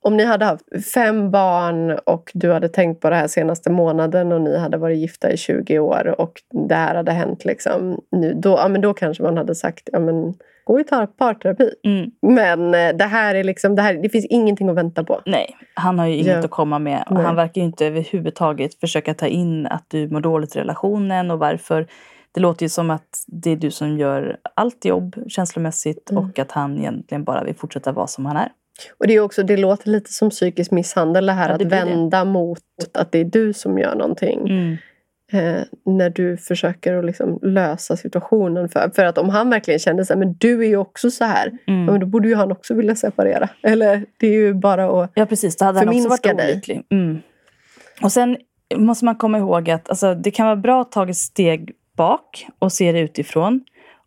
[0.02, 4.32] Om ni hade haft fem barn och du hade tänkt på det här senaste månaden
[4.32, 8.34] och ni hade varit gifta i 20 år och det här hade hänt liksom nu,
[8.34, 10.34] då, ja, men då kanske man hade sagt ja, men,
[10.72, 11.70] gå i tar- parterapi.
[11.84, 12.12] Mm.
[12.36, 15.22] Men eh, det här är liksom, det, här, det finns ingenting att vänta på.
[15.26, 16.40] Nej, han har ju inget Ja.
[16.40, 17.04] att komma med.
[17.10, 17.24] Och Nej.
[17.26, 21.40] han verkar ju inte överhuvudtaget försöka ta in att du mår dåligt i relationen och
[21.40, 21.88] varför.
[22.34, 26.24] Det låter ju som att det är du som gör allt jobb känslomässigt Mm.
[26.24, 28.50] och att han egentligen bara vill fortsätta vara som han är.
[29.00, 31.68] Och det, är också, det låter lite som psykisk misshandel det här Ja, det att
[31.70, 31.86] blir det.
[31.86, 32.60] vända mot
[32.94, 34.40] att det är du som gör någonting.
[34.50, 34.78] Mm.
[35.32, 38.70] Eh, när du försöker att liksom lösa situationen.
[38.70, 41.48] För, för att om han verkligen så här, men du är ju också så här.
[41.68, 41.86] Mm.
[41.86, 43.50] Ja, men då borde ju han också vilja separera.
[43.64, 45.12] Eller det är ju bara att...
[45.14, 45.58] Ja, precis.
[45.58, 46.84] Då hade han också varit olycklig.
[46.90, 47.22] Mm.
[48.02, 48.38] Och sen
[48.76, 52.48] måste man komma ihåg att alltså, det kan vara bra att ta ett steg bak
[52.60, 53.64] och se det utifrån.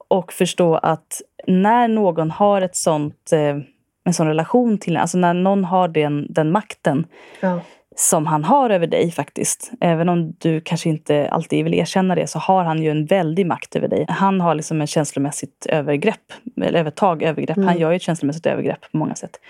[0.09, 3.57] Och förstå att när någon har ett sånt eh,
[4.05, 4.97] en sån relation till.
[4.97, 7.07] Alltså när någon har den, den makten
[7.41, 7.61] Ja.
[7.97, 9.73] som han har över dig faktiskt.
[9.81, 13.47] Även om du kanske inte alltid vill erkänna det så har han ju en väldig
[13.47, 14.07] makt över dig.
[14.09, 16.33] Han har liksom en känslomässigt övergrepp,
[16.63, 17.57] eller övertag, övergrepp.
[17.57, 19.41] Han gör ju ett känslomässigt övergrepp på många sätt.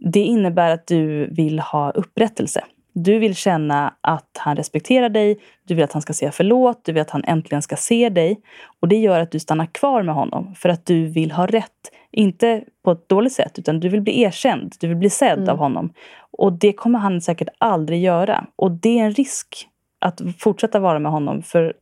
[0.00, 2.64] Det innebär att du vill ha upprättelse.
[2.92, 6.92] Du vill känna att han respekterar dig, du vill att han ska säga förlåt, du
[6.92, 8.40] vill att han äntligen ska se dig.
[8.80, 11.72] Och det gör att du stannar kvar med honom för att du vill ha rätt.
[12.12, 15.58] Inte på ett dåligt sätt, utan du vill bli erkänd, du vill bli sedd av
[15.58, 15.92] honom.
[16.30, 18.46] Och det kommer han säkert aldrig göra.
[18.56, 21.42] Och det är en risk att fortsätta vara med honom.
[21.42, 21.74] För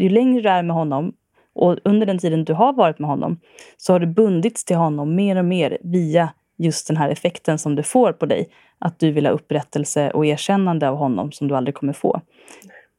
[0.00, 1.12] ju längre du är med honom
[1.54, 3.40] och under den tiden du har varit med honom
[3.76, 7.74] så har du bundits till honom mer och mer via just den här effekten som
[7.74, 8.48] det får på dig.
[8.78, 12.20] Att du vill ha upprättelse och erkännande av honom som du aldrig kommer få.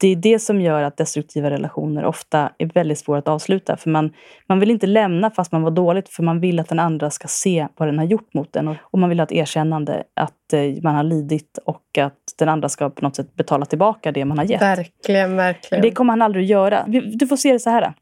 [0.00, 3.76] Det är det som gör att destruktiva relationer ofta är väldigt svåra att avsluta.
[3.76, 4.12] För man,
[4.48, 7.28] man vill inte lämna fast man var dåligt för man vill att den andra ska
[7.28, 8.68] se vad den har gjort mot en.
[8.68, 12.68] Och, man vill ha ett erkännande att eh, man har lidit och att den andra
[12.68, 14.62] ska på något sätt betala tillbaka det man har gett.
[14.62, 15.82] Verkligen, verkligen.
[15.82, 16.84] Det kommer han aldrig att göra.
[17.14, 17.94] Du får se det så här.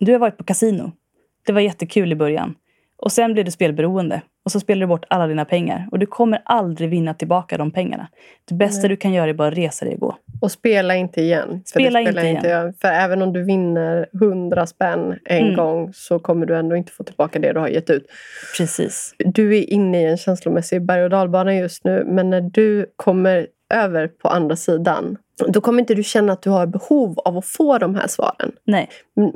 [0.00, 0.92] Du har varit på kasino.
[1.46, 2.54] Det var jättekul i början.
[3.02, 4.22] Och sen blev du spelberoende.
[4.44, 5.88] Och så spelar du bort alla dina pengar.
[5.90, 8.08] Och du kommer aldrig vinna tillbaka de pengarna.
[8.44, 10.16] Det bästa du kan göra är bara resa dig och gå.
[10.40, 11.48] Och spela inte igen.
[11.48, 12.74] För Spela det spelar inte igen.
[12.80, 15.56] För även om du vinner 100 spänn en Mm.
[15.56, 18.06] gång så kommer du ändå inte få tillbaka det du har gett ut.
[18.58, 19.14] Precis.
[19.18, 22.04] Du är inne i en känslomässig berg och dalbana just nu.
[22.06, 25.16] Men när du kommer över på andra sidan
[25.48, 28.52] då kommer inte du känna att du har behov av att få de här svaren.
[28.64, 28.88] Nej,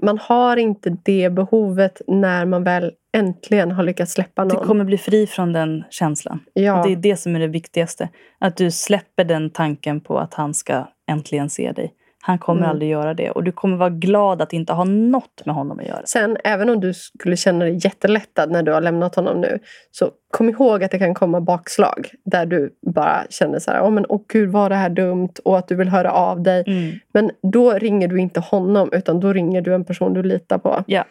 [0.02, 4.66] Man har inte det behovet när man väl äntligen har lyckats släppa du någon.
[4.66, 6.40] kommer bli fri från den känslan.
[6.52, 6.82] ja.
[6.86, 8.08] Det är det som är det viktigaste.
[8.38, 11.92] Att du släpper den tanken på att han ska äntligen se dig.
[12.22, 12.70] Han kommer Mm.
[12.70, 13.30] aldrig göra det.
[13.30, 16.02] Och du kommer vara glad att inte ha något med honom att göra.
[16.04, 19.58] Sen, även om du skulle känna dig jättelättad när du har lämnat honom nu,
[19.90, 23.90] så kom ihåg att det kan komma bakslag där du bara känner så här, åh
[23.90, 26.64] men åh gud var det här dumt och att du vill höra av dig.
[26.66, 26.92] Mm.
[27.14, 30.84] Men då ringer du inte honom utan då ringer du en person du litar på.
[30.86, 31.04] Ja.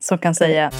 [0.00, 0.70] Som kan säga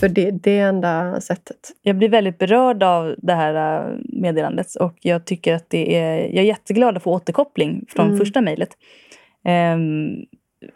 [0.00, 1.72] För det, det är enda sättet.
[1.82, 6.18] Jag blir väldigt berörd av det här äh, meddelandet och jag tycker att det är...
[6.18, 8.18] Jag är jätteglad att få återkoppling från Mm.
[8.18, 8.68] första mejlet.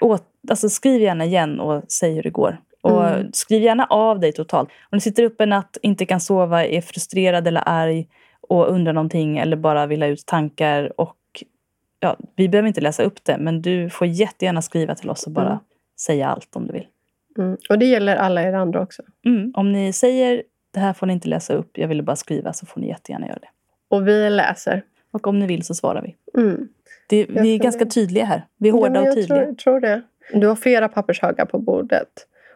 [0.00, 2.60] Åt, alltså skriv gärna igen och säg hur det går.
[2.80, 3.30] Och Mm.
[3.32, 4.68] skriv gärna av dig totalt.
[4.68, 8.08] Om du sitter upp en natt, inte kan sova, är frustrerad eller arg
[8.48, 11.16] och undrar någonting eller bara vill ha ut tankar och
[12.00, 15.32] ja, vi behöver inte läsa upp det men du får jättegärna skriva till oss och
[15.32, 15.58] bara Mm.
[16.00, 16.86] säga allt om du vill.
[17.38, 17.56] Mm.
[17.68, 19.02] Och det gäller alla er andra också.
[19.24, 19.52] Mm.
[19.56, 22.66] Om ni säger det här får ni inte läsa upp, jag ville bara skriva så
[22.66, 23.48] får ni jättegärna göra det.
[23.88, 24.82] Och vi läser.
[25.10, 26.16] Och om ni vill så svarar vi.
[26.42, 26.68] Mm.
[27.08, 27.90] Det, vi är ganska det.
[27.90, 28.46] tydliga här.
[28.56, 29.44] Vi är Ja, hårda men och jag tydliga.
[29.44, 30.02] Tror, tror det.
[30.34, 32.08] Du har flera pappershögar på bordet.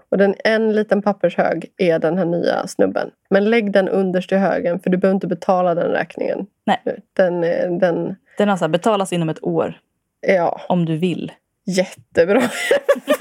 [0.09, 3.11] Och den, en liten pappershög är den här nya snubben.
[3.31, 6.47] Men lägg den underst i högen för du behöver inte betala den räkningen.
[6.64, 6.81] Nej.
[7.12, 9.79] Den, är- den Den har så här, betalas inom ett år
[10.27, 11.33] ja, om du vill.
[11.66, 12.43] jättebra.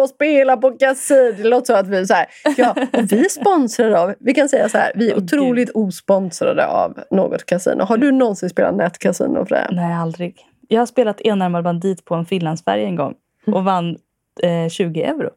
[0.00, 1.32] och spela på kasino.
[1.36, 2.26] Det låter så att vi är så här,
[2.56, 6.66] ja, och vi är sponsrade av, vi kan säga så här, vi är otroligt osponsrade
[6.66, 7.84] av något kasino.
[7.84, 9.68] Har du någonsin spelat nätkasino Freja?
[9.70, 10.36] Nej, aldrig.
[10.68, 13.14] Jag har spelat enarmad bandit på en Finlandsfärja en gång
[13.46, 13.96] och vann
[14.42, 15.30] eh, 20 euro.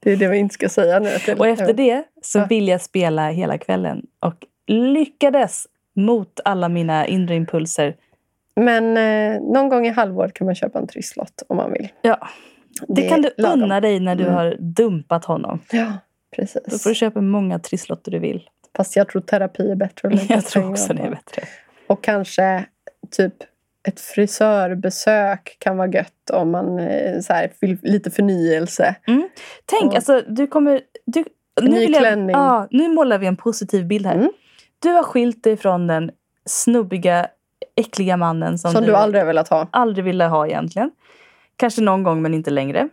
[0.00, 1.10] Det är det vi inte ska säga nu.
[1.38, 4.34] Och efter det så vill jag spela hela kvällen och
[4.66, 7.96] lyckades mot alla mina inre impulser.
[8.56, 11.88] Men eh, någon gång i halvåret kan man köpa en trisslott om man vill.
[12.02, 12.28] Ja,
[12.88, 13.62] det, kan du lagom.
[13.62, 14.34] unna dig när du Mm.
[14.34, 15.60] har dumpat honom.
[15.72, 16.82] Ja, Då precis.
[16.82, 18.48] får du köpa många trisslotter du vill.
[18.76, 20.08] Fast jag tror terapi är bättre.
[20.10, 21.42] lägga Jag tror också det är bättre.
[21.86, 22.64] Och kanske
[23.10, 23.34] typ
[23.88, 28.94] ett frisörbesök kan vara gött om man eh, så här, vill lite förnyelse.
[29.66, 30.80] Tänk, Och- alltså du kommer...
[31.06, 31.24] Du,
[31.60, 32.30] En ny vill jag- klänning.
[32.36, 34.14] Ja, nu målar vi en positiv bild här.
[34.14, 34.30] Mm.
[34.78, 36.10] Du har skilt dig från den
[36.44, 37.26] snubbiga,
[37.76, 39.68] äckliga mannen som, Som du aldrig har velat ha.
[39.72, 40.90] aldrig ville ha egentligen.
[41.56, 42.88] Kanske någon gång men inte längre.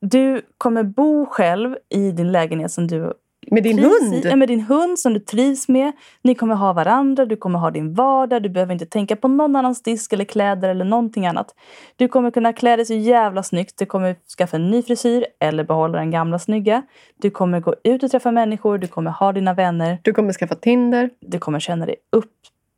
[0.00, 3.12] Du kommer bo själv i din lägenhet som du
[3.50, 4.24] Med din hund.
[4.24, 5.92] I, med din hund som du trivs med.
[6.22, 8.42] Ni kommer ha varandra, du kommer ha din vardag.
[8.42, 11.54] Du behöver inte tänka på någon annans disk eller kläder eller någonting annat.
[11.96, 13.78] Du kommer kunna klä dig så jävla snyggt.
[13.78, 16.82] Du kommer skaffa en ny frisyr eller behålla den gamla snygga.
[17.16, 18.78] Du kommer gå ut och träffa människor.
[18.78, 19.98] Du kommer ha dina vänner.
[20.02, 21.10] Du kommer skaffa Tinder.
[21.20, 21.96] Du kommer känna dig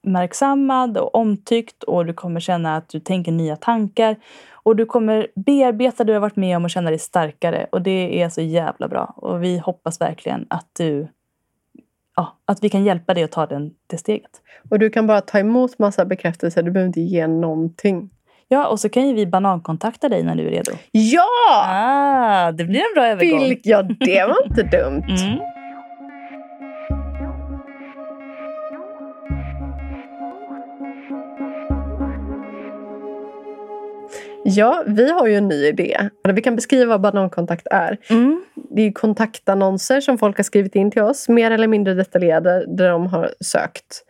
[0.06, 4.16] uppmärksammad och omtyckt och du kommer känna att du tänker nya tankar.
[4.52, 7.66] Och du kommer bearbeta det du har varit med om och känna dig starkare.
[7.72, 9.14] Och det är så jävla bra.
[9.16, 11.08] Och vi hoppas verkligen att du
[12.16, 14.42] ja, att vi kan hjälpa dig att ta den, det steget.
[14.70, 16.62] Och du kan bara ta emot massa bekräftelser.
[16.62, 18.10] Du behöver inte ge någonting.
[18.48, 20.72] Ja, och så kan ju vi banankontakta dig när du är redo.
[20.92, 21.22] Ja!
[21.68, 23.40] Ah, det blir en bra övergång.
[23.40, 25.04] Vilk, ja, det var inte dumt.
[25.08, 25.55] Mm.
[34.48, 36.08] Ja, vi har ju en ny idé.
[36.28, 37.98] Vi kan beskriva vad banankontakt är.
[38.10, 38.44] Mm.
[38.54, 42.90] Det är kontaktannonser som folk har skrivit in till oss, mer eller mindre detaljerade, där
[42.90, 44.02] de har sökt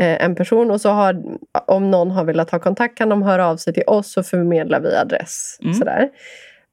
[0.00, 0.70] eh, en person.
[0.70, 1.22] Och så har,
[1.66, 4.80] om någon har velat ha kontakt kan de höra av sig till oss och förmedlar
[4.80, 5.58] vi adress.
[5.62, 5.74] Mm.
[5.74, 6.08] Sådär.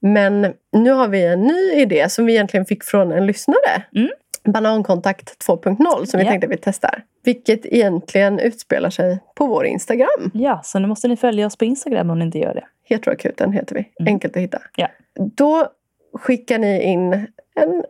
[0.01, 3.83] Men nu har vi en ny idé som vi egentligen fick från en lyssnare.
[3.95, 4.09] Mm.
[4.51, 6.31] Banankontakt 2.0 som vi Ja.
[6.31, 7.03] tänkte vi testar.
[7.23, 10.31] Vilket egentligen utspelar sig på vår Instagram.
[10.33, 12.63] Ja, så nu måste ni följa oss på Instagram om ni inte gör det.
[12.83, 13.79] Heteroakuten heter vi.
[13.99, 14.13] Mm.
[14.13, 14.61] Enkelt att hitta.
[14.75, 14.87] Ja.
[15.35, 15.67] Då
[16.13, 17.13] skickar ni in
[17.55, 17.83] en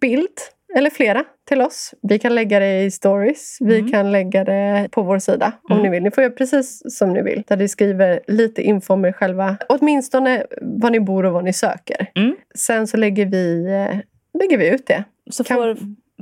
[0.00, 0.28] bild,
[0.76, 1.94] eller flera, till oss.
[2.02, 3.56] Vi kan lägga det i stories.
[3.60, 3.90] Vi Mm.
[3.92, 5.82] kan lägga det på vår sida om Mm.
[5.82, 6.02] ni vill.
[6.02, 7.42] Ni får göra precis som ni vill.
[7.48, 9.56] Där ni skriver lite info om er själva.
[9.68, 12.06] Åtminstone var ni bor och vad ni söker.
[12.14, 12.36] Mm.
[12.54, 13.98] Sen så lägger vi, eh,
[14.40, 15.04] lägger vi ut det.
[15.30, 15.76] Så Kan- får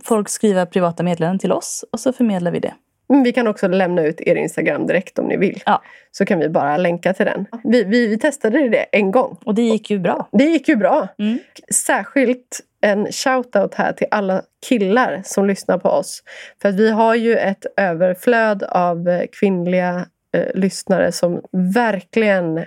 [0.05, 2.75] folk skriva privata meddelanden till oss och så förmedlar vi det.
[3.09, 5.63] Men vi kan också lämna ut er Instagram direkt om ni vill.
[5.67, 5.83] Ja.
[6.11, 7.47] Så kan vi bara länka till den.
[7.65, 9.37] Vi, vi, vi testade det en gång.
[9.45, 10.29] Och det gick ju bra.
[10.33, 11.09] Det gick ju bra.
[11.19, 11.39] Mm.
[11.75, 16.23] Särskilt en shout-out här till alla killar som lyssnar på oss.
[16.63, 20.07] För att vi har ju ett överflöd av eh, kvinnliga
[20.37, 21.41] eh, lyssnare som
[21.75, 22.65] verkligen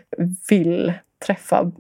[0.50, 0.94] vill
[1.26, 1.72] träffa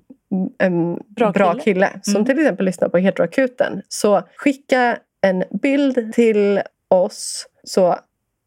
[0.60, 1.62] en bra, Bra kille.
[1.64, 1.90] kille.
[2.02, 2.26] Som Mm.
[2.26, 3.82] till exempel lyssnar på Heteroakuten.
[3.88, 7.96] Så skicka en bild till oss så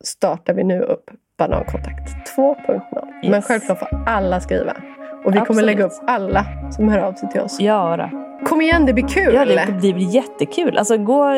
[0.04, 2.80] startar vi nu upp Banankontakt 2.0.
[3.22, 3.44] Men Yes.
[3.46, 4.72] självklart får alla skriva.
[5.24, 5.66] Och vi kommer Absolut.
[5.66, 7.60] lägga upp alla som hör av sig till oss.
[7.60, 8.24] Ja, då.
[8.46, 9.34] Kom igen, det blir kul!
[9.34, 10.78] ja det, det blir jättekul.
[10.78, 11.32] Alltså, gå,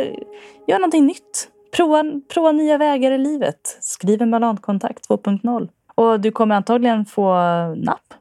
[0.66, 1.48] gör någonting nytt.
[1.76, 2.04] Prova,
[2.34, 3.78] prova nya vägar i livet.
[3.80, 5.68] Skriv en banankontakt 2.0.
[5.94, 7.34] Och du kommer antagligen få
[7.74, 8.14] napp.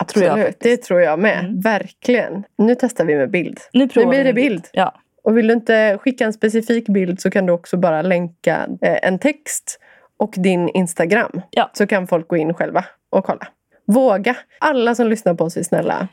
[0.00, 1.38] Absolut, det tror jag med.
[1.38, 1.60] Mm.
[1.60, 2.44] Verkligen.
[2.58, 3.58] Nu testar vi med bild.
[3.72, 4.66] Nu provar blir det med bild.
[4.72, 4.94] Ja.
[5.24, 9.08] Och vill du inte skicka en specifik bild så kan du också bara länka eh,
[9.08, 9.80] en text
[10.16, 11.40] och din Instagram.
[11.50, 11.70] Ja.
[11.72, 13.48] Så kan folk gå in själva och kolla.
[13.86, 14.36] Våga!
[14.58, 16.08] Alla som lyssnar på oss är snälla.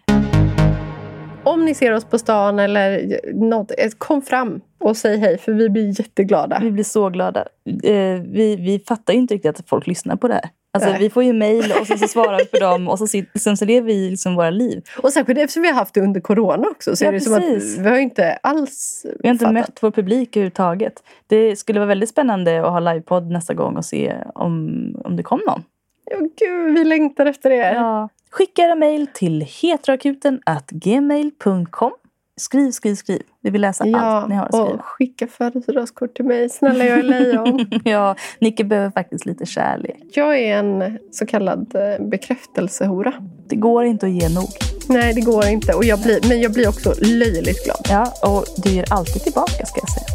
[1.43, 5.51] Om ni ser oss på stan eller något, eh, kom fram och säg hej för
[5.53, 6.59] vi blir jätteglada.
[6.61, 7.41] Vi blir så glada.
[7.83, 10.49] Eh, vi, vi fattar ju inte riktigt att folk lyssnar på det här.
[10.85, 13.57] Alltså, vi får ju mejl och sen så svarar vi på dem och så, sen
[13.57, 14.81] så lever vi liksom våra liv.
[15.03, 17.33] Och särskilt eftersom vi har haft det under corona också så Ja, är det som
[17.33, 17.43] att
[17.79, 19.53] vi har inte alls Vi har inte fattat.
[19.53, 21.03] mött vår publik överhuvudtaget.
[21.27, 25.23] Det skulle vara väldigt spännande att ha livepodd nästa gång och se om, om det
[25.23, 25.63] kom någon.
[26.11, 27.73] Ja, gud, vi längtar efter er.
[27.73, 28.09] Ja.
[28.29, 31.91] Skicka era mejl till heteroakuten.gmail.com.
[32.37, 33.21] Skriv, skriv, skriv.
[33.41, 34.65] Vi vill läsa allt ni har att skriva.
[34.67, 36.49] och skicka födelsedagskort till mig.
[36.49, 37.65] Snälla, jag är lejon.
[37.83, 39.97] ja, Nicke behöver faktiskt lite kärlek.
[40.13, 43.13] jag är en så kallad eh, bekräftelsehora.
[43.47, 44.47] Det går inte att ge nog.
[44.89, 45.73] Nej, det går inte.
[45.73, 47.87] Och jag blir, men jag blir också löjligt glad.
[47.89, 50.07] Ja, och du ger alltid tillbaka ska jag säga.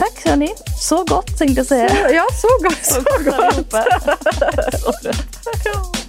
[0.00, 0.48] Tack hörni.
[0.80, 1.88] Så gott tänkte jag säga.
[2.10, 2.78] Ja, så gott.
[2.84, 3.34] Så gott.
[3.34, 3.84] allihopa.
[4.72, 5.04] Så gott.
[5.44, 6.03] Deep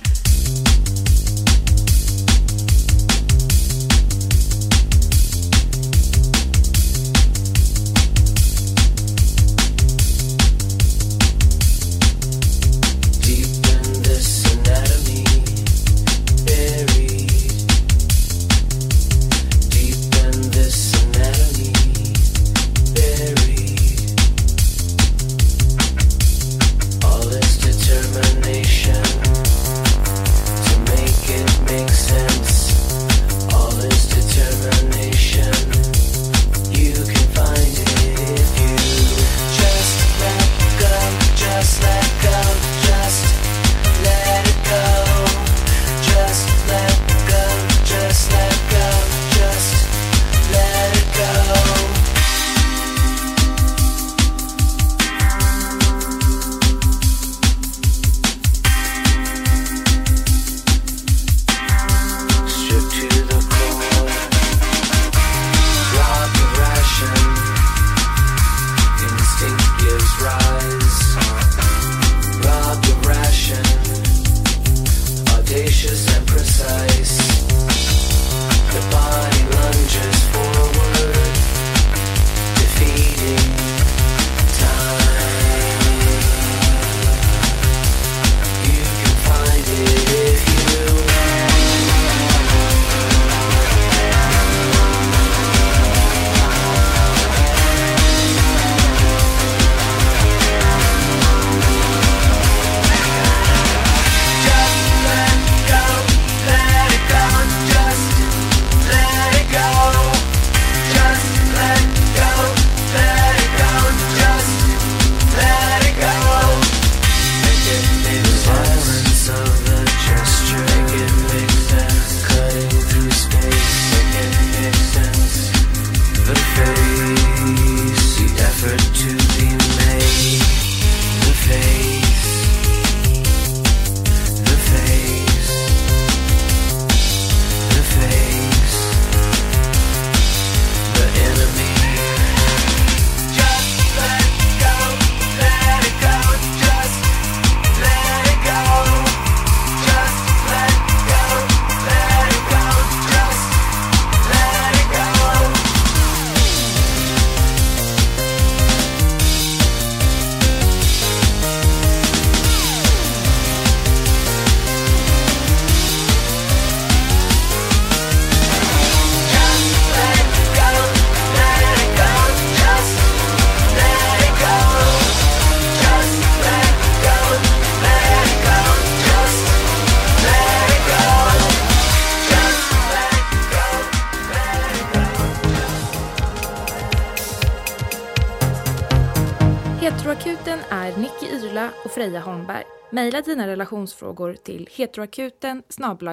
[193.06, 195.64] Mejla dina relationsfrågor till heteroakuten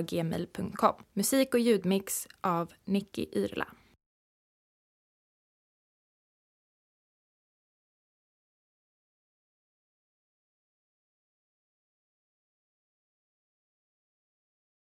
[0.03, 0.95] gmail.com.
[1.13, 3.67] Musik och ljudmix av Nicky Yrla.